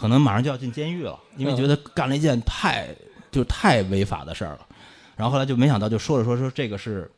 [0.00, 2.88] 可能马上就要进监狱了，因为觉得干了一件太
[3.30, 4.60] 就太违法的事儿了。
[5.14, 7.10] 然后后来就没想到，就说着说说这个是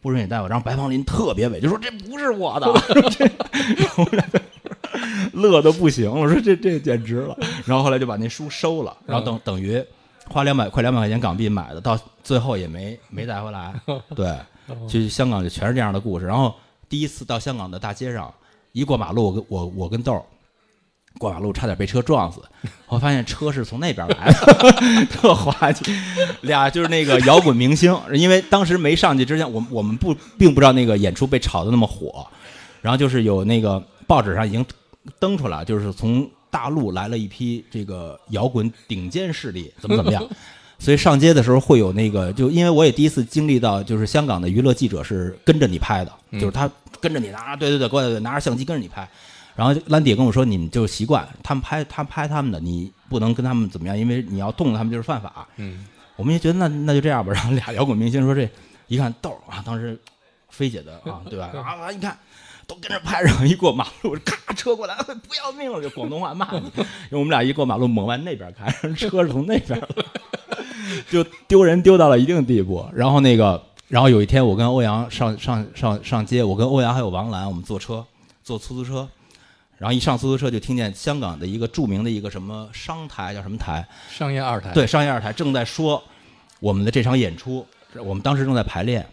[0.00, 0.48] 不允许带我。
[0.48, 2.72] 然后白芳林特别委屈，说这不是我的，
[5.34, 6.10] 乐的不行。
[6.10, 7.36] 我说这这简直了。
[7.66, 9.84] 然后后来就把那书收了，然后等等于
[10.30, 13.74] 花两百快两百块钱港币买的，到最后也没没带回来。
[14.16, 14.34] 对，
[14.88, 16.24] 去香港就全是这样的故事。
[16.24, 16.54] 然后
[16.88, 18.32] 第一次到香港的大街上，
[18.72, 20.22] 一过马路，我跟我我跟豆儿。
[21.18, 22.40] 过马路差点被车撞死，
[22.88, 25.94] 我发现车是从那边来的， 特滑稽。
[26.40, 32.26] 俩就是那个摇滚明星，因为当时没上去之前，我我们不并不知道那个演出被炒的那么火，
[32.80, 34.64] 然后就是有那个报纸上已经
[35.18, 40.22] 登出来，就是从大陆来了一批这个摇滚顶尖势力，怎么怎么样。
[40.78, 46.68] 所以上街的时候会有那个，就因为我也第一次经历到，就是香港的娱乐记者是跟着你拍的，就是他
[47.00, 49.08] 跟着你拿，对对对，过来拿着相机跟着你拍。
[49.54, 57.32] 然后兰迪跟我说：“你们就习惯他们拍，他拍他们的，你不能跟他们怎么样，因为你要动他们就是犯法。”嗯，我们也觉得那那就这样吧。
[57.32, 58.48] 然后俩摇滚明星说：“这
[58.88, 59.98] 一看豆啊，当时
[60.48, 61.50] 菲姐的啊，对吧？
[61.60, 62.16] 啊，一看
[62.66, 66.70] 都跟着拍，然后一过马路，咔车过来，不要命了，就广东话骂你。
[67.10, 69.78] 因为我们俩一过马路猛往那边开，车是从那边，
[71.10, 72.88] 就丢人丢到了一定地步。
[72.94, 78.02] 然后那个，然后有一天我跟欧阳上上上上街，我跟欧阳还有王兰，我们坐车
[78.42, 79.06] 坐出租车。”
[79.78, 83.84] 然后一上出租车就听见香港的一个著名的一个什么商台叫什么台？
[84.08, 84.70] 商业二台。
[84.72, 86.00] 对，商业二台正在说
[86.60, 87.66] 我们的这场演出，
[88.04, 89.04] 我们当时正在排练。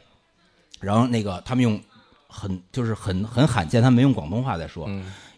[0.80, 1.82] 然后那个他们用
[2.28, 4.88] 很就是很很罕见，他们没用广东话在说，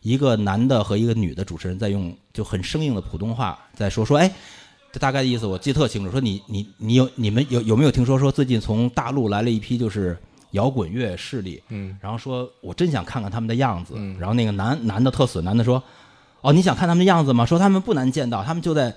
[0.02, 4.30] 一个男的和一个女的主持人在用就很生硬的普通话在说说，哎，
[4.92, 10.18] 这大概的意思我记得特清楚，说你你你有你们有有没有听说说最近从大陆来了一批就是。
[10.52, 15.82] 摇滚乐势力，嗯，然后说，我真想看看他们的样子，然后那个男男的特损，男的说，
[16.42, 17.46] 哦，你想看他们的样子吗？
[17.46, 18.94] 说他们不难见到，他们就在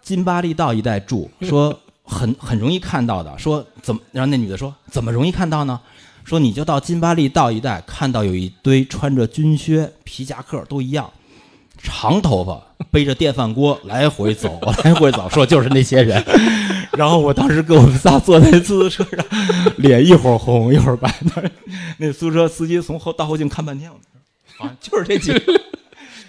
[0.00, 4.00] 金巴利道一带住， 说很很容易看到的，说怎么？
[4.12, 5.80] 然后那女的说，怎么容易看到呢？
[6.24, 11.10] 说你就到金巴利道一带，看到有一堆穿着军靴、皮夹克都一样。
[11.82, 16.22] 长头发，背着电饭锅来回走，来回走，说就是那些人。
[16.92, 19.26] 然后我当时跟我们仨坐在出租车上，
[19.78, 21.12] 脸一会儿红一会儿白。
[21.98, 23.98] 那出租车司机从后倒后镜看半天，我
[24.56, 25.60] 说啊，就是这几个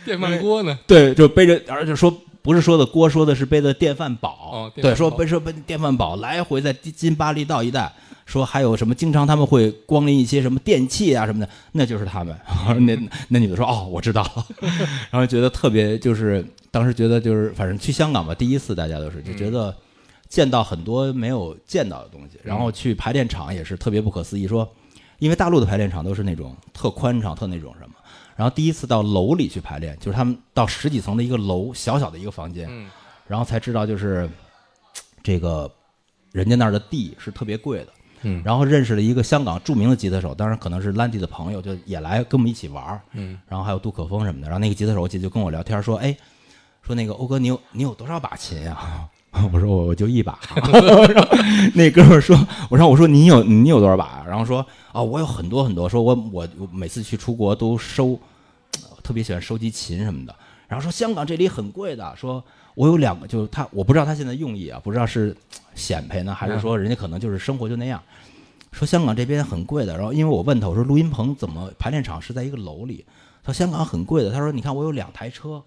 [0.03, 0.79] 电饭锅呢？
[0.87, 2.11] 对，就背着，而且说
[2.41, 4.29] 不是说的锅，说的是背的电饭煲。
[4.51, 7.93] 哦，对，说背说背电饭煲来回在金巴利道一带。
[8.25, 8.95] 说还有什么？
[8.95, 12.35] 经常他们会光临一些什么电器啊什么的，那就是他们。
[12.85, 12.97] 那
[13.27, 14.45] 那女的说：“哦，我知道了。
[15.11, 19.75] ”然后觉得特别，就是当时觉得就是，反正去香港吧，第一次大家都是就觉得
[20.29, 22.39] 见到很多没有见到的东西。
[22.43, 24.47] 然后去排练场也是特别不可思议。
[24.47, 24.67] 说
[25.19, 27.95] 因为大陆的排练场都是那种特宽敞、特那种什么。
[28.35, 32.89] 然后第一次到楼里去排练，就是他们到十几层的一个楼，小小的一个房间，嗯
[33.27, 34.29] 然后才知道就是
[35.21, 35.71] 这个
[36.31, 37.87] 人家那儿的地是特别贵的。
[38.23, 43.01] 嗯然后认识了一个香港著名的吉他手，当然可能是兰迪的朋友，就也来跟我们一起玩儿。
[43.13, 44.47] 嗯然后还有杜可风什么的。
[44.47, 46.15] 然后那个吉他手我记得就跟我聊天说：“哎，
[46.81, 49.09] 说那个欧哥，你有你有多少把琴呀、
[49.51, 50.39] 我说我我就一把。
[51.73, 52.37] 那哥们儿说
[52.69, 55.89] ：“我说我说你有你有多少把啊？”然后说：“啊，我有很多很多。
[55.89, 58.19] 说我我我每次去出国都收，
[59.03, 60.35] 特别喜欢收集琴什么的。
[60.67, 62.43] 然后说香港这里很贵的，说
[62.75, 65.35] 我有两个，就是他我不知道他现在用意啊，不知道是
[65.75, 68.01] 显摆呢，还是说人家可能就是生活就那样。
[68.71, 73.05] 说香港这边很贵的，然后因为我问他，我说录音棚怎么排练场是在一个楼里？
[73.43, 75.61] 他说香港很贵的，他说你看我有两台车，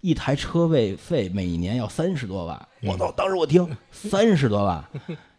[0.00, 3.10] 一台车位费每年要三十多万，我操！
[3.12, 4.84] 当时我听三十多万，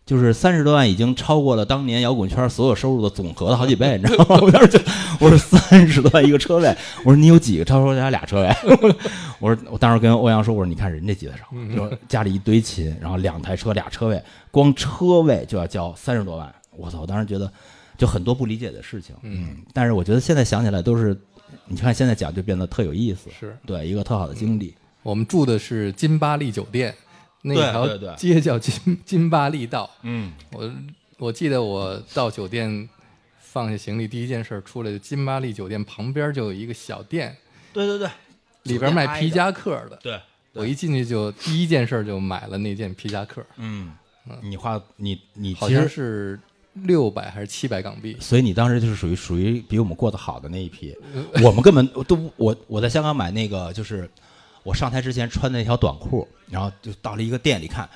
[0.06, 4.40] 就是三十多万已经超过了当年摇滚圈所有收入的总和的好几倍，你知道吗？
[4.42, 4.80] 我当时就
[5.20, 6.76] 我说三十多万一个车位，
[7.06, 7.66] 我说你有几个？
[7.66, 8.50] 他说他俩车位。
[9.40, 11.44] 我说我当时跟欧阳说，我说你看人家吉他手，
[11.76, 14.22] 说家里一堆琴，然后两台车俩车位，
[14.52, 17.02] 光车位就要交三十多万，我操！
[17.02, 17.52] 我当时觉得
[17.98, 21.18] 就很多不理解的事情，嗯，但是我觉得现在想起来都是，
[21.68, 26.94] 你看现在讲就变得特有意思，是对一个特好的经历，我们住的是金巴利酒店，
[27.44, 29.90] 那条街叫金金巴利道。
[30.02, 30.72] 嗯，我
[31.18, 32.90] 我记得我到酒店
[33.40, 37.38] 放下行李，第一件事儿出来就金巴利酒店旁边就有一个小店，
[37.72, 38.10] 对对对，
[38.64, 40.00] 里边卖皮夹克的。
[40.02, 40.20] 对，
[40.54, 43.94] 我一进去就第一件事儿就买了那件皮夹克，嗯，
[44.42, 46.40] 你花你你好像其实是
[46.74, 48.18] 六百还是七百港币。
[48.20, 50.96] 所以你当时就是属于属于比我们过得好的那一批，
[51.44, 54.10] 我们根本都不我我在香港买那个就是
[54.64, 57.88] 我上台之前穿的那条短裤，然后就到了一个店里看，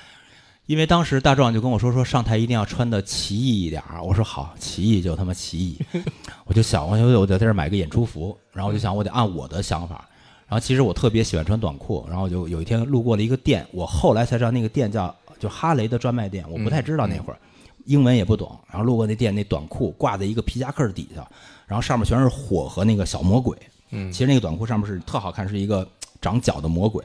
[0.66, 5.78] 因为当时大壮就跟我说说上台一定要穿的奇异一点儿，我说好，奇异就他妈奇异，
[6.44, 10.06] 我就想我就我在这买个演出服，然后我就想我得按我的想法。
[10.46, 17.38] 然后其实我特别喜欢穿短裤，然后就有一天路过了一个店，我后来才知道那个店叫就哈雷的专卖店，我不太知道那会儿，
[17.84, 18.58] 英文也不懂。
[18.66, 21.26] 然后路过那店，那短裤挂在一个皮夹克底下，
[21.66, 23.56] 然后上面全是火和那个小魔鬼。
[23.90, 25.86] 嗯其实那个短裤上面是特好看，是一个
[26.20, 27.04] 长脚的魔鬼。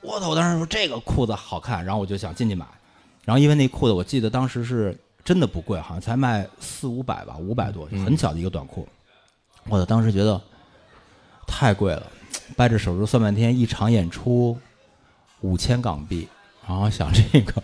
[0.00, 0.28] 我操！
[0.28, 2.66] 我当时说这个裤子好看，然后我就想进去买。
[3.24, 8.88] 然后因为那裤子我记得当时是真的不贵，好像才卖四五百吧，五百多，很小的一个短裤。
[9.64, 9.84] 我操！
[9.84, 10.40] 当时觉得
[11.46, 12.06] 太贵了，
[12.56, 14.56] 掰着手指算半天，一场演出
[15.40, 16.28] 五千港币。
[16.66, 17.62] 然后想这个，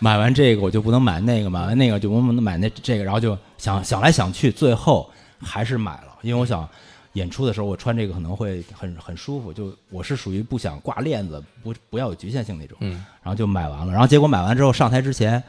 [0.00, 5.08] 买完这个我就不能买那个，买完那个就不能买那这个，然后就想想来想去，最后
[5.40, 6.68] 还是买了，因为我想
[7.14, 15.42] 演出的时候我穿这个可能会很很舒服，就我是属于不想挂链子，不不要有局限性那种，嗯，然后就买完了，然后结果买完之后上台之前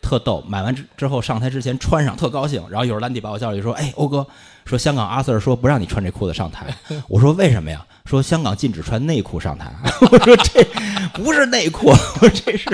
[0.00, 4.26] 特逗，买完之之后上台之前穿上特高兴，然后有时候兰迪把我叫去说，哎，欧哥，
[4.64, 6.72] 说香港阿 Sir 说不让你穿这裤子上台，
[7.08, 7.84] 我说为什么呀？
[8.06, 10.64] 说香港禁止穿内裤上台，我说这
[11.12, 12.68] 不是内裤， 我说这是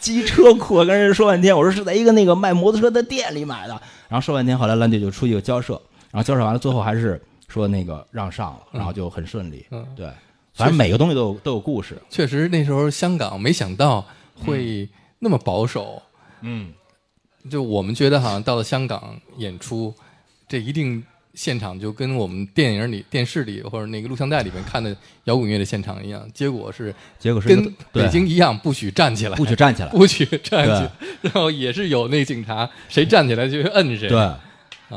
[0.00, 5.74] 机车裤，跟人说半天，我说是在一个那个卖摩托车的店里买的，然后说半天，后来兰迪就出去交涉，
[6.10, 7.22] 然后交涉完了，最后还是
[7.52, 9.86] 说那个让上了，然后就很顺利，嗯。
[9.94, 10.10] 对，
[10.54, 14.04] 反正每个东西都有都有故事，确实那时候香港没想到
[14.44, 14.88] 会
[15.18, 16.02] 那么保守，
[16.40, 16.72] 嗯，
[17.50, 19.94] 就我们觉得好像到了香港演出，
[20.48, 21.04] 这一定
[21.34, 30.90] 现场就跟我们电影里、电视里或者那个录像带里面看的摇滚乐的现场一样，结果是结果是跟北京一样，不许站起来，不许站起来， 不许站起来，
[31.22, 34.08] 然后也是有那警察，谁站起来就摁谁。
[34.08, 34.38] 对，啊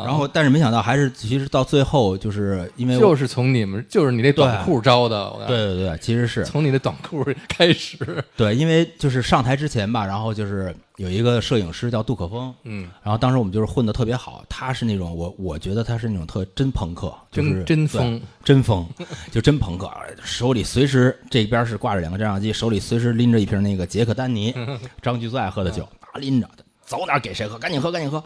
[0.03, 6.43] 然后但是没想到还是其实到最后就是因为就是从你们，就是你那短裤招的，对对对，其实是。
[6.43, 7.97] 从你的短裤开始，
[8.35, 18.88] 对，因为就是上台之前吧，然后就是有一个摄影师叫杜可风，嗯，然后当时我们就是混的特别好，他是那种我我觉得他是那种特真朋克，就是真疯，真疯，
[19.31, 19.89] 就真朋克，
[20.23, 24.53] 手里随时这边是挂着两个照相机，手里随时拎着一瓶那个杰克丹尼，
[25.01, 26.49] 张局最爱喝的酒，拿拎着，
[26.85, 28.23] 走哪儿给谁喝，赶紧喝，赶紧喝。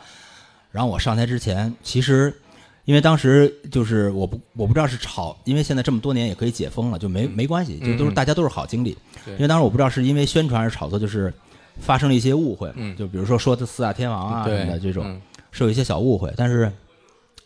[0.71, 2.33] 然后我上台之前，其实
[2.85, 8.97] 因为当时就是我不我不知道是炒，因为现在这么多年也可以解封了，就没没关系，就都是嗯大家都是好经历。
[9.27, 11.33] 因为当时我不知道是因为宣传还是炒作，就是
[11.79, 12.95] 发生了一些误会，嗯。
[12.95, 15.21] 就比如说说的四大天王啊什么的这种，嗯。
[15.51, 16.71] 是有一些小误会，但是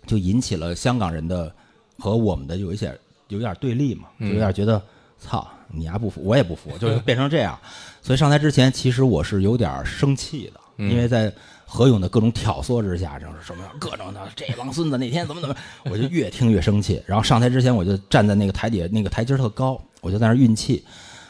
[0.06, 1.54] 就引起了香港人的
[1.98, 2.94] 和我们的有一些
[3.30, 4.82] 有点对立嘛，就嗯有点觉得
[5.18, 7.58] 操你丫不服，我也不服，就是变成这样。
[8.02, 10.92] 所以上台之前，其实我是有点生气的，嗯。
[10.92, 11.34] 因为在
[11.74, 15.56] 何勇的各种挑唆之下，就是什么各种的这帮孙子那天怎么怎么，
[15.86, 17.02] 我就越听越生气。
[17.08, 20.86] 然后上台之前，我就站在那个台底下，那个台阶儿特高，我就在那运气。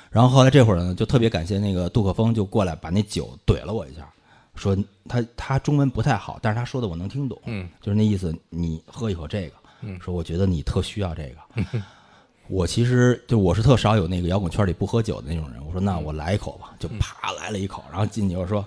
[0.09, 4.05] 然后后来这会儿呢，就特别感谢那个杜可风就过来把那酒怼了我一下，
[4.55, 11.81] 说他他中文不太好，但是他说的我能听懂，嗯，就是那意思，你喝一口这个，嗯说我觉得你特需要这个。
[12.49, 18.63] 我其实就我是特少有那个摇滚圈里不喝酒的那种人，我说那我来一口吧，就啪来了一口，然后进去我说，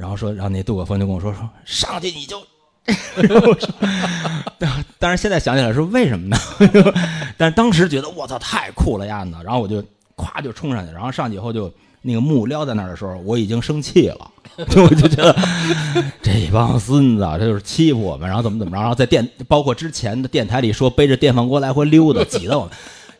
[0.00, 2.42] 然后说，然后那杜可风就跟我说说上去你就，
[3.22, 3.68] 然后我说，
[4.58, 6.36] 但但是现在想起来说为什么呢？
[7.36, 9.82] 但是当时觉得我操太酷了呀呢，然后我就
[10.16, 14.30] 咵就冲上去，然后上去以后就那个木撩在那儿的时候，我已经生气了，
[14.70, 15.36] 就我就觉得
[16.22, 22.72] 这帮孙子啊，这就是欺负我们，然后怎么怎么着，然后在电包括之前的电台里说背着电饭锅来回溜达，挤得我们。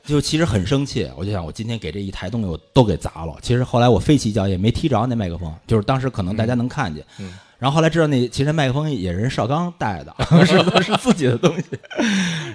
[0.04, 3.34] 就其实很生气，我就想我今天给这一台东西我都给砸了。
[3.42, 10.14] 其实后来我飞起一脚也没踢着那麦克风，就是当时可能大家能看见，嗯然后后来知道那其实麦克风也是人邵刚带的，
[10.46, 11.64] 是是自己的东西。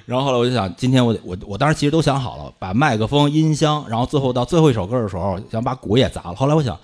[0.06, 6.36] 然后后来我就想，今天我我我当时其实都想好了，把麦克风、音箱，然后最后到最后一首歌的时候，想把鼓也砸了。
[6.36, 6.78] 后来我想。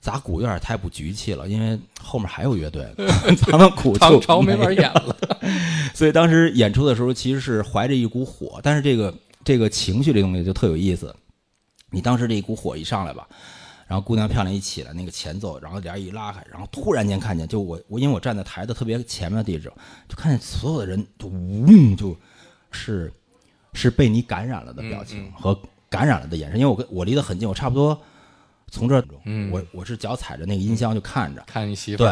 [0.00, 3.04] 砸鼓有点太不局气了，因为后面还有乐队呢，
[3.34, 5.16] 砸完鼓唐就朝没法演了。
[5.92, 9.12] 所以当时演出的时候，其实是怀着一股火，但是这个
[9.48, 11.16] 这个情绪这东西就特有意思。
[11.90, 13.26] 你当时这一股火一上来吧，
[13.86, 19.72] 然后姑娘漂亮一起来，那个前奏，然后帘儿一拉开，然后突然间看见，就我我因为我站在台的特别前面的地址，
[20.06, 22.14] 就看见所有的人就嗡，就
[22.70, 23.10] 是
[23.72, 25.58] 是被你感染了的表情和
[25.88, 27.98] 感染了的眼神，因为我跟我离得很近，我差不多
[28.70, 29.02] 从这
[29.50, 32.08] 我我是脚踩着那个音箱就看着，看你媳妇对，，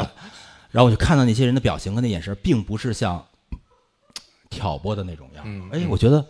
[0.70, 3.22] 然后我就看到那些人的表情和那眼神，并不是像
[4.48, 6.26] 挑拨的那种样哎，我觉得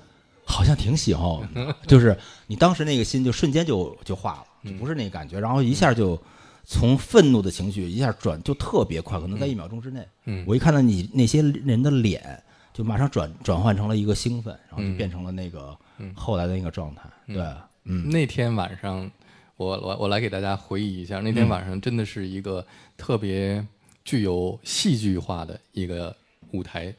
[0.46, 1.22] 好像挺喜欢。
[1.28, 2.16] 我的，就是
[2.46, 6.18] 你当时那个心就瞬间就就化了，就不是那个感觉，然后一下就
[6.64, 10.06] 从愤怒的情绪一下转就特别快，可能在一秒钟之内。
[10.24, 10.44] 嗯。
[10.46, 12.42] 我一看到你那些人的脸，
[12.72, 16.14] 就马上转转换成了一个兴奋，然后就嗯变成了那个嗯。
[16.14, 17.02] 后来的那个状态。
[17.26, 17.42] 对，
[17.84, 19.10] 嗯，那天晚上，
[19.56, 22.64] 我我我来给大家回忆一下，那天晚上真的是一个
[22.96, 23.66] 特别
[24.04, 26.14] 具有戏剧化的一个
[26.52, 26.94] 舞台，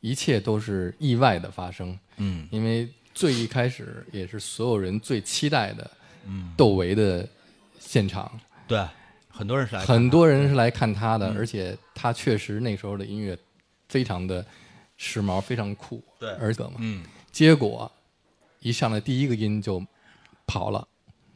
[0.00, 1.96] 一切都是意外的发生。
[2.20, 5.90] 嗯，因为最一开始也是所有人最期待的，
[6.26, 7.28] 嗯，窦唯的
[7.78, 8.30] 现场，
[8.68, 8.86] 对，
[9.28, 13.36] 很多人是来看很多人是来看他的，而且他确实那时候的音乐
[13.88, 14.44] 非常的
[14.96, 16.30] 时髦，非常酷，对。
[16.32, 17.02] 而且嘛，嗯，
[17.32, 17.90] 结果
[18.60, 19.82] 一上来第一个音就
[20.46, 20.86] 跑了。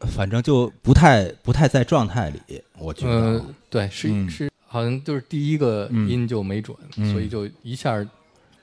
[0.09, 3.13] 反正就不太不太在状态里，我觉得。
[3.13, 4.29] 呃，对，是、嗯。
[4.29, 7.11] 是，好像就是第一个音就没准，嗯。
[7.11, 8.07] 所以就一下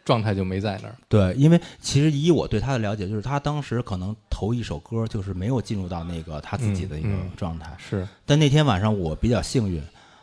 [0.03, 0.95] 状态就没在那儿。
[1.07, 9.81] 对，因为其实以我对他的了解，就是他当时可能头一首歌就是没有进入到那个他自己的一个嗯嗯状态，是，但那天晚上我比较幸运，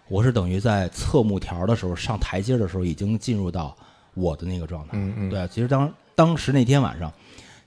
[0.09, 3.77] 我是等于在侧幕条的时候上台阶的时候已经进入到
[4.15, 4.91] 我的那个状态。
[4.95, 7.13] 嗯嗯，对，其实当当时那天晚上，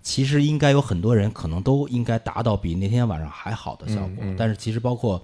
[0.02, 5.24] 其实应该有很多人可能都应该达到比那天晚上还好的效果，嗯嗯但是其实包括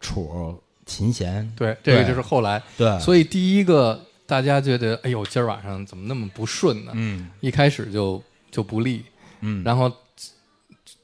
[0.00, 6.92] 楚、琴弦，对，这个就是后来，对，所以第一个大家觉得，哎呦，今儿晚上怎么那么不顺呢？
[6.94, 7.28] 嗯。
[7.40, 9.04] 一开始就就不利，
[9.40, 9.62] 嗯。
[9.64, 9.90] 然后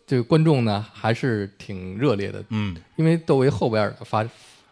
[0.06, 4.24] 这个观众呢还是挺热烈的，嗯，因为窦唯后边的发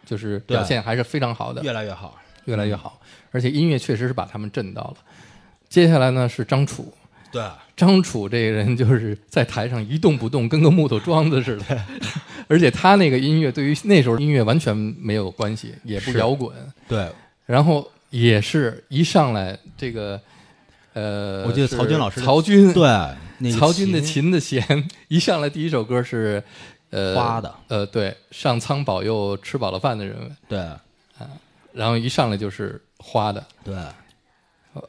[0.05, 2.19] 就是表现还是非常好的，越来越好。
[2.45, 2.97] 越来越好，
[3.31, 4.95] 而且音乐确实是把他们震到了。
[5.67, 6.93] 接下来呢是张楚，
[7.29, 7.43] 对，
[7.75, 11.85] 张楚这个人就是在台上一动不动，跟个木头桩子似的，
[12.47, 16.17] 而且他那个音乐对于那时候音乐完全没有关系，也不是。
[16.19, 16.55] 摇滚，
[16.87, 17.11] 对，
[17.45, 20.19] 然后也是一上来这个，
[20.93, 22.83] 呃，我记得曹军老师曹军对，
[23.39, 26.43] 那个曹军的琴琴的弦，一上来第一首歌是，
[26.89, 30.65] 呃，花的，呃，对，上苍保佑吃饱了饭的人们，对。
[31.73, 33.75] 然后一上来就是花的，对，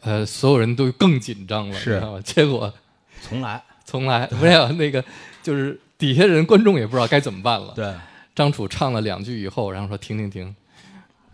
[0.01, 1.97] 呃，所有人都更紧张了，是。
[1.97, 2.21] 知道吗？
[2.25, 2.73] 结果
[3.21, 5.05] 从来 从来没有那个，
[5.43, 7.75] 就是底下人观众也不知道该怎么办了。
[7.77, 7.93] 对。
[8.35, 10.57] 张楚唱了两句以后，然后说停停停，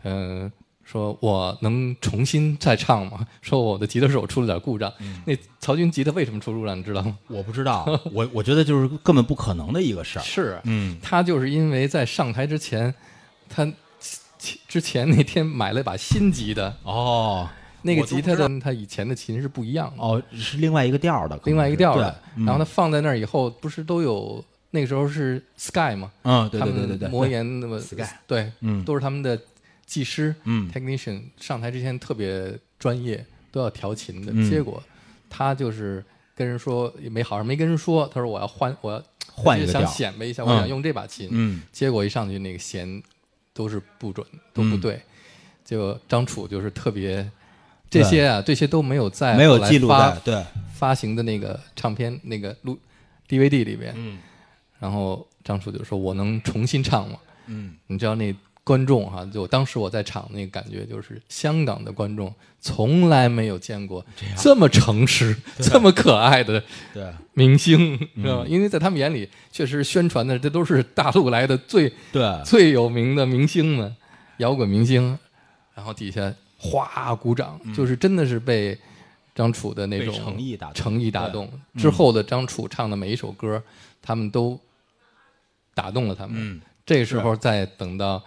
[0.02, 0.51] 嗯、
[0.95, 3.27] 说我能重新再唱吗？
[3.43, 4.93] 说我的吉他手出了点故障。
[5.01, 5.21] 嗯。
[5.27, 7.19] 那曹军吉他为什么出故障，你知道吗？
[7.27, 10.23] 我不知道，我我觉得就是根本不可能的一个事儿。
[10.25, 12.95] 是，嗯，他就是因为在上台之前，
[13.49, 13.66] 他
[14.39, 17.49] 之之前那天买了一把新吉他，哦。
[17.83, 18.49] 那个吉他我都不知道。
[18.49, 20.03] 的他以前的琴是不一样的。
[20.03, 26.97] 哦，是另外一个调的，另外一个调的，对然后他放在那儿以后，不是都有那个时候是 Sky 嘛，嗯，对他对对对。
[26.97, 28.83] 对，魔岩那么 Sky 对，嗯。
[28.85, 29.39] 都是他们的
[29.86, 34.32] 技师，嗯，technician 上台之前特别专业，都要调琴的。
[34.35, 34.82] 嗯结果
[35.31, 36.05] 他就是
[36.35, 39.02] 跟人说也没好像没跟人说，他说我要换，我要
[39.32, 41.28] 换一个调儿显摆一下，嗯我想用这把琴。
[41.31, 43.02] 嗯结果一上去那个弦
[43.52, 45.01] 都是不准，都不嗯对。
[45.65, 47.31] 结果张楚就是特别。
[47.90, 50.44] 这些啊，这些都没有在没有记录发在对，
[50.74, 52.77] 发行的那个唱片那个录
[53.28, 54.19] DVD 里边，嗯
[54.81, 57.16] 然后张楚就说：“我能重新唱吗
[57.47, 58.35] 嗯？”你知道那
[58.65, 64.05] 观众哈、就当时我在场那个感觉就是，香港的观众从来没有见过
[64.39, 66.65] 这么诚实、这么可爱的
[67.35, 68.47] 明星，知道吧？
[68.49, 72.43] 因为在他们眼里，确实宣传的这都是大陆来的最对。
[72.43, 73.95] 最有名的明星们，
[74.39, 75.19] 摇滚明星，
[75.74, 78.78] 然后底下哗鼓掌，就是真的是被
[79.35, 80.74] 张楚的那种诚意打动。
[80.74, 81.53] 诚意打动。
[81.77, 83.62] 之后的张楚唱的每一首歌，
[84.01, 84.59] 他们都
[85.74, 86.36] 打动了他们。
[86.39, 86.61] 嗯。
[86.86, 88.23] 这时候再等到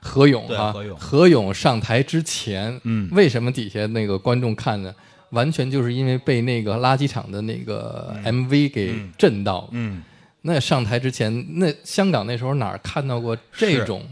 [0.00, 4.94] 何勇啊，对何勇上台之前，嗯为什么底下那个观众看呢？
[5.30, 9.68] 完全就是因为被那个垃圾场的那个 MV 给震到了。
[9.72, 10.02] 嗯
[10.42, 14.02] 那上台之前，那香港那时候哪儿看到过这种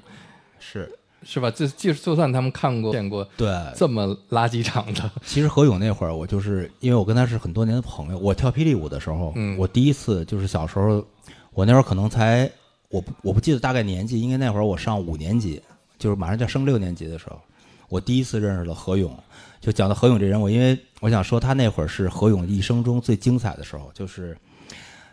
[0.60, 0.92] 是
[1.24, 1.50] 是吧？
[1.50, 3.48] 就就就算他们看过见过对。
[3.74, 8.18] 这么垃圾场的，其实何勇那会儿，我就是因为我跟他是很多年的朋友。
[8.18, 11.04] 我跳霹雳舞的时候，嗯我第一次就是小时候，
[11.54, 12.48] 我那会儿可能才
[12.90, 15.60] 我不我不记得大概年纪，应该那会儿我上五年级，
[15.98, 17.40] 就是马上就要升六年级的时候，
[17.88, 19.12] 我第一次认识了何勇。
[19.60, 24.38] 就讲到何勇这人，我因为我想说他那会儿是何勇一生中最精彩的时候，就是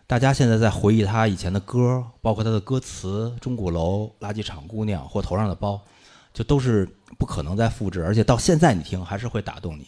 [0.06, 5.74] 大家现在在回忆他以前的歌，包括他的歌词《钟鼓楼》《垃圾场姑娘》或《头上的包》，
[6.32, 6.88] 就都是
[7.18, 9.88] 不可能再复制，而且到现在你听还是会打动你。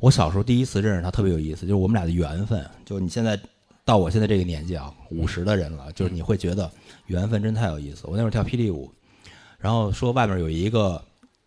[0.00, 2.68] 我小时候第一次认识他特别有意思，就是我们俩的缘分。
[2.84, 3.38] 就你现在
[3.84, 6.68] 到我现在这个年纪啊，五十的人了，就是你会觉得
[7.06, 8.02] 缘分真太有意思。
[8.08, 8.92] 我那会儿跳霹雳舞，
[9.62, 11.00] 然后说外面有一个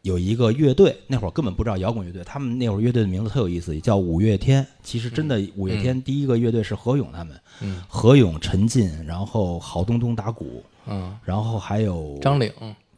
[0.03, 4.65] 有一个乐队，那会儿根本不知道摇滚乐队，他们那会儿乐队的名字特有意思，叫五月天。
[4.81, 7.83] 其实真的五月天第一个乐队是何勇他们，嗯。
[7.87, 12.51] 何勇、陈进，然后郝东东打鼓，嗯，然后还有张岭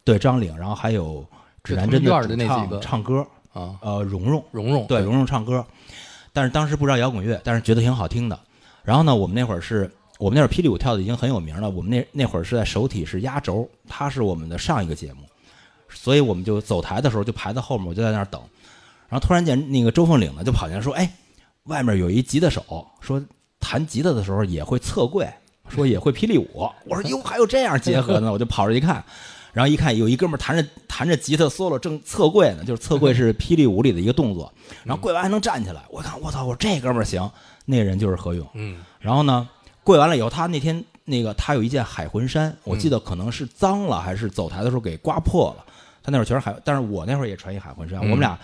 [0.03, 1.25] 对张岭，然后还有
[1.63, 2.79] 指南针就他们院儿主唱的那几个。
[2.79, 5.65] 唱歌，啊，呃，蓉蓉，蓉蓉对，蓉蓉唱歌，
[6.31, 8.39] 但是当时不知道摇滚乐，但是觉得挺好听的。
[8.83, 15.21] 然后呢，我们那会儿是我们那会儿霹雳舞跳的已经很有名了，我们那那会儿是在首体是压轴，它是我们的上一个节目，
[15.89, 18.41] 所以我们就走台的时候就排在后面，我就在那儿等。
[19.09, 21.09] 然后突然间，那个周凤岭呢就跑进来说：“哎，
[21.63, 23.23] 外面有一吉他手，说
[23.59, 25.25] 弹吉他的时候也会侧跪，
[25.69, 29.01] 说也会霹雳舞。”我说：“哟，还有这样结合呢？”我就跑着一看，
[29.53, 34.51] 然后一看有一哥们儿弹着弹着吉他 solo 正侧跪呢，就是侧跪是霹雳舞里的一个动作，
[34.83, 35.81] 然后跪完还能站起来。
[35.89, 37.31] 我看我操，我说这哥们儿行，
[37.63, 38.45] 那人就是何勇。
[38.55, 39.47] 嗯然后呢，
[39.87, 45.63] 跪完了以后，他那天那个他有一件海魂衫，我记得可能是脏了，还是走台的时候给刮破了。
[46.03, 47.97] 他那会儿全是海，但是我那会儿也穿一海魂衫。
[48.01, 48.37] 嗯我们俩，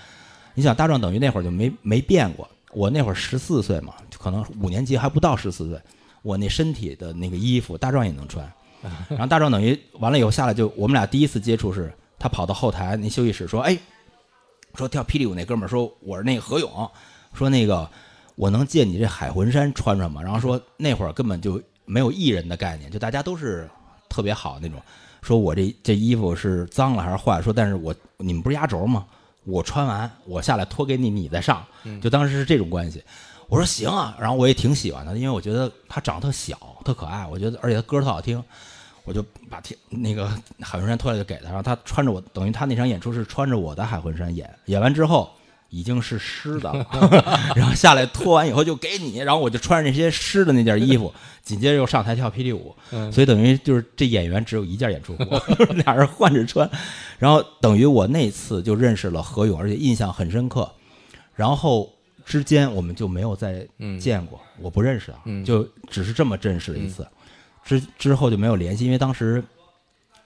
[0.54, 2.50] 你想大壮等于那会儿就没没变过。
[2.72, 5.78] 我那会儿十四岁嘛，可能五年级还不到十四岁，
[6.22, 8.50] 我那身体的那个衣服，大壮也能穿。
[9.10, 13.78] 然后大壮等于完了以后下来就，我们俩第一次接触是，他跑到后台那休息室说：“哎，
[14.76, 16.90] 说跳霹雳舞那哥们儿说我是那个何勇，
[17.34, 17.90] 说那个
[18.36, 20.22] 我能借你这海魂衫穿穿吗？
[20.22, 23.70] 然后说那会儿根本就没有艺人的概念，就大家都是
[24.10, 24.82] 特别好那种。
[25.22, 27.44] 说我这这衣服是脏了还是坏了？
[27.44, 29.06] 说但是我你们不是压轴吗？
[29.46, 31.66] 我穿完我下来脱给你，你再上。
[32.02, 33.04] 就当时是这种关系。
[33.50, 38.44] 我说行啊，然后我也挺喜欢他，因为我觉得他长得特小，特可爱，我觉得而且他歌特好听。
[39.06, 40.30] 我就把天那个
[40.62, 45.30] 海魂衫脱下来就给他，然后他穿着我，等于他那场演出是穿着我的海魂衫演，演完之后
[45.74, 46.88] 已经是湿的了，
[47.58, 53.12] 然后下来脱完以后就给你，然后我就穿着那些湿的那件衣服， 紧接着又上台跳霹雳舞，嗯。
[53.12, 55.18] 所以等于就是这演员只有一件演出。
[55.18, 55.24] 服，
[55.84, 56.70] 俩人换着穿，
[57.18, 60.72] 然后等于我那次就认识了何勇，而且印象很深刻，
[61.34, 61.92] 然后
[62.24, 65.44] 之间我们就没有再嗯见过，我不认识啊，嗯。
[65.44, 67.08] 就只是这么认识了一次，
[67.66, 69.44] 之之后就没有联系，因为当时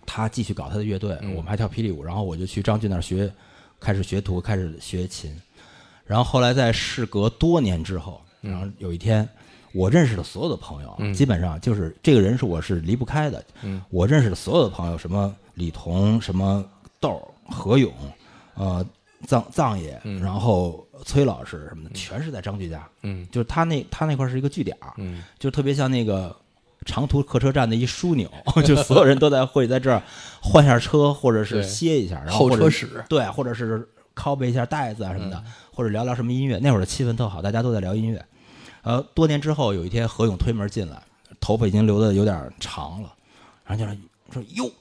[0.05, 1.33] 他继续搞他的乐队，嗯。
[1.35, 3.31] 我们还跳霹雳舞，然后我就去张俊那儿学，
[3.79, 5.35] 开始学徒，开始学琴，
[6.05, 9.27] 然后后来在事隔多年之后，然后有一天。
[9.73, 13.43] 我认识的所有的朋友基本上就是这个人是我是离不开的。
[13.61, 13.79] 嗯。
[13.89, 16.65] 我认识的所有的朋友，什么李彤、什么
[16.99, 17.93] 豆、何勇，
[18.55, 18.83] 呃，
[19.27, 20.19] 藏藏爷，嗯。
[20.23, 22.89] 然后崔老师什么的，全是在张居家。
[23.03, 23.27] 嗯。
[23.29, 24.75] 就是他那他那块是一个据点
[25.37, 26.35] 就特别像那个
[26.87, 28.27] 长途客车站的一枢纽，
[28.65, 30.01] 就所有人都在会在这儿
[30.41, 36.57] 换下车，或者是歇一下，然后或者候车室对，或者是拷贝一下袋子啊什么的，或者聊聊什么音乐。
[36.57, 38.25] 那会儿的气氛特好，大家都在聊音乐。
[38.81, 40.99] 呃，多年之后，有一天何勇推门进来，
[41.41, 43.13] 头发已经留的有点长了，
[43.65, 43.97] 然后就说
[44.31, 44.71] 说哟，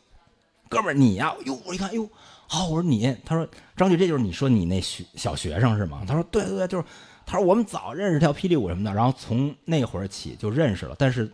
[0.68, 2.08] 哥们儿你呀、哟，我一看哟。
[2.48, 3.44] 好，我说你，他说
[3.76, 6.02] 张局，这就是你说你那学小学生是吗？
[6.06, 6.84] 他说对对对，就是，
[7.26, 11.28] 他说我们早认识跳霹雳舞什么的，然后从那会儿起就认识了，但是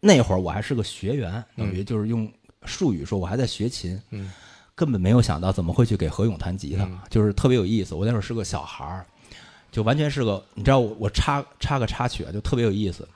[0.00, 2.30] 那会儿我还是个学员，等于就是用
[2.64, 4.32] 术语说，我还在学琴，嗯
[4.74, 7.94] 根本没有想到怎么会去给何勇弹吉他，嗯就是特别有意思。
[7.94, 9.04] 我那会儿是个小孩儿，
[9.72, 13.08] 就完全是个，你知道我我插插个插曲啊，就特别有意思。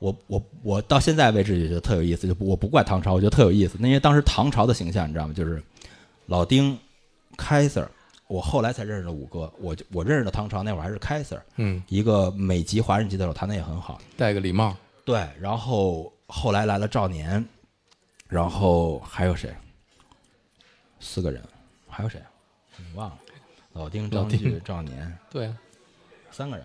[0.00, 3.76] 我我我到现在为止也觉得特有意思，就我不怪唐朝，我觉得特有意思。
[3.78, 5.34] 那因为当时唐朝的形象你知道吗？
[5.34, 5.62] 就是
[6.26, 6.76] 老丁、
[7.36, 7.86] 开 Sir，
[8.26, 9.52] 我后来才认识的五哥。
[9.60, 14.00] 我就我认识的唐朝那会儿还是开 Sir，嗯，一个美籍华人吉他手，弹的也很好。
[14.16, 14.74] 戴个礼帽，
[15.10, 17.44] 对，然后后来来了赵年，
[18.28, 19.52] 然后还有谁？
[21.00, 21.42] 四个人，
[21.88, 22.22] 还有谁？
[22.76, 23.18] 你忘了？
[23.72, 25.56] 老丁、张炬、赵年， 对啊，
[26.30, 26.64] 三个人，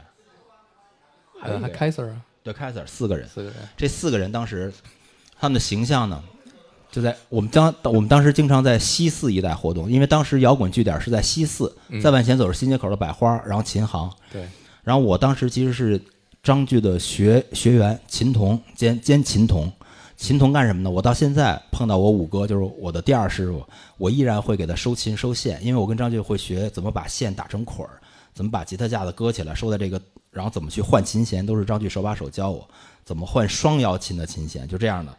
[1.41, 3.27] 还有呃还一个人开 Sir 啊，对开 Sir 四个人。
[3.27, 4.71] 四个人，这四个人当时
[5.39, 6.23] 他们的形象呢，
[6.91, 14.11] 就在我们当我们当时经常在西四一带活动，因为当时摇滚据点是在西四，再往前走是新街口的百花，然后琴行。
[14.31, 14.47] 对，
[14.83, 15.99] 然后我当时其实是
[16.45, 19.71] 张炬的学学员，琴童兼兼琴童。
[20.15, 20.91] 琴童干什么呢？
[20.91, 23.67] 我到现在碰到我五哥，就是我的第二师傅，
[23.97, 27.99] 我依然会给他收琴收线，因为我跟张炬会学怎么把线打成捆儿，
[28.31, 29.99] 怎么把吉他架子搁起来收在这个，
[30.29, 32.69] 然后怎么去换琴弦，都是张炬手把手教我，
[33.03, 35.17] 怎么换双摇琴的琴弦，就这样的。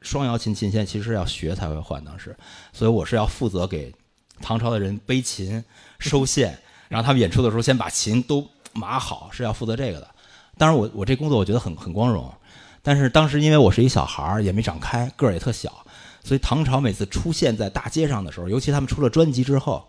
[0.00, 2.34] 双摇琴琴弦其实要学才会换，当时，
[2.72, 3.94] 所以我是要负责给
[4.40, 5.62] 唐朝的人背琴、
[5.98, 6.58] 收线，
[6.88, 8.42] 然后他们演出的时候先把琴都
[8.72, 10.08] 码好，是要负责这个的。
[10.58, 12.32] 当然我，我这工作我觉得很很光荣，
[12.82, 15.84] 但是当时因为我是一小孩儿，也没长开，个儿也特小，
[16.22, 19.84] 所以唐朝每次出现在大街上的时候，尤其他们出了专辑之后，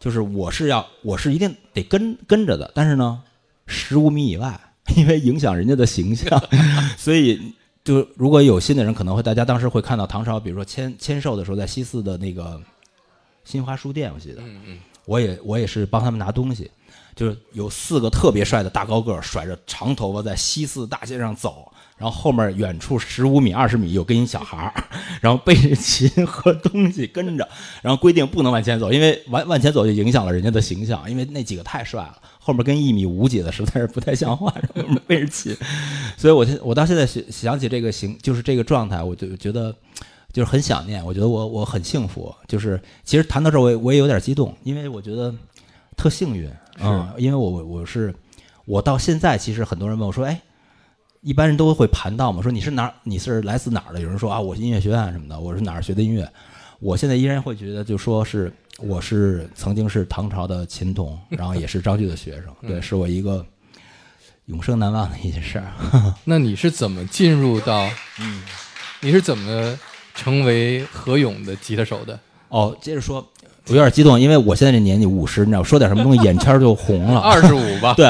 [0.00, 3.22] 就是我是要我是一定得跟跟着的，但是呢，
[3.66, 4.58] 十五米以外，
[4.96, 6.42] 因为影响人家的形象，
[6.96, 7.52] 所以
[7.84, 12.60] 就如果有心的人，可能会大家当时会看到唐朝，比如说签签售的时候，在西四的那个
[13.44, 16.70] 新华书店，我记得，嗯嗯，我也我也是帮他们拿东西，
[17.18, 24.72] 就是有四个特别帅的大高个儿，甩着长头发在西四大街上走，然后后面远处十五米、二十米有跟一小孩儿，
[25.20, 27.48] 然后背着琴和东西跟着，
[27.82, 35.56] 然后规定不能往前走，因为往往前走就影响了人家的形象，因为那几个太帅了，后面跟一米五几的实在是不太像话，然后背着琴，
[36.16, 39.74] 所以我现我到现在想想起这个形，就是这个状态，我就觉得。
[40.30, 42.32] 就是很想念，我觉得我我很幸福。
[42.46, 45.34] 就是其实谈到这儿，我我也有点激动，因为我觉得
[45.96, 46.48] 特幸运，
[46.80, 48.14] 嗯，因为我我我是
[48.64, 50.40] 我到现在，其实很多人问我说，哎，
[51.20, 54.00] 一般人都会盘道嘛，说你是哪儿，你是来自哪儿的？
[54.00, 56.30] 有人说啊，我是音乐学院什么的，我是哪儿学的音乐。
[56.80, 63.44] 我现在依然会觉得，就说是我是曾经是唐朝的琴童， 然后也是张炬的学生，对，是我一个
[64.46, 65.72] 永生难忘的一件事儿。
[66.24, 67.88] 那你是怎么进入到？
[68.20, 68.42] 嗯，
[69.00, 69.76] 你是怎么
[70.14, 72.18] 成为何勇的吉他手的？
[72.48, 73.28] 哦，接着说，
[73.70, 77.20] 我有点激动，因为我现在这年纪五十，你知道，说点什么东西眼圈就红了。
[77.20, 77.94] 二十五吧？
[77.98, 78.06] 对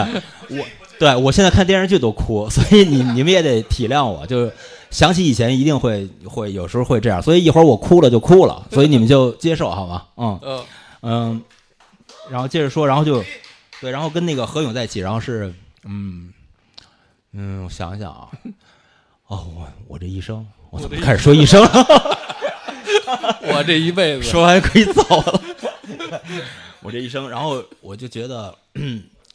[0.50, 0.64] 我，
[0.98, 4.52] 对我现在看电视剧都哭，所以你你们也得体谅我，就是
[4.90, 10.02] 想起以前一定会会有时候会这样，所以一会儿我哭了就哭了，所以你们就接受好吗？
[10.16, 10.66] 嗯呃，
[11.02, 11.42] 嗯，
[12.30, 13.22] 然后接着说，然后就
[13.80, 15.52] 对，然后跟那个何勇在一起，然后是
[15.84, 16.32] 嗯
[17.32, 18.28] 嗯，我想想啊，
[19.26, 22.18] 哦，我我这一生，我怎么开始说一生了？
[23.54, 25.40] 我这一辈子说完可以走了。
[26.82, 28.54] 我这一生，然后我就觉得，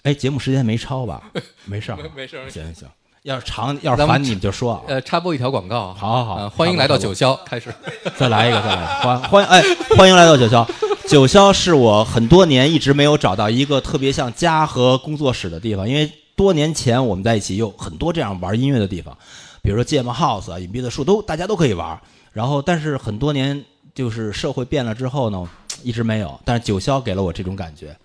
[0.03, 1.21] 哎，节目时间没超吧？
[1.65, 2.87] 没事儿，没事儿行行行。
[3.23, 4.81] 要是长，要是烦你们就说啊。
[4.87, 5.93] 呃，插播一条广告。
[5.93, 7.73] 好好好呃欢迎来到九霄，开始。
[8.17, 9.63] 再来一个，再来一个，欢欢哎，
[9.97, 10.67] 欢迎来到九霄。
[11.07, 19.15] 九霄是我很多年一直没有找到一个特别像家和工作室的地方，因为多年前我们在一起有很多这样玩音乐的地方，
[19.61, 21.99] 比如说芥末 house 啊、隐蔽的树都大家都可以玩。
[22.33, 23.63] 然后，但是很多年
[23.95, 25.49] 就是社会变了之后呢，
[25.83, 26.37] 一直没有。
[26.43, 27.95] 但是九霄给了我这种感觉。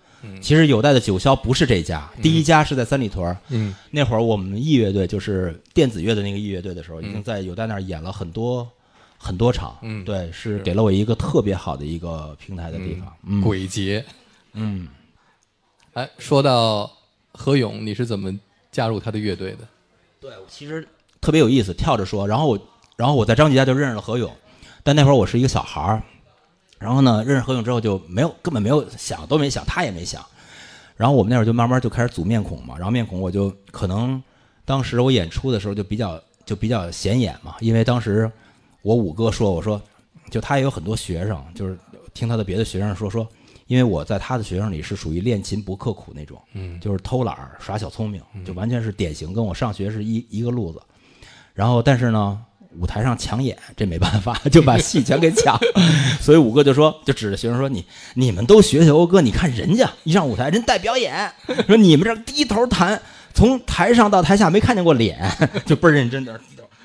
[0.41, 3.37] 其实有代的九霄不是这家，第一家是在三里屯儿。
[3.47, 8.69] 嗯，那会儿我们艺乐队就是电子乐的那个艺乐队的时候，已经在有代那儿演了很多
[9.17, 9.77] 很多场。
[9.81, 13.13] 嗯对，是给了我一个特别好的一个平台的地方。
[13.25, 14.03] 嗯，鬼节。
[14.51, 14.89] 嗯，
[15.93, 16.91] 哎，说到
[17.31, 18.37] 何勇，你是怎么
[18.73, 19.59] 加入他的乐队的？
[20.19, 20.85] 对，其实
[21.21, 21.73] 特别有意思。
[21.73, 22.59] 跳着说，然后我，
[22.99, 24.29] 然后我在张吉家就认识了何勇，
[24.83, 26.03] 但那会儿我是一个小孩儿，
[26.77, 30.21] 然后呢，认识何勇之后就没有根本没有想都没想，他也没想。
[30.97, 34.21] 然后我们那会儿就慢慢就开始组面孔嘛，然后面孔我就可能
[34.65, 38.29] 当时我演出的时候就比较就比较显眼嘛，因为当时
[38.81, 39.81] 我五哥说我说，
[40.29, 41.79] 就他也有很多学生，就是
[42.13, 43.25] 听他的别的学生说说，
[43.67, 50.81] 因为我在他的学生里是属于练琴不刻苦那种，嗯，就是偷懒耍小聪明，就完全是典型，跟我上学是一一个路子。
[51.53, 52.41] 然后但是呢，
[52.77, 55.61] 舞台上抢眼，这没办法， 就把戏全给抢了。
[56.21, 57.83] 所以五哥就说，就指着学生说：“你
[58.13, 61.31] 你们都学学欧哥，你看人家一上舞台，人带表演，
[61.67, 63.01] 说你们这低头弹，
[63.33, 65.19] 从台上到台下没看见过脸，
[65.65, 66.39] 就倍儿认真的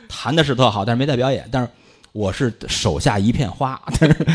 [0.08, 1.46] 弹的是特好，但是没带表演。
[1.52, 1.68] 但是
[2.12, 4.26] 我是手下一片花，但是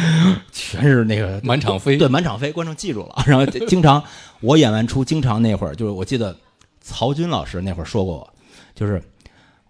[0.51, 1.97] 全是那个满场飞。
[1.97, 3.23] 对，满场飞，观众记住了。
[3.25, 4.03] 然后经常
[4.41, 6.37] 我演完出，经常那会儿就是我记得
[6.81, 8.33] 曹军老师那会儿说过我，
[8.75, 9.01] 就是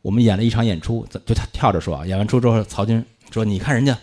[0.01, 3.97] 我们演了一场演出，就他跳着说啊，演完出之后，曹军说：“你看人家，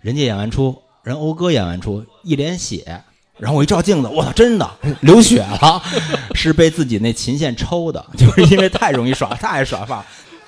[0.00, 3.02] 人家演完出，人欧哥演完出一脸血，
[3.38, 4.68] 然后我一照镜子，我操，真的
[5.02, 5.82] 流血了，
[6.34, 10.04] 是被自己那琴线抽的， 就是因为太容易耍，太爱耍发。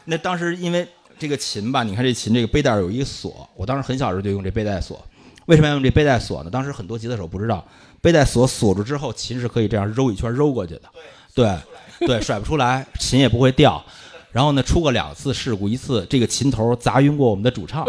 [0.07, 0.87] 那当时因为
[1.19, 5.01] 这个琴吧，你看这琴这个背带有一锁，我当时很小时候就用这背带锁。
[5.47, 6.51] 为什么要用这背带锁呢？
[6.51, 7.65] 当时很多吉他手不知道，
[8.01, 10.83] 背带锁锁住之后，琴是可以这样揉一圈揉过去的，
[11.35, 11.57] 对
[12.07, 13.83] 对，甩不出来，琴也不会掉。
[14.33, 17.85] 然后呢，出过两次事故，一次这个琴头砸晕过我们的主唱，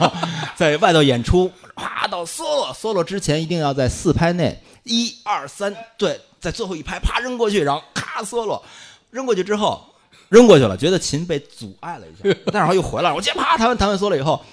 [0.54, 8.62] 在外头演出，啪到 solo，solo 之前一定要在四拍内，一二三，对，在最后一拍啪扔过去，然后咔 solo，
[9.10, 9.94] 扔过去之后
[10.28, 14.44] 扔过去了，觉得琴被阻碍了一下， 但是又回来了，我接啪弹完弹完 solo 以后，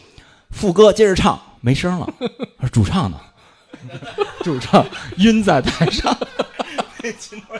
[0.51, 2.07] 副歌接着唱没声了，
[2.61, 3.19] 说主唱呢？
[4.43, 4.85] 主唱
[5.17, 6.17] 晕在台上，
[7.01, 7.53] 那琴头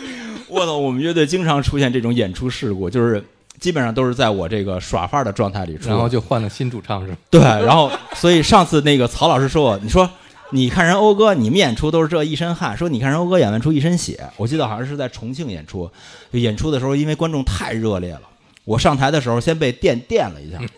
[0.48, 0.76] 我操！
[0.76, 3.22] 我们乐队经常出现这种演出事故，就是
[3.58, 5.88] 基本上都是在我这个耍范儿的状态里出。
[5.88, 7.18] 然后就换了新主唱是吧？
[7.30, 10.08] 对，然后所以上次那个曹老师说我，你说
[10.50, 14.28] 你看人欧哥，你们演出都是这一身汗，说你看人欧哥演完出一身血。
[14.36, 15.90] 我记得好像是在重庆演出，
[16.32, 18.22] 就演出的时候，因为观众太热烈了，
[18.64, 20.58] 我上台的时候先被电电了一下。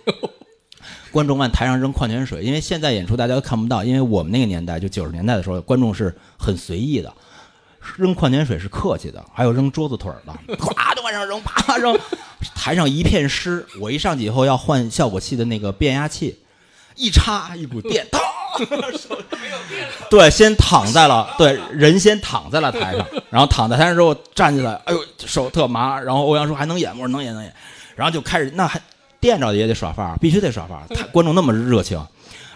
[1.11, 7.11] 观众往台上扔矿泉水，因为现在演出大家都看不到，因为我们那个年代就九十年代的时候，观众是很随意的，
[7.97, 11.99] 扔矿泉水是客气的，还有扔桌子腿儿的， 咵就往上扔，啪扔，
[12.55, 13.65] 台上一片湿。
[13.81, 16.39] 我一上去以后要换效果器的那个变压器，
[16.97, 18.21] 一插一股电，腾，
[20.11, 26.01] 对，先躺在了，对，人先躺在了台上，然后躺在台上之后站起来，哎呦，手特麻。
[26.01, 27.07] 然后欧阳说还能演吗？
[27.07, 27.55] 能演能演，
[27.95, 28.81] 然后就开始那还
[29.21, 32.01] 电着也得耍范儿，必须得耍范儿，他观众那么热情。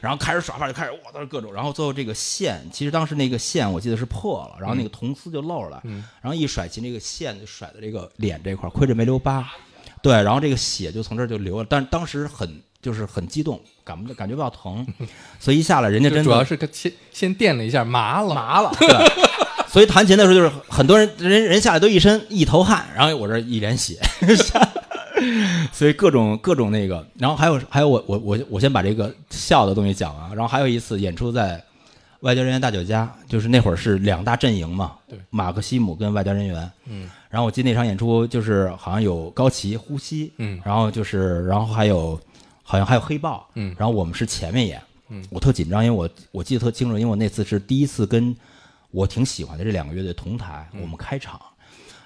[0.02, 5.80] 然后开始耍范儿，就开始我操各种，然后最后这个线，其实当时那个线我记得是破了，然后那个铜丝就露出来，
[6.20, 9.48] 然后一甩琴，这个线就甩在这个脸这块儿，亏着没留疤，
[10.02, 14.84] 对，然后这个血就从这儿就流了，但是当时很就是很激动，感不感觉不到疼，
[15.38, 18.88] 所以一下来人家真的主要是先先垫了一下，麻了，麻了，对。
[19.68, 23.98] 所以弹琴的时候，就是很多人人人下来都一身一头汗，然后我这一脸血，
[25.72, 31.62] 所以各种各种那个，然后还有还有我我我我先把这个笑的东西讲啊，然后还有一次演出在
[32.20, 42.18] 外交人员大酒家，就是那会儿是两大阵营嘛，对，马克西姆跟外交人员，嗯，然后我记得那场演出就是好像有高旗、呼吸，嗯然后就是然后还有
[42.62, 48.34] 好像还有黑豹，嗯然后我们是前面演，嗯我特紧张，因为我我记得特清楚，因为我那次是第一次跟
[48.92, 51.40] 我挺喜欢的这两个乐队同台，嗯我们开场。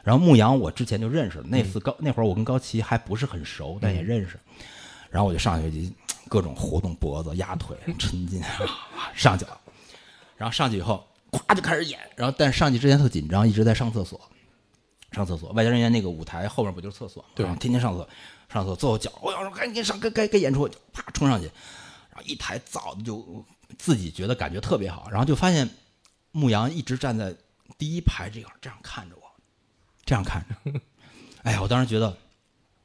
[0.07, 4.39] 然后牧羊我之前就认识了，那次高那会儿我跟高旗还不是很熟，但也认识。
[5.11, 5.93] 然后我就上去就
[6.29, 8.41] 各种活动脖子、压腿、 抻筋，
[9.17, 9.61] 上去了。
[10.37, 11.99] 然后上去以后，咵就开始演。
[12.15, 14.21] 然后但是上去之前特紧张，一直在上厕所。
[15.11, 17.29] 上厕所，外交人员那个舞台后面不就是厕所吗？
[17.35, 18.09] 对天天上厕所，
[18.53, 21.47] 上厕所，最后脚，我要说赶紧上，该该该该演出，就啪冲上去，
[22.11, 23.45] 然后一抬早的就
[23.79, 25.69] 自己觉得感觉特别好，然后就发现
[26.33, 27.35] 牧羊一直站在
[27.79, 29.26] 第一排这样这样看着我，
[30.07, 30.81] 这样看着，
[31.43, 32.17] 哎呀，我当时觉得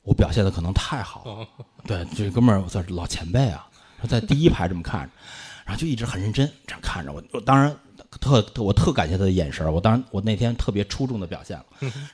[0.01, 1.47] 我表现的可能太好了，
[1.85, 3.65] 对，这哥们儿我算是老前辈啊，
[4.01, 5.11] 他在第一排这么看着，
[5.63, 7.73] 然后就一直很认真这样看着我，我当然
[8.19, 11.65] 特特我特感谢他的眼神，我当然我那天特别出众的表现了，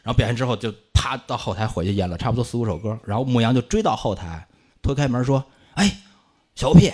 [0.04, 4.46] 然后表现之后就啪到后台回去演了差不多四五首歌，然后牧羊就追到后台
[4.82, 5.44] 推开门说
[5.76, 5.98] ：“哎，
[6.54, 6.92] 小屁，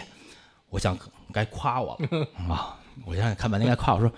[0.70, 0.98] 我想
[1.32, 2.28] 该夸我了。
[2.48, 2.78] 啊！
[3.06, 4.12] 我想想看半天该夸我说，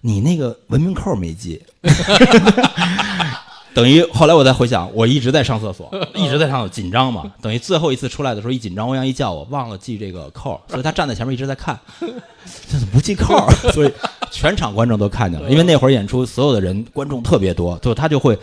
[0.00, 1.62] 你那个文明扣没系。
[3.74, 7.22] 等于后来我再回想，我一直在上厕所， 一直在上厕所，紧张嘛。
[7.40, 13.48] 等于最后一次出来的时候，一紧张，欧阳一叫我，忘了系这个扣， 所以他站在前面一直在看，这怎么不系扣？
[13.72, 13.92] 所以
[14.32, 18.36] 全场观众都看见了，因为那会儿演出，所有的人观众特别多，就他就会。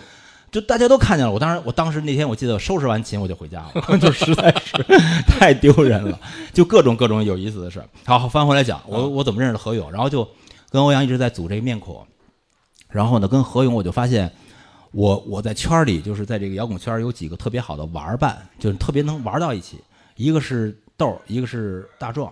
[0.51, 4.71] 就大家都看见了，我当时我当时那天我记得收拾完琴我就回家了，就实在是
[5.27, 6.17] 太丢人了，
[6.53, 10.25] 就各种各种有意思的事好翻回来讲，我我怎么认识的何勇，然后就
[10.75, 12.05] 跟欧阳一直在组这个面孔，
[12.89, 14.29] 然后呢跟何勇我就发现
[14.91, 19.79] 我我在圈里就是在这个摇滚圈有几个特别好的玩伴，就是特别能玩到一起，
[20.17, 22.29] 一个是豆儿，一个是大壮，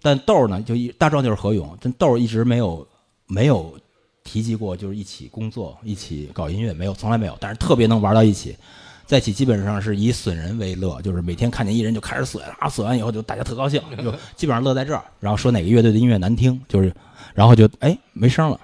[0.00, 2.86] 但豆儿呢就一大壮就是何勇，但豆儿一直没有
[3.26, 3.76] 没有
[4.22, 7.36] 提及过，就是一起工作、一起搞音乐，没有，从来没有。
[7.40, 8.56] 但是特别能玩到一起，
[9.04, 15.02] 在一起基本上是以损人为乐，就是每天看见一人就开始损啊，损完以后就大家特高兴，就基本上乐在这儿。
[15.18, 16.94] 然后说哪个乐队的音乐难听，就是，
[17.34, 18.60] 然后就哎没声了，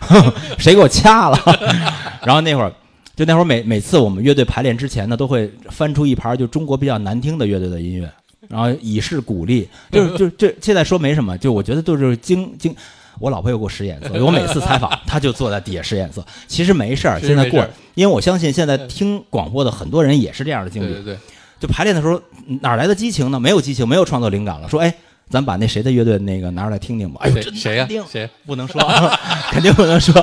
[0.58, 1.38] 谁给我掐了？
[2.24, 2.72] 然后那会儿。
[3.14, 8.10] 就那会儿每每次我们乐队排练之前呢，都会翻出一盘就中国比较难听的乐队的音乐，
[8.48, 9.68] 然后以示鼓励。
[9.90, 12.74] 就是 就这现在说没什么，就我觉得就是经经。
[13.18, 16.24] 我老婆又给我使眼色，我每次采访，她就坐在底下使眼色。
[16.48, 17.64] 其实没事儿，现在过
[17.94, 20.86] 因为我相信现在听广播的很多人也是这样的经历。
[20.86, 21.18] 对对对，
[21.60, 22.20] 就排练的时候
[22.62, 23.38] 哪来的激情呢？
[23.38, 24.66] 没有激情，没有创作灵感了。
[24.70, 24.92] 说哎，
[25.28, 27.20] 咱把那谁的乐队那个拿出来听听吧。
[27.22, 28.04] 哎呦，真谁谁呀？
[28.10, 28.28] 谁？
[28.46, 28.80] 不能 说，
[29.50, 30.14] 肯定不能说。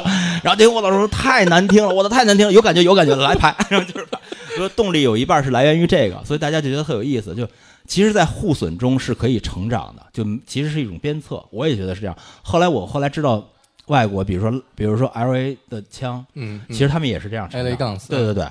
[0.43, 4.07] 然后那我老师说太难听了，我的太难听了，有感觉有感觉来排，然后就是
[4.55, 7.33] 说动力有一半是来源于这个，所以大家就觉得特有意思。
[7.35, 7.47] 就
[7.87, 11.43] 其实，在互损中是可以成长的，就其实是一种鞭策。
[11.49, 12.15] 我也觉得是这样。
[12.41, 13.43] 后来我后来知道，
[13.87, 18.45] 外国比如说比如说 L A 的枪，嗯，其实他们也是这样成长 LA 杠四对对对，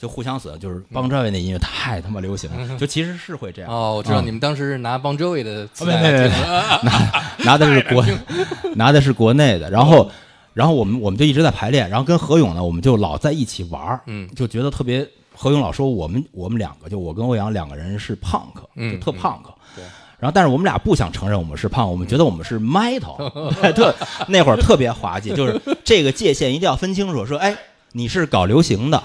[0.00, 3.70] 就互相死，就是邦乔维那音乐太他妈流行了，就其实是会这样。
[3.70, 4.26] 哦，我知道嗯。
[4.26, 6.90] 你们当时是拿邦 Jovi 的磁没带没没没，
[7.44, 8.04] 拿的是国
[8.74, 10.10] 拿的是国内的，然后
[10.54, 14.26] 然后我们我们就一直在排练，然后跟何勇呢，我们就老在一起玩儿，嗯。
[14.34, 15.06] 就觉得特别。
[15.32, 19.42] 何勇老说我们我们两个就我跟欧阳两个人是 punk，嗯就特嗯 punk，
[19.74, 19.82] 对。
[20.18, 23.16] 然后但是我们俩不想承认我们是 punk，我们觉得我们是 metal，
[23.72, 23.94] 特
[24.28, 27.56] 那会儿特别滑稽，就是这个界限一定要分清楚，说哎
[27.92, 29.02] 你是搞流行的，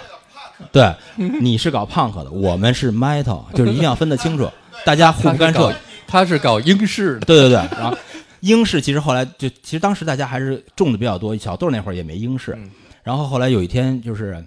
[0.71, 0.93] 对，
[1.41, 4.49] 你是搞 punk 的，我们是 metal，就是一定要分得清楚，
[4.85, 5.73] 大家互不干涉。
[6.07, 7.97] 他是搞英式的，对对对，然后
[8.41, 12.69] 英式其实后来就其实当时大家还是种的比较多，小豆那会儿也没英式，嗯
[13.03, 14.43] 然后后来有一天就是，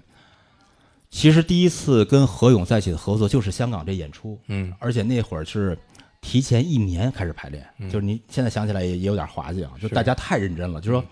[1.11, 5.77] 其实第一次跟何勇在一起的合作就是香港这演出，嗯而且那会儿是
[6.21, 11.05] 提前一年开始排练，嗯就是你现在想起来也也有点滑稽啊，就大家太认真了，就说。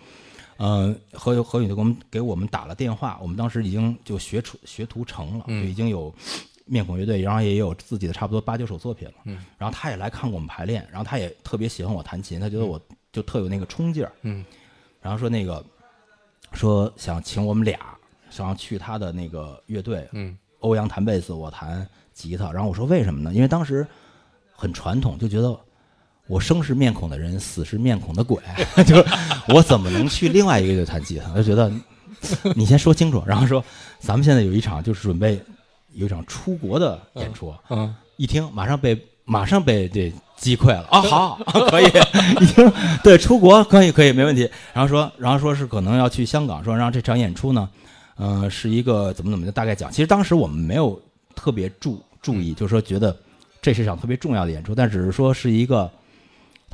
[0.59, 6.13] 嗯，何勇何勇就给我们给我们打了电话，我们当时已经就学出学徒成了，嗯就已经有
[6.65, 9.15] 面孔乐队，然后也有自己的差不多八九首作品了。
[9.25, 12.81] 嗯，然后他也来看过我们排练，然后他也特别喜欢我弹琴，他觉得我
[13.13, 14.13] 就特有那个冲劲儿。
[14.23, 14.45] 嗯，
[15.01, 15.65] 然后说那个
[16.53, 17.79] 说想请我们俩，
[18.31, 22.51] 想要去他的那个乐队，嗯欧阳弹贝斯，我弹吉他。
[22.51, 23.33] 然后我说为什么呢？
[23.33, 23.87] 因为当时
[24.53, 25.57] 很传统，就觉得
[26.27, 28.39] 我生是面孔的人，死是面孔的鬼，
[28.87, 29.05] 就是
[29.49, 31.35] 我怎么能去另外一个乐队弹吉他？
[31.35, 31.71] 就觉得
[32.55, 33.23] 你先说清楚。
[33.27, 33.65] 然后说
[34.01, 35.41] 咱们现在有一场就是准备
[35.93, 41.01] 有一场出国的演出，嗯一听马上被马上被这击溃了啊！
[41.03, 41.41] 好，
[41.71, 41.87] 可以，
[42.41, 42.73] 一听
[43.03, 44.49] 对出国可以可以没问题。
[44.73, 47.69] 然后说，然后说是可能要去香港，说让这场演出呢，
[48.17, 49.91] 呃，是一个怎么怎么的大概讲。
[49.91, 51.01] 其实当时我们没有
[51.35, 53.17] 特别注注意，就是说觉得
[53.63, 55.91] 这是一场特别重要的演出，但只是说是一个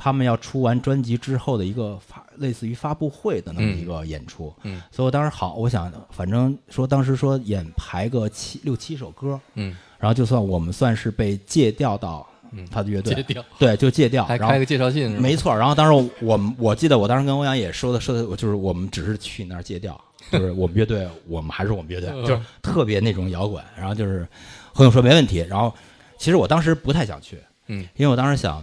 [0.03, 4.53] 他们要出完专辑之后的一个发类似于发布会的那么一个演出。
[4.63, 12.27] 嗯所以我当时好，我想反正说当时说演排个七六七首歌，嗯，然后就算我们算是被借调到
[12.69, 13.25] 他的乐队，
[13.57, 15.09] 对，就借调，然后还开个介绍信？
[15.09, 15.55] 没错。
[15.55, 19.97] 然后当时我们我记得我当时跟欧阳也说的说的，就是我们只是去那儿借调，
[20.29, 23.63] 就是我们乐队，我们还是我们乐队，就是特别那种摇滚。
[23.77, 24.27] 然后就是
[24.73, 25.73] 何勇说没问题，然后
[26.17, 28.61] 其实我当时不太想去，嗯，因为我当时想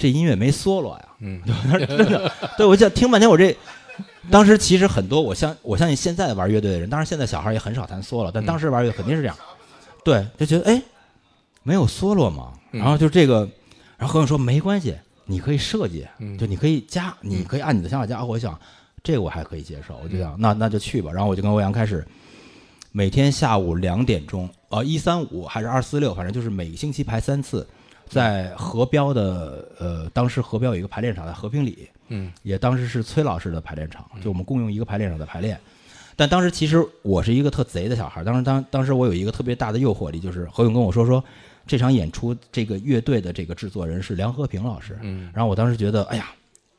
[0.00, 1.40] 这音乐没 solo 呀，嗯。
[1.86, 3.54] 真的，对我就听半天，我这
[4.30, 9.36] 当时其实很多，我相我相信现在玩乐队的人，当然现在小孩也很少弹 solo，但当时玩乐队肯定是这样，
[10.02, 10.82] 对，就觉得哎，
[11.62, 12.80] 没有 solo 嘛，嗯。
[12.80, 13.46] 然后就这个，
[13.98, 14.96] 然后何勇说没关系，
[15.26, 18.24] 你可以设计，嗯就你可以加，你可以按你的想法加。
[18.24, 18.58] 我想
[19.02, 21.12] 这个我还可以接受，我就想那那就去吧。
[21.12, 22.06] 然后我就跟欧阳开始
[22.92, 27.66] 每天下午两点钟，呃，一三五还是二四六，反正就是每个星期排三次，
[28.10, 32.30] 在河标的呃，当时河标有一个排练场在和平里，嗯。
[32.42, 35.58] 也当时是崔老师的排练场，就我们共用一个排练场在排练。
[36.16, 41.24] 但当时其实我是一个特贼的小孩，当时当当时我有一个特别大的诱惑力，就是何勇跟我说说
[41.66, 45.30] 这场演出这个乐队的这个制作人是梁和平老师，嗯。
[45.32, 46.30] 然后我当时觉得，哎呀，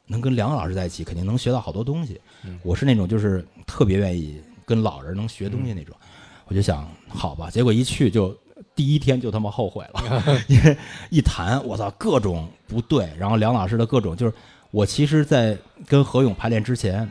[0.06, 2.20] 能跟梁老师在一起，肯定能学到好多东西。
[2.44, 2.60] 嗯。
[2.62, 5.96] 我是那种就是特别愿意跟老人能学东西那种，
[6.48, 8.38] 我就想好吧，结果一去就
[8.82, 10.02] 第一天就他妈后悔了，
[10.50, 10.76] 因为
[11.12, 14.34] 一弹我操各种不对，然后梁老师的各种就是
[14.72, 15.56] 我其实，在
[15.88, 17.08] 跟何勇排练之前，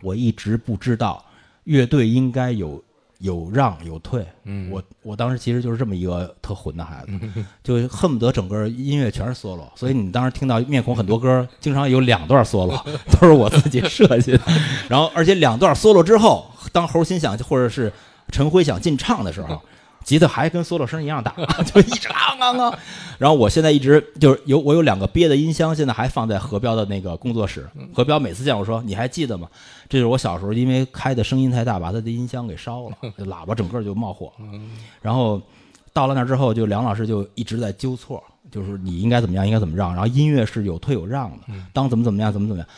[0.00, 1.24] 我一直不知道
[1.64, 2.80] 乐队应该有
[3.18, 12.80] 有让有退，嗯，我我当时其实就是这么一个特混的孩子，就恨不得整个音乐全是 solo，所以你当时听到面孔很多歌，经常有两段 solo，
[13.10, 14.40] 都是我自己设计的。
[14.88, 17.92] 然后而且两段 solo 之后，当猴心想或者是
[18.30, 19.60] 陈辉想进唱的时候，
[20.06, 21.34] 吉他还跟 solo 声一样大，
[21.66, 22.72] 就一直啷啷啷。
[23.18, 27.68] 然后我现在一直就是有我有两个憋的音箱，现在还放在何彪的那个工作室。
[27.92, 29.48] 何彪每次见我说：“你还记得吗？”
[29.90, 32.96] 这就是我小时候因为开的声音太大，把他的音箱给烧了，
[33.26, 34.44] 喇叭整个就冒火了。
[35.02, 35.42] 然后
[35.92, 39.92] 到了那儿之后，就梁老师就一直在纠错，就是你应该怎么样，应该怎么让。
[39.92, 41.38] 然后音乐是有退有让的，
[41.72, 42.68] 当怎么怎么样，怎么怎么样。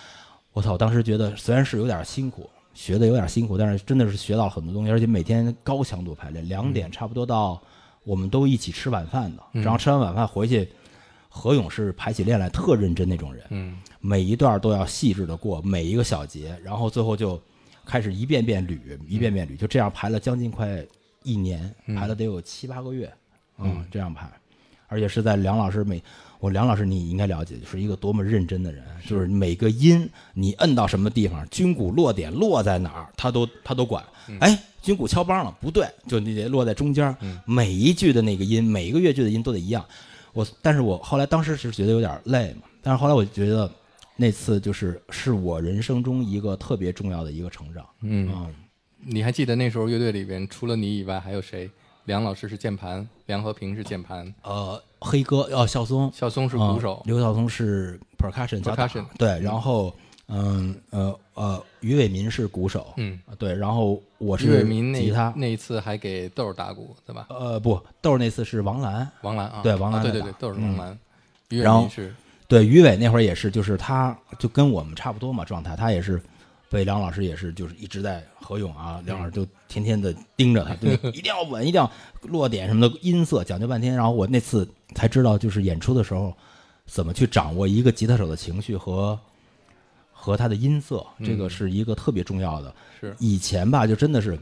[0.55, 0.73] 我操！
[0.73, 2.49] 我当时觉得虽然是有点辛苦，
[2.79, 7.61] 学的有点辛苦，但是真的是学到了很多东西，而且每天高强度排练，两点差不多到，
[8.05, 9.43] 我们都一起吃晚饭的。
[9.61, 10.69] 然后吃完晚饭回去，
[11.29, 13.77] 何勇是排起练来特认真那种人，嗯。
[14.01, 17.39] 每一段都要细致的过每一个小节，然后最后就
[17.85, 18.79] 开始一遍遍捋，
[19.09, 20.87] 一遍遍捋，就这样排了将近快
[21.25, 23.13] 一年，排了得有七八个月，
[23.59, 24.31] 嗯，这样排，
[24.87, 26.01] 而且是在梁老师每
[26.41, 34.05] 我梁老师你应该了解，是一个多么认真的人，就是每个音你摁到什么地方，军鼓落点落在哪儿，他都他都管。
[34.41, 37.17] 哎，军鼓敲梆了，不对，就你得落在中间儿。
[37.45, 39.85] 每一句的那个音，每一个乐句的音都得一样。
[40.33, 43.71] 我，但是我后来当时是觉得有点累嘛，但是后来我觉得
[44.17, 47.85] 那次就是是我人生中一个特别重要的一个成长。
[48.03, 48.55] 嗯，嗯，
[49.01, 51.69] 你还记得那时候乐队里边除了你以外还有谁？
[52.05, 56.11] 梁老师是键盘，梁和平是键盘，呃，黑哥哦，小松。
[56.15, 57.03] 小松是鼓手。
[57.05, 58.87] 嗯，刘晓松是 percussion 脚打。
[58.87, 59.95] Percussion 对，然后
[60.29, 67.27] 嗯呃呃，于伟民是鼓手，嗯，对，然后我于是伟民那吉他，那一次还给豆儿打鼓，对吧？
[67.31, 70.99] 呃不，豆儿那次是王兰，王兰啊，对王兰啊对对对，豆儿是王兰，
[71.49, 72.15] 于伟然后民是。
[72.47, 76.21] 对，于伟那会儿也是，就是他就跟我们差不多嘛状态，他也是
[76.69, 81.91] 被梁老师也是就是一直在何勇啊，梁老师就天天的盯着他，对 一定要稳，一定要
[82.23, 83.95] 落点什么的音色讲究半天。
[83.95, 86.35] 然后我那次才知道，就是演出的时候
[86.87, 89.19] 怎么去掌握一个吉他手的情绪和
[90.13, 92.75] 和他的音色，这个是一个特别重要的。
[93.01, 94.39] 是以前吧，就真的是。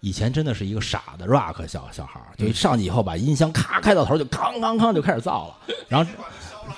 [0.00, 6.08] 以前真的是一个傻的 rock 小小孩儿，就一上去以后把音箱咔开到头，就哐哐哐就开始造了，然后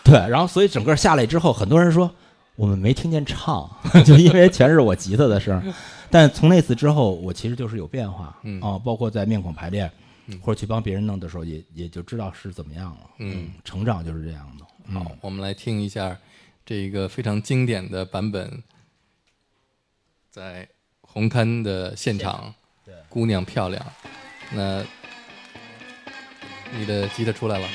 [0.04, 2.10] 对，然后所以整个下来之后，很多人说
[2.58, 3.70] 我们没听见唱，
[4.04, 5.72] 就因为全是我吉他的声。
[6.10, 9.88] 但从那次之后，我其实就是有变化，嗯啊，包括在面孔排练，
[10.42, 13.10] 或者去帮别人弄的时候，也也就知道是怎么样了。
[13.18, 14.64] 嗯，成长就是这样的。
[14.92, 16.18] 好，我们来听一下
[16.66, 18.60] 这一个非常经典的版本，
[20.28, 20.68] 在
[21.02, 22.52] 红磡的现场，
[22.84, 23.86] 对姑娘漂亮。
[24.52, 24.82] 那
[26.76, 27.68] 你的吉他出来了，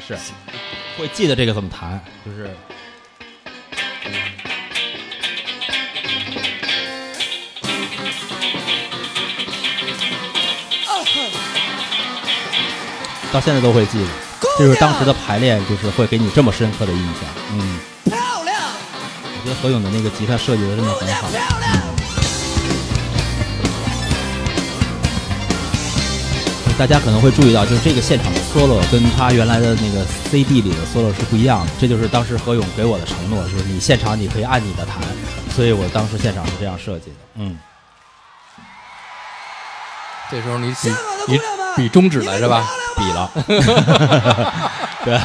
[0.00, 0.16] 是
[0.98, 2.50] 会记得这个怎么弹，就是
[13.36, 14.06] 到现在都会记得，
[14.58, 17.22] 就是当时的排练，就是会给你这么深刻的印象。
[17.52, 18.58] 嗯，漂亮，
[19.22, 21.28] 我觉得何勇的那个吉他设计的真的很好。
[21.28, 21.76] 漂亮，
[26.78, 31.72] 大家可能会注意到，就是这个现场的 solo 跟他原来的那个 CD 里的 solo 是不一样的。
[31.78, 35.02] 这就是当时何勇给我的承诺，就是你现场你可以按你的弹，
[35.54, 37.16] 所以我当时现场是这样设计的。
[37.34, 37.58] 嗯，
[40.30, 42.66] 这时候你比香港的姑你娘们比中指来着吧？
[42.96, 43.30] 比了，
[45.04, 45.18] 对。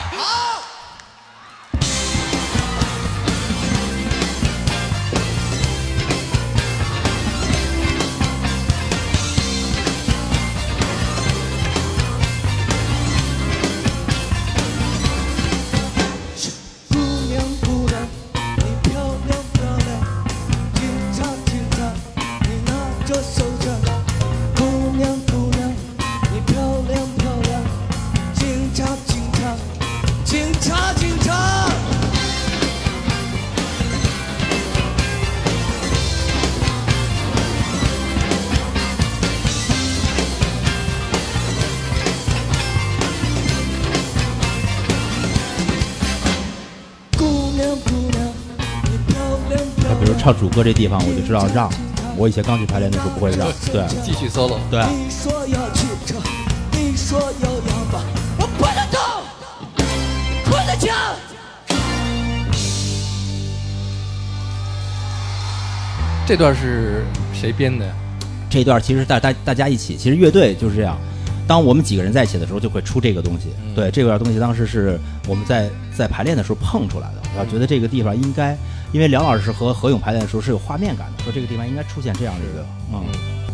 [50.51, 51.71] 歌这地方，我就知道让。
[52.17, 54.57] 我以前刚去排练的时候不会让，对继续 solo。
[54.69, 54.83] 对。
[54.91, 56.19] 你说要去车，
[56.73, 57.99] 你说要摇摆，
[58.37, 58.99] 我不能动，
[60.43, 60.93] 不能抢。
[66.27, 67.93] 这段是谁编的呀？
[68.49, 70.97] 这段其实大大大家一起，其实乐队就是这样。
[71.47, 73.47] 当我们几个人在一起的时候，就会出这个东西。
[73.65, 77.21] 嗯对，这段东西当时是我们在在排练的时候碰出来的。
[77.35, 78.57] 然后觉得这个地方应该，
[78.93, 83.05] 因为梁老师和何勇排练的时候是有画面感的，说这个地方应该出现这样的一个，嗯，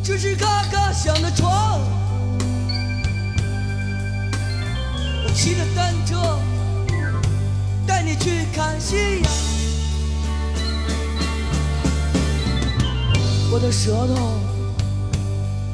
[0.03, 1.79] 这是嘎嘎响的床，
[5.23, 6.39] 我骑着单车
[7.85, 9.31] 带你去看夕阳。
[13.51, 14.41] 我的舌头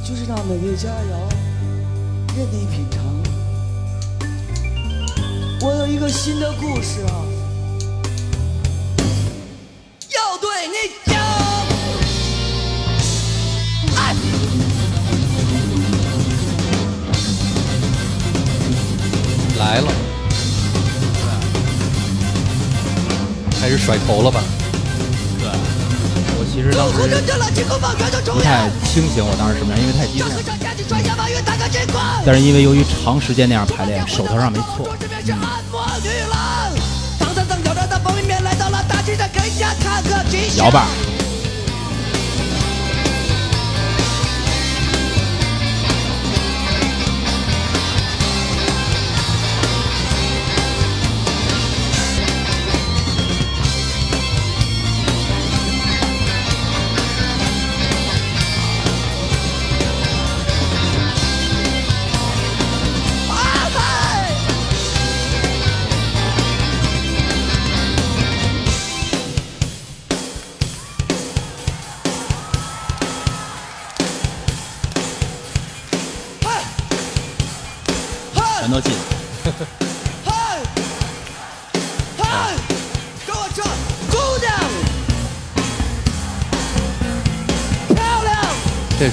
[0.03, 1.17] 就是那美味佳肴，
[2.35, 3.01] 任你品尝。
[5.61, 7.23] 我有一个新的故事啊，
[19.59, 19.91] 来了，
[23.59, 24.41] 开始甩头了吧？
[25.39, 25.47] 对。
[26.37, 26.93] 我其实当时
[28.33, 28.69] 不太。
[28.85, 30.29] 清醒，我当时什么样，因为太激动。
[32.25, 34.95] 但是因为由于长时间那样排练，手头上没错
[35.25, 35.33] 这，
[40.57, 41.12] 摇摆。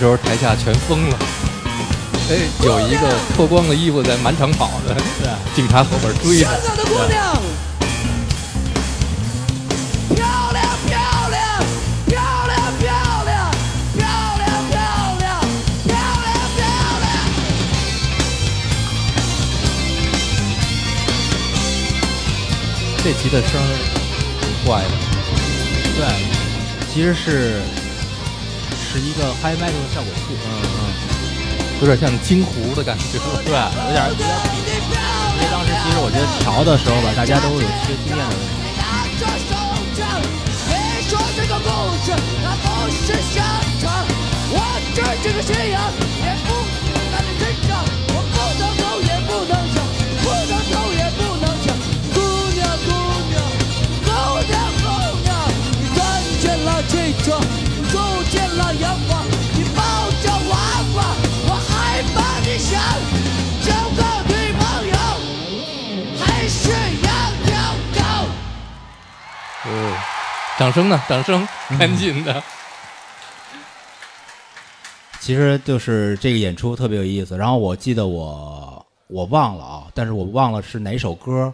[0.00, 1.18] 时候台下全疯了。
[2.30, 4.96] 哎，有一个脱光了衣服在满场跑的，
[5.54, 6.46] 警察后边追着。
[6.46, 7.36] 香港的姑娘，
[10.16, 10.96] 漂亮漂
[11.28, 11.62] 亮
[12.06, 12.16] 漂
[12.46, 12.88] 亮漂
[13.26, 13.36] 亮
[13.94, 14.06] 漂
[14.38, 14.80] 亮漂
[15.18, 15.28] 亮
[15.84, 15.92] 漂
[16.24, 16.64] 亮漂
[17.02, 17.04] 亮。
[23.04, 23.68] 这吉他声儿
[24.64, 24.88] 怪的，
[25.94, 26.00] 对，
[26.90, 27.60] 其实是
[28.92, 33.18] 是一个 high metal 的效果器，嗯嗯，有点像金湖的感觉。
[33.46, 34.24] 对，有点有点比。
[35.38, 38.58] 因为当时其实我觉得调的时候吧，大家都有缺经验的问题。
[41.36, 41.68] 这个故
[42.04, 42.12] 事，
[42.44, 43.42] 它不是香
[43.80, 44.04] 肠。
[44.52, 44.54] 我
[44.94, 45.80] 是这个信仰，
[62.14, 62.80] 害怕你想
[63.62, 64.96] 交个女朋友，
[66.18, 67.10] 还是要
[67.44, 68.00] 条狗。
[69.66, 69.96] 哦，
[70.58, 71.00] 掌声呢？
[71.08, 71.46] 掌声，
[71.78, 72.42] 赶紧的。
[75.20, 77.36] 其实就是这个演出特别有意思。
[77.36, 81.52] 然后我记得我我忘了啊，但是我忘了是哪首歌，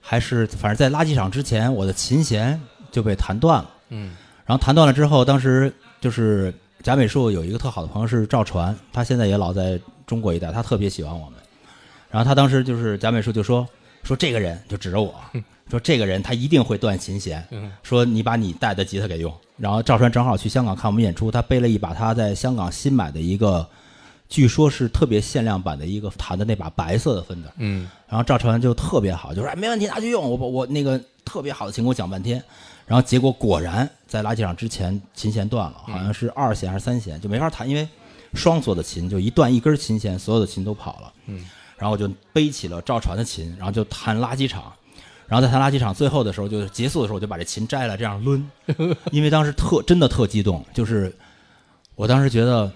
[0.00, 2.60] 还是反正在垃圾场之前，我的琴弦
[2.90, 3.70] 就被弹断了。
[3.88, 6.54] 嗯然后弹断了之后，当时就是
[6.86, 9.76] 贾美术有一个特好的朋友是赵传，他现在也老在
[10.06, 11.40] 中国一带，他特别喜欢我们。
[12.08, 13.66] 然后他当时就是贾美术就说
[14.04, 15.12] 说这个人就指着我
[15.68, 19.34] 说这个人他一定会断琴弦，嗯说你把你带的吉他给用。
[19.56, 23.68] 然后赵传正好去香港看我们演出，他背了一把他在香港新买的一个，
[24.28, 27.50] 据说是特别限量版的一个弹的那把白色的芬德。
[27.56, 30.22] 嗯然后赵传就特别好，就说哎没问题，拿去用。
[30.22, 32.40] 我我那个特别好的琴给我讲半天，
[32.86, 37.86] 然后结果果然在垃圾场之前琴弦断了，好像是二弦还是三弦，就没法弹，因为
[38.34, 41.12] 双锁的琴就一断一根琴弦，所有的琴都跑了。
[41.26, 41.44] 嗯，
[41.76, 44.72] 然后我就背起了赵传的琴，然后就弹垃圾场。
[45.26, 48.44] 然后在弹垃圾场最后的时候，就是结束的时候，我就把这琴摘了，这样抡，
[49.10, 51.12] 因为当时特真的特激动，就是
[51.96, 52.70] 我当时觉得，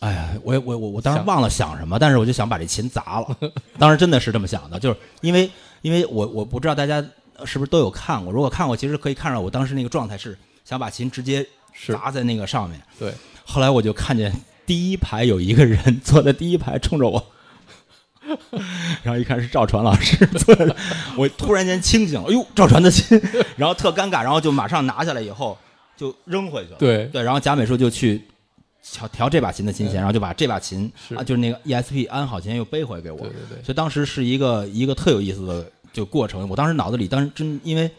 [0.00, 3.36] 哎呀，我我我我当时忘了想什么，但是我就想把这琴砸了，
[3.78, 5.48] 当时真的是这么想的，就是因为
[5.82, 7.00] 因为我我不知道大家
[7.46, 11.46] 是不是都有看过，如果看过，其实可以看出来我当时那个状态是想把琴直接
[11.88, 13.12] 砸在那个上面，对，
[13.44, 14.32] 后来我就看见
[14.66, 17.24] 第一排有一个人坐在第一排冲着我，
[19.02, 20.74] 然后一看是赵传老师坐在那，
[21.16, 23.20] 我突然间清醒了，哎呦，赵传的琴，
[23.56, 25.56] 然后特尴尬，然后就马上拿下来以后
[25.96, 26.76] 就扔回去了。
[26.78, 28.22] 对对，然后贾美术就去
[28.82, 33.18] 调调这把琴的琴弦，然后就把这把琴啊，就是那个 ESP 安好琴又背回给我。
[33.18, 33.64] 对对对。
[33.64, 36.48] 所以当时是一个一个特有意思的就过程。
[36.48, 37.90] 我当时脑子里当时真因为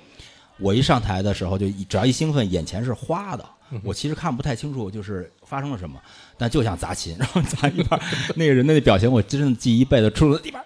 [0.57, 3.45] 我一上台的时候就只要一兴奋，眼前是花的，
[3.83, 6.01] 我其实看不太清楚就是发生了什么，
[6.35, 7.99] 但就想砸琴，然后砸一半，
[8.35, 10.65] 那个人的那表情我真的记一辈子，出了地板。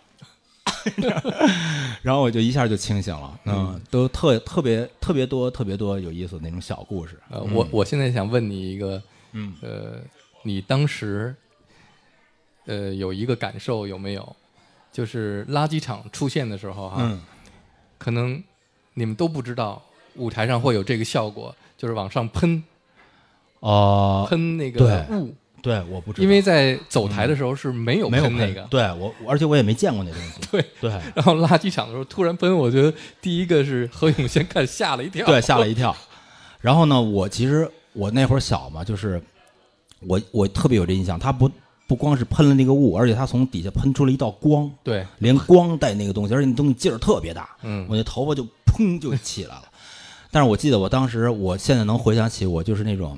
[2.03, 9.01] 然后我就一下就清醒了，嗯，都特特别特别多特别多有意思的那种小故事，呃，我我现在想问你一个，
[9.33, 9.99] 嗯呃，
[10.43, 11.35] 你当时
[12.65, 14.35] 呃有一个感受有没有？
[14.95, 17.21] 就是垃圾场出现的时候哈，嗯。
[17.97, 18.41] 可能
[18.93, 19.81] 你们都不知道
[20.15, 22.63] 舞台上会有这个效果，就是往上喷
[23.59, 30.65] 哦，喷那个雾，对，我不知道，因为在走台的时候是没有没有喷那个，对我，而且我也没见过那东西， 对。
[30.79, 30.89] 对。
[31.13, 35.93] 然后垃圾场的时候突然喷，我觉得第一个是何勇先看吓了一跳，对，吓了一跳。
[36.61, 39.21] 然后呢，我其实我那会儿小嘛，就是
[39.99, 41.51] 我我特别有这印象，他不
[41.87, 47.85] 不光是喷了那个雾，而且它从底下喷出了一道光，对，连光带那个东西，而且那东西劲儿特别大，嗯。
[47.89, 49.63] 我那头发就砰就起来了。
[50.31, 53.17] 但是我记得我当时，我现在能回想起，我就是那种，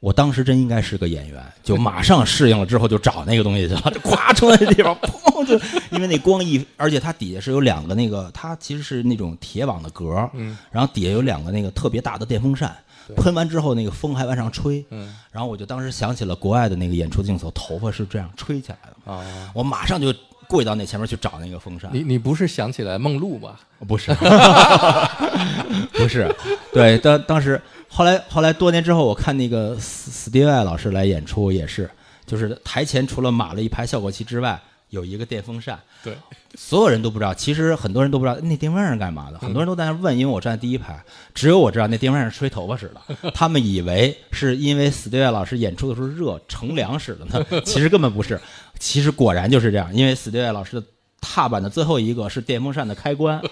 [0.00, 5.54] 我当时真应该是个演员，就马上适应了之后就找那个东西去了， 就咵冲在那地方，砰就
[5.90, 10.58] 因为那光一，而且它底下是有两个那个，它其实是那种铁网的格，嗯。
[10.70, 12.76] 然后底下有两个那个特别大的电风扇，
[13.16, 15.14] 喷完之后那个风还往上吹，嗯。
[15.30, 19.24] 然后我就当时想起了国外的那个演出镜头，头发是这样吹起来的，啊，
[19.54, 20.12] 我马上就
[20.48, 21.90] 跪到那前面去找那个风扇。
[21.92, 23.60] 你你不是想起来梦露吧？
[23.86, 24.12] 不是，
[25.92, 26.34] 不是，
[26.72, 31.88] 对，当当时后来后来多年之后，我看那个斯斯蒂外老师来演出也是，
[32.26, 34.60] 就是台前除了码了一排效果器之外，
[34.90, 36.16] 有一个电风扇，对，
[36.54, 41.02] 所有人都不知道，其实很多人都不知道那电风扇是干嘛的，很多人都在那问，因为我站在第一排，
[41.34, 48.40] 只有我知道那电风扇是吹头发使的， 他们以为是因为斯蒂外老师演出的时候热乘凉使的呢， 其实根本不是，
[48.78, 50.86] 其实果然就是这样，因为斯蒂外老师的。
[51.20, 53.42] 踏板的最后一个是电风扇的开关，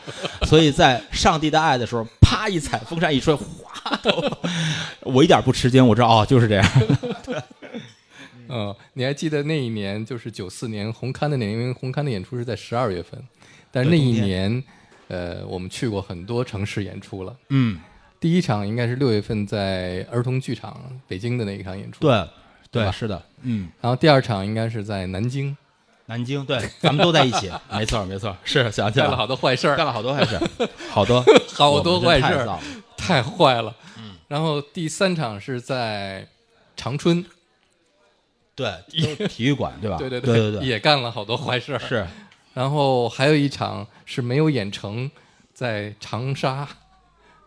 [0.47, 4.23] 所以在《上帝的爱》的时候，啪一踩，风扇一吹，哗，头
[5.03, 6.65] 我一点不吃惊，我知道哦，就是这样。
[7.25, 7.35] 对，
[8.49, 13.23] 嗯，你还记得那一年就是九四年红磡的那年，因为红磡的演出是在十二月份，
[13.71, 14.63] 但是那一年，
[15.09, 17.37] 呃，我们去过很多城市演出了。
[17.51, 17.79] 嗯，
[18.21, 22.01] 第一场应该是六月份在儿童剧场北京的那一场演出，。
[22.01, 22.13] 对
[22.71, 25.57] 对对，是的，嗯，然后第二场应该是在南京，
[26.07, 30.39] 南京，对，咱们都在一起，没错没错，是想起来干了好多坏事儿，干了好多坏事，
[30.91, 32.59] 好多好多坏事儿
[32.97, 33.75] 太坏了。
[33.99, 34.17] 嗯。
[34.29, 36.27] 然后第三场是在
[36.77, 37.25] 长春，
[38.57, 38.73] 对，
[39.17, 39.97] 都体育馆对吧？
[40.01, 41.79] 对对对对对，也干了好多坏事儿。
[41.79, 42.07] 是
[42.55, 45.09] 然后还有一场是没有演成，
[45.53, 46.67] 在长沙，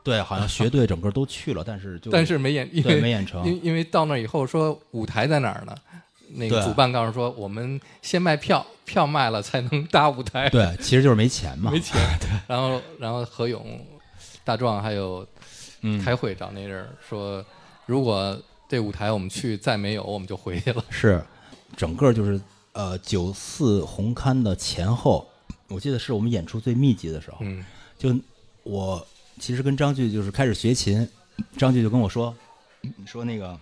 [0.03, 5.75] 对，好像学队整个都去了，但是就 但是没演，因对为没演成，因因为到那以后说舞台在哪儿呢？
[6.35, 11.99] 那个主办告诉说，我们先卖票，票卖了才能搭舞台，对，其实就是没钱嘛 没，钱。
[12.19, 13.83] 对然后然后何勇、
[14.43, 15.27] 大壮还有
[15.81, 17.43] 嗯，开会找那人说，
[17.87, 18.39] 如果
[18.69, 20.85] 这舞台我们去再没有，我们就回去了。
[20.91, 21.21] 是
[21.75, 22.39] 整个就是
[22.73, 25.27] 呃九四红刊的前后，
[25.67, 27.65] 我记得是我们演出最密集的时候，嗯。
[27.97, 28.15] 就
[28.63, 29.05] 我
[29.39, 31.05] 其实跟张炬就是开始学琴，
[31.57, 32.33] 张炬就跟我说，
[33.07, 33.59] 说那个，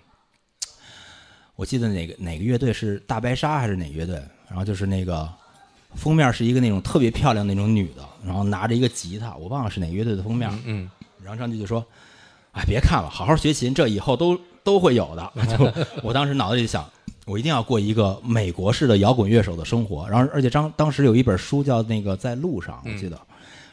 [1.56, 5.28] 我记得哪个哪个乐队是大白鲨还是哪个乐队，然后就是那个
[5.96, 10.92] 封面是一个那种特别漂亮那种女的，然后拿着一个吉他，我忘了是哪个乐队的封面，嗯
[11.24, 11.84] 然后张炬就说
[12.54, 15.31] ：“哎，别看了，好好学琴，这以后都都会有的。
[15.48, 15.72] ”就
[16.03, 16.85] 我当时脑子里想，
[17.26, 20.06] 我一定要过一个美国式的摇滚乐手的生活。
[20.10, 23.15] 然后，而且张当时有一本书叫那个《在路上》，我记得，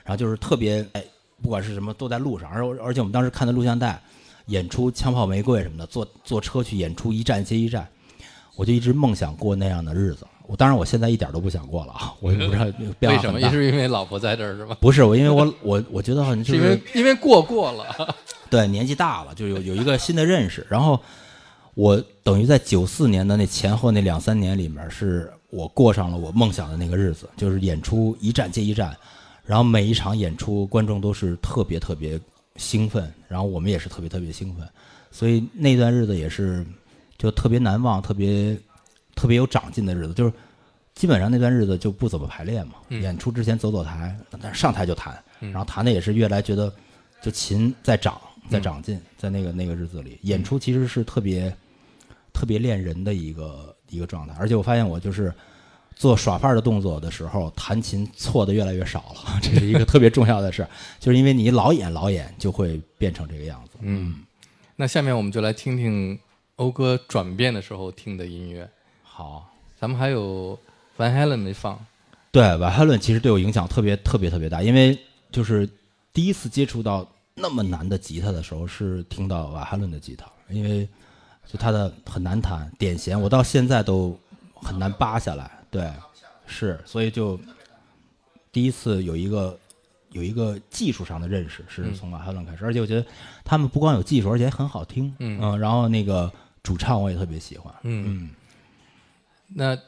[0.05, 1.03] 然后就是特别哎，
[1.43, 2.49] 不管是什么都在路上。
[2.49, 4.01] 而而且我们当时看的录像带，
[4.47, 7.89] 演出《枪炮玫瑰》什么的，坐坐车去演出，一站接一站，
[8.55, 10.25] 我就一直梦想过那样的日子。
[10.47, 12.15] 我当然，我现在一点都不想过了啊！
[12.21, 12.67] 我也不知道
[12.99, 13.41] 变为什么？
[13.51, 14.77] 是因为老婆在这儿是吧？
[14.81, 18.15] 不是我，因为我我我觉得好像 就是因为因为过过了。
[18.51, 20.67] 对，年纪大了，就有有一个新的认识。
[20.69, 21.01] 然后
[21.75, 28.95] 我等于在九四年的那前后那两三年里面，是我过上了我梦想的那个日子，就是演出一站接一站，
[29.45, 32.21] 然后每一场演出观众都是特别特别
[32.57, 34.69] 兴奋，然后我们也是特别特别兴奋，
[35.11, 36.65] 所以那段日子也是
[37.17, 38.57] 就特别难忘，特别
[39.15, 40.33] 特别有长进的日子，就是。
[40.95, 46.73] 基本上那段日子就不怎么排练嘛，嗯演出之前走走台，但是上台就弹，嗯然后弹的也是越来觉得
[47.21, 48.17] 就琴在长，
[48.49, 51.53] 在长进，在那个那个日子里，演出其实是特别
[52.33, 54.37] 特别练人的一个一个状态。
[54.39, 55.35] 而且我发现我就是
[55.97, 60.71] 做耍范儿的动作的时候，弹琴错的越来越少了， 这是一个特别重要的事儿，
[61.01, 63.79] 就是因为你老演老演，就会变成这个样子。
[63.81, 64.23] 嗯，
[64.77, 66.17] 那下面我们就来听听
[66.55, 68.71] 欧哥转变的时候听的音乐。
[69.17, 70.59] 好，咱们还有
[70.99, 71.79] Van Halen 没放，
[72.33, 74.99] 对，瓦哈伦其实对我影响特别特别特别大，因为
[75.31, 75.71] 就是
[76.13, 80.89] 第一次接触到那么难的吉他的时候，是听到瓦哈伦的吉他，因为
[81.47, 84.19] 就他的很难弹，点弦我到现在都
[84.53, 85.49] 很难扒下来。
[85.71, 85.89] 对，
[86.49, 87.39] 是，所以就
[88.51, 89.57] 第一次有一个
[90.11, 93.07] 有一个技术上的认识，是从瓦哈伦开始，而且我觉得
[93.45, 95.15] 他们不光有技术，而且还很好听。
[95.21, 96.33] 嗯然后那个
[96.65, 97.73] 主唱我也特别喜欢。
[97.83, 98.31] 嗯，嗯
[99.55, 99.79] 那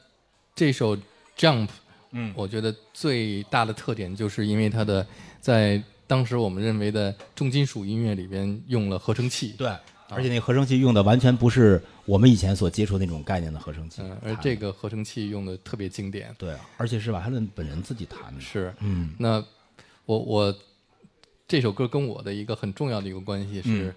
[0.55, 0.97] 这首
[1.37, 1.69] Jump，
[2.13, 5.07] 嗯我觉得最大的特点就是因为它的
[5.41, 9.69] 在当时我们认为的重金属音乐里边用了合成器，对，
[10.09, 14.03] 而且那个合成器用的完全不是我们以前所接触那种概念的合成器。
[14.03, 18.41] 嗯，而这个合成器用的特别经典，对，而且是瓦哈伦本人自己弹的。
[18.41, 18.73] 是。
[18.81, 19.45] 嗯那
[20.05, 20.57] 我我
[21.49, 23.95] 这首歌跟我的一个很重要的一个关系是，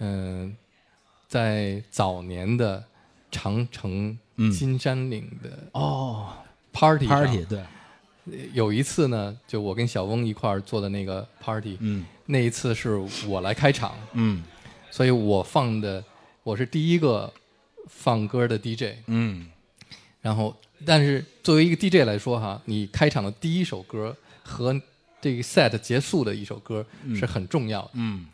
[0.00, 0.56] 嗯、
[1.28, 2.84] 在早年的
[3.34, 6.32] 长城嗯金山岭的哦
[6.72, 7.60] party 上，party 对，
[8.52, 12.04] 有一次呢，就我跟小翁一块儿做的那个 party，、嗯。
[12.26, 12.96] 那一次是
[13.26, 14.44] 我来开场，嗯。
[14.90, 16.02] 所以我放的
[16.44, 17.32] 我是第一个
[17.88, 19.46] 放歌的 DJ，嗯。
[20.22, 20.54] 然后
[20.86, 24.80] 但是作为一个 DJ 来说哈，你开场的第一首歌和
[25.20, 26.84] 这个 set 结束的一首歌
[27.14, 28.26] 是很重要的，嗯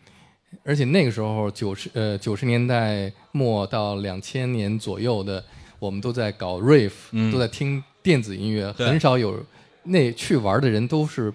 [0.65, 5.43] 而且那个时候九十呃九十年代末到两千年左右的，
[5.79, 7.33] 我们都在搞 rave，、嗯。
[7.33, 9.45] 都在听电子音乐，很少有
[9.85, 11.33] 那去玩的人都是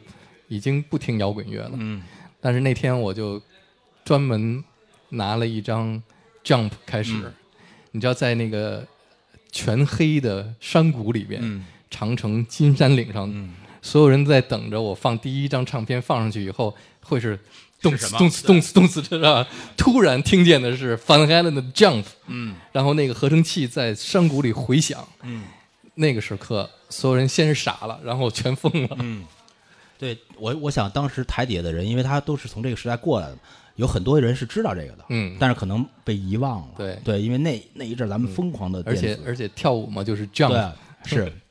[0.48, 1.72] 已经不听摇滚乐了。
[1.74, 2.04] 嗯。
[2.40, 3.42] 但是那天我就
[4.04, 4.64] 专门
[5.10, 6.02] 拿了一张
[6.44, 7.34] Jump 开始，嗯。
[7.92, 8.86] 你知道在那个
[9.52, 11.66] 全黑的山谷里边，嗯。
[11.90, 13.54] 长城金山岭上，嗯。
[13.82, 17.40] 所有人都在等着我放第一张唱片放上去以后会是
[17.90, 19.48] 动是什么次动词动词动次，这吧？
[19.78, 25.44] 突然听见的是 Van Halen 的 Jump，嗯然后那个合成器在山谷里回响，嗯
[25.96, 28.98] 那个时刻所有人先是傻了，然后全疯了。
[29.00, 29.26] 嗯，
[29.98, 33.38] 对我，我想当时台底下的人，因为他都是从这个时代过来的，
[33.78, 36.68] 有很多人是知道这个的，嗯但是可能被遗忘了。
[36.78, 41.32] 对对，因为那那一阵咱们疯狂的而且而且跳舞嘛，就是 jump，对是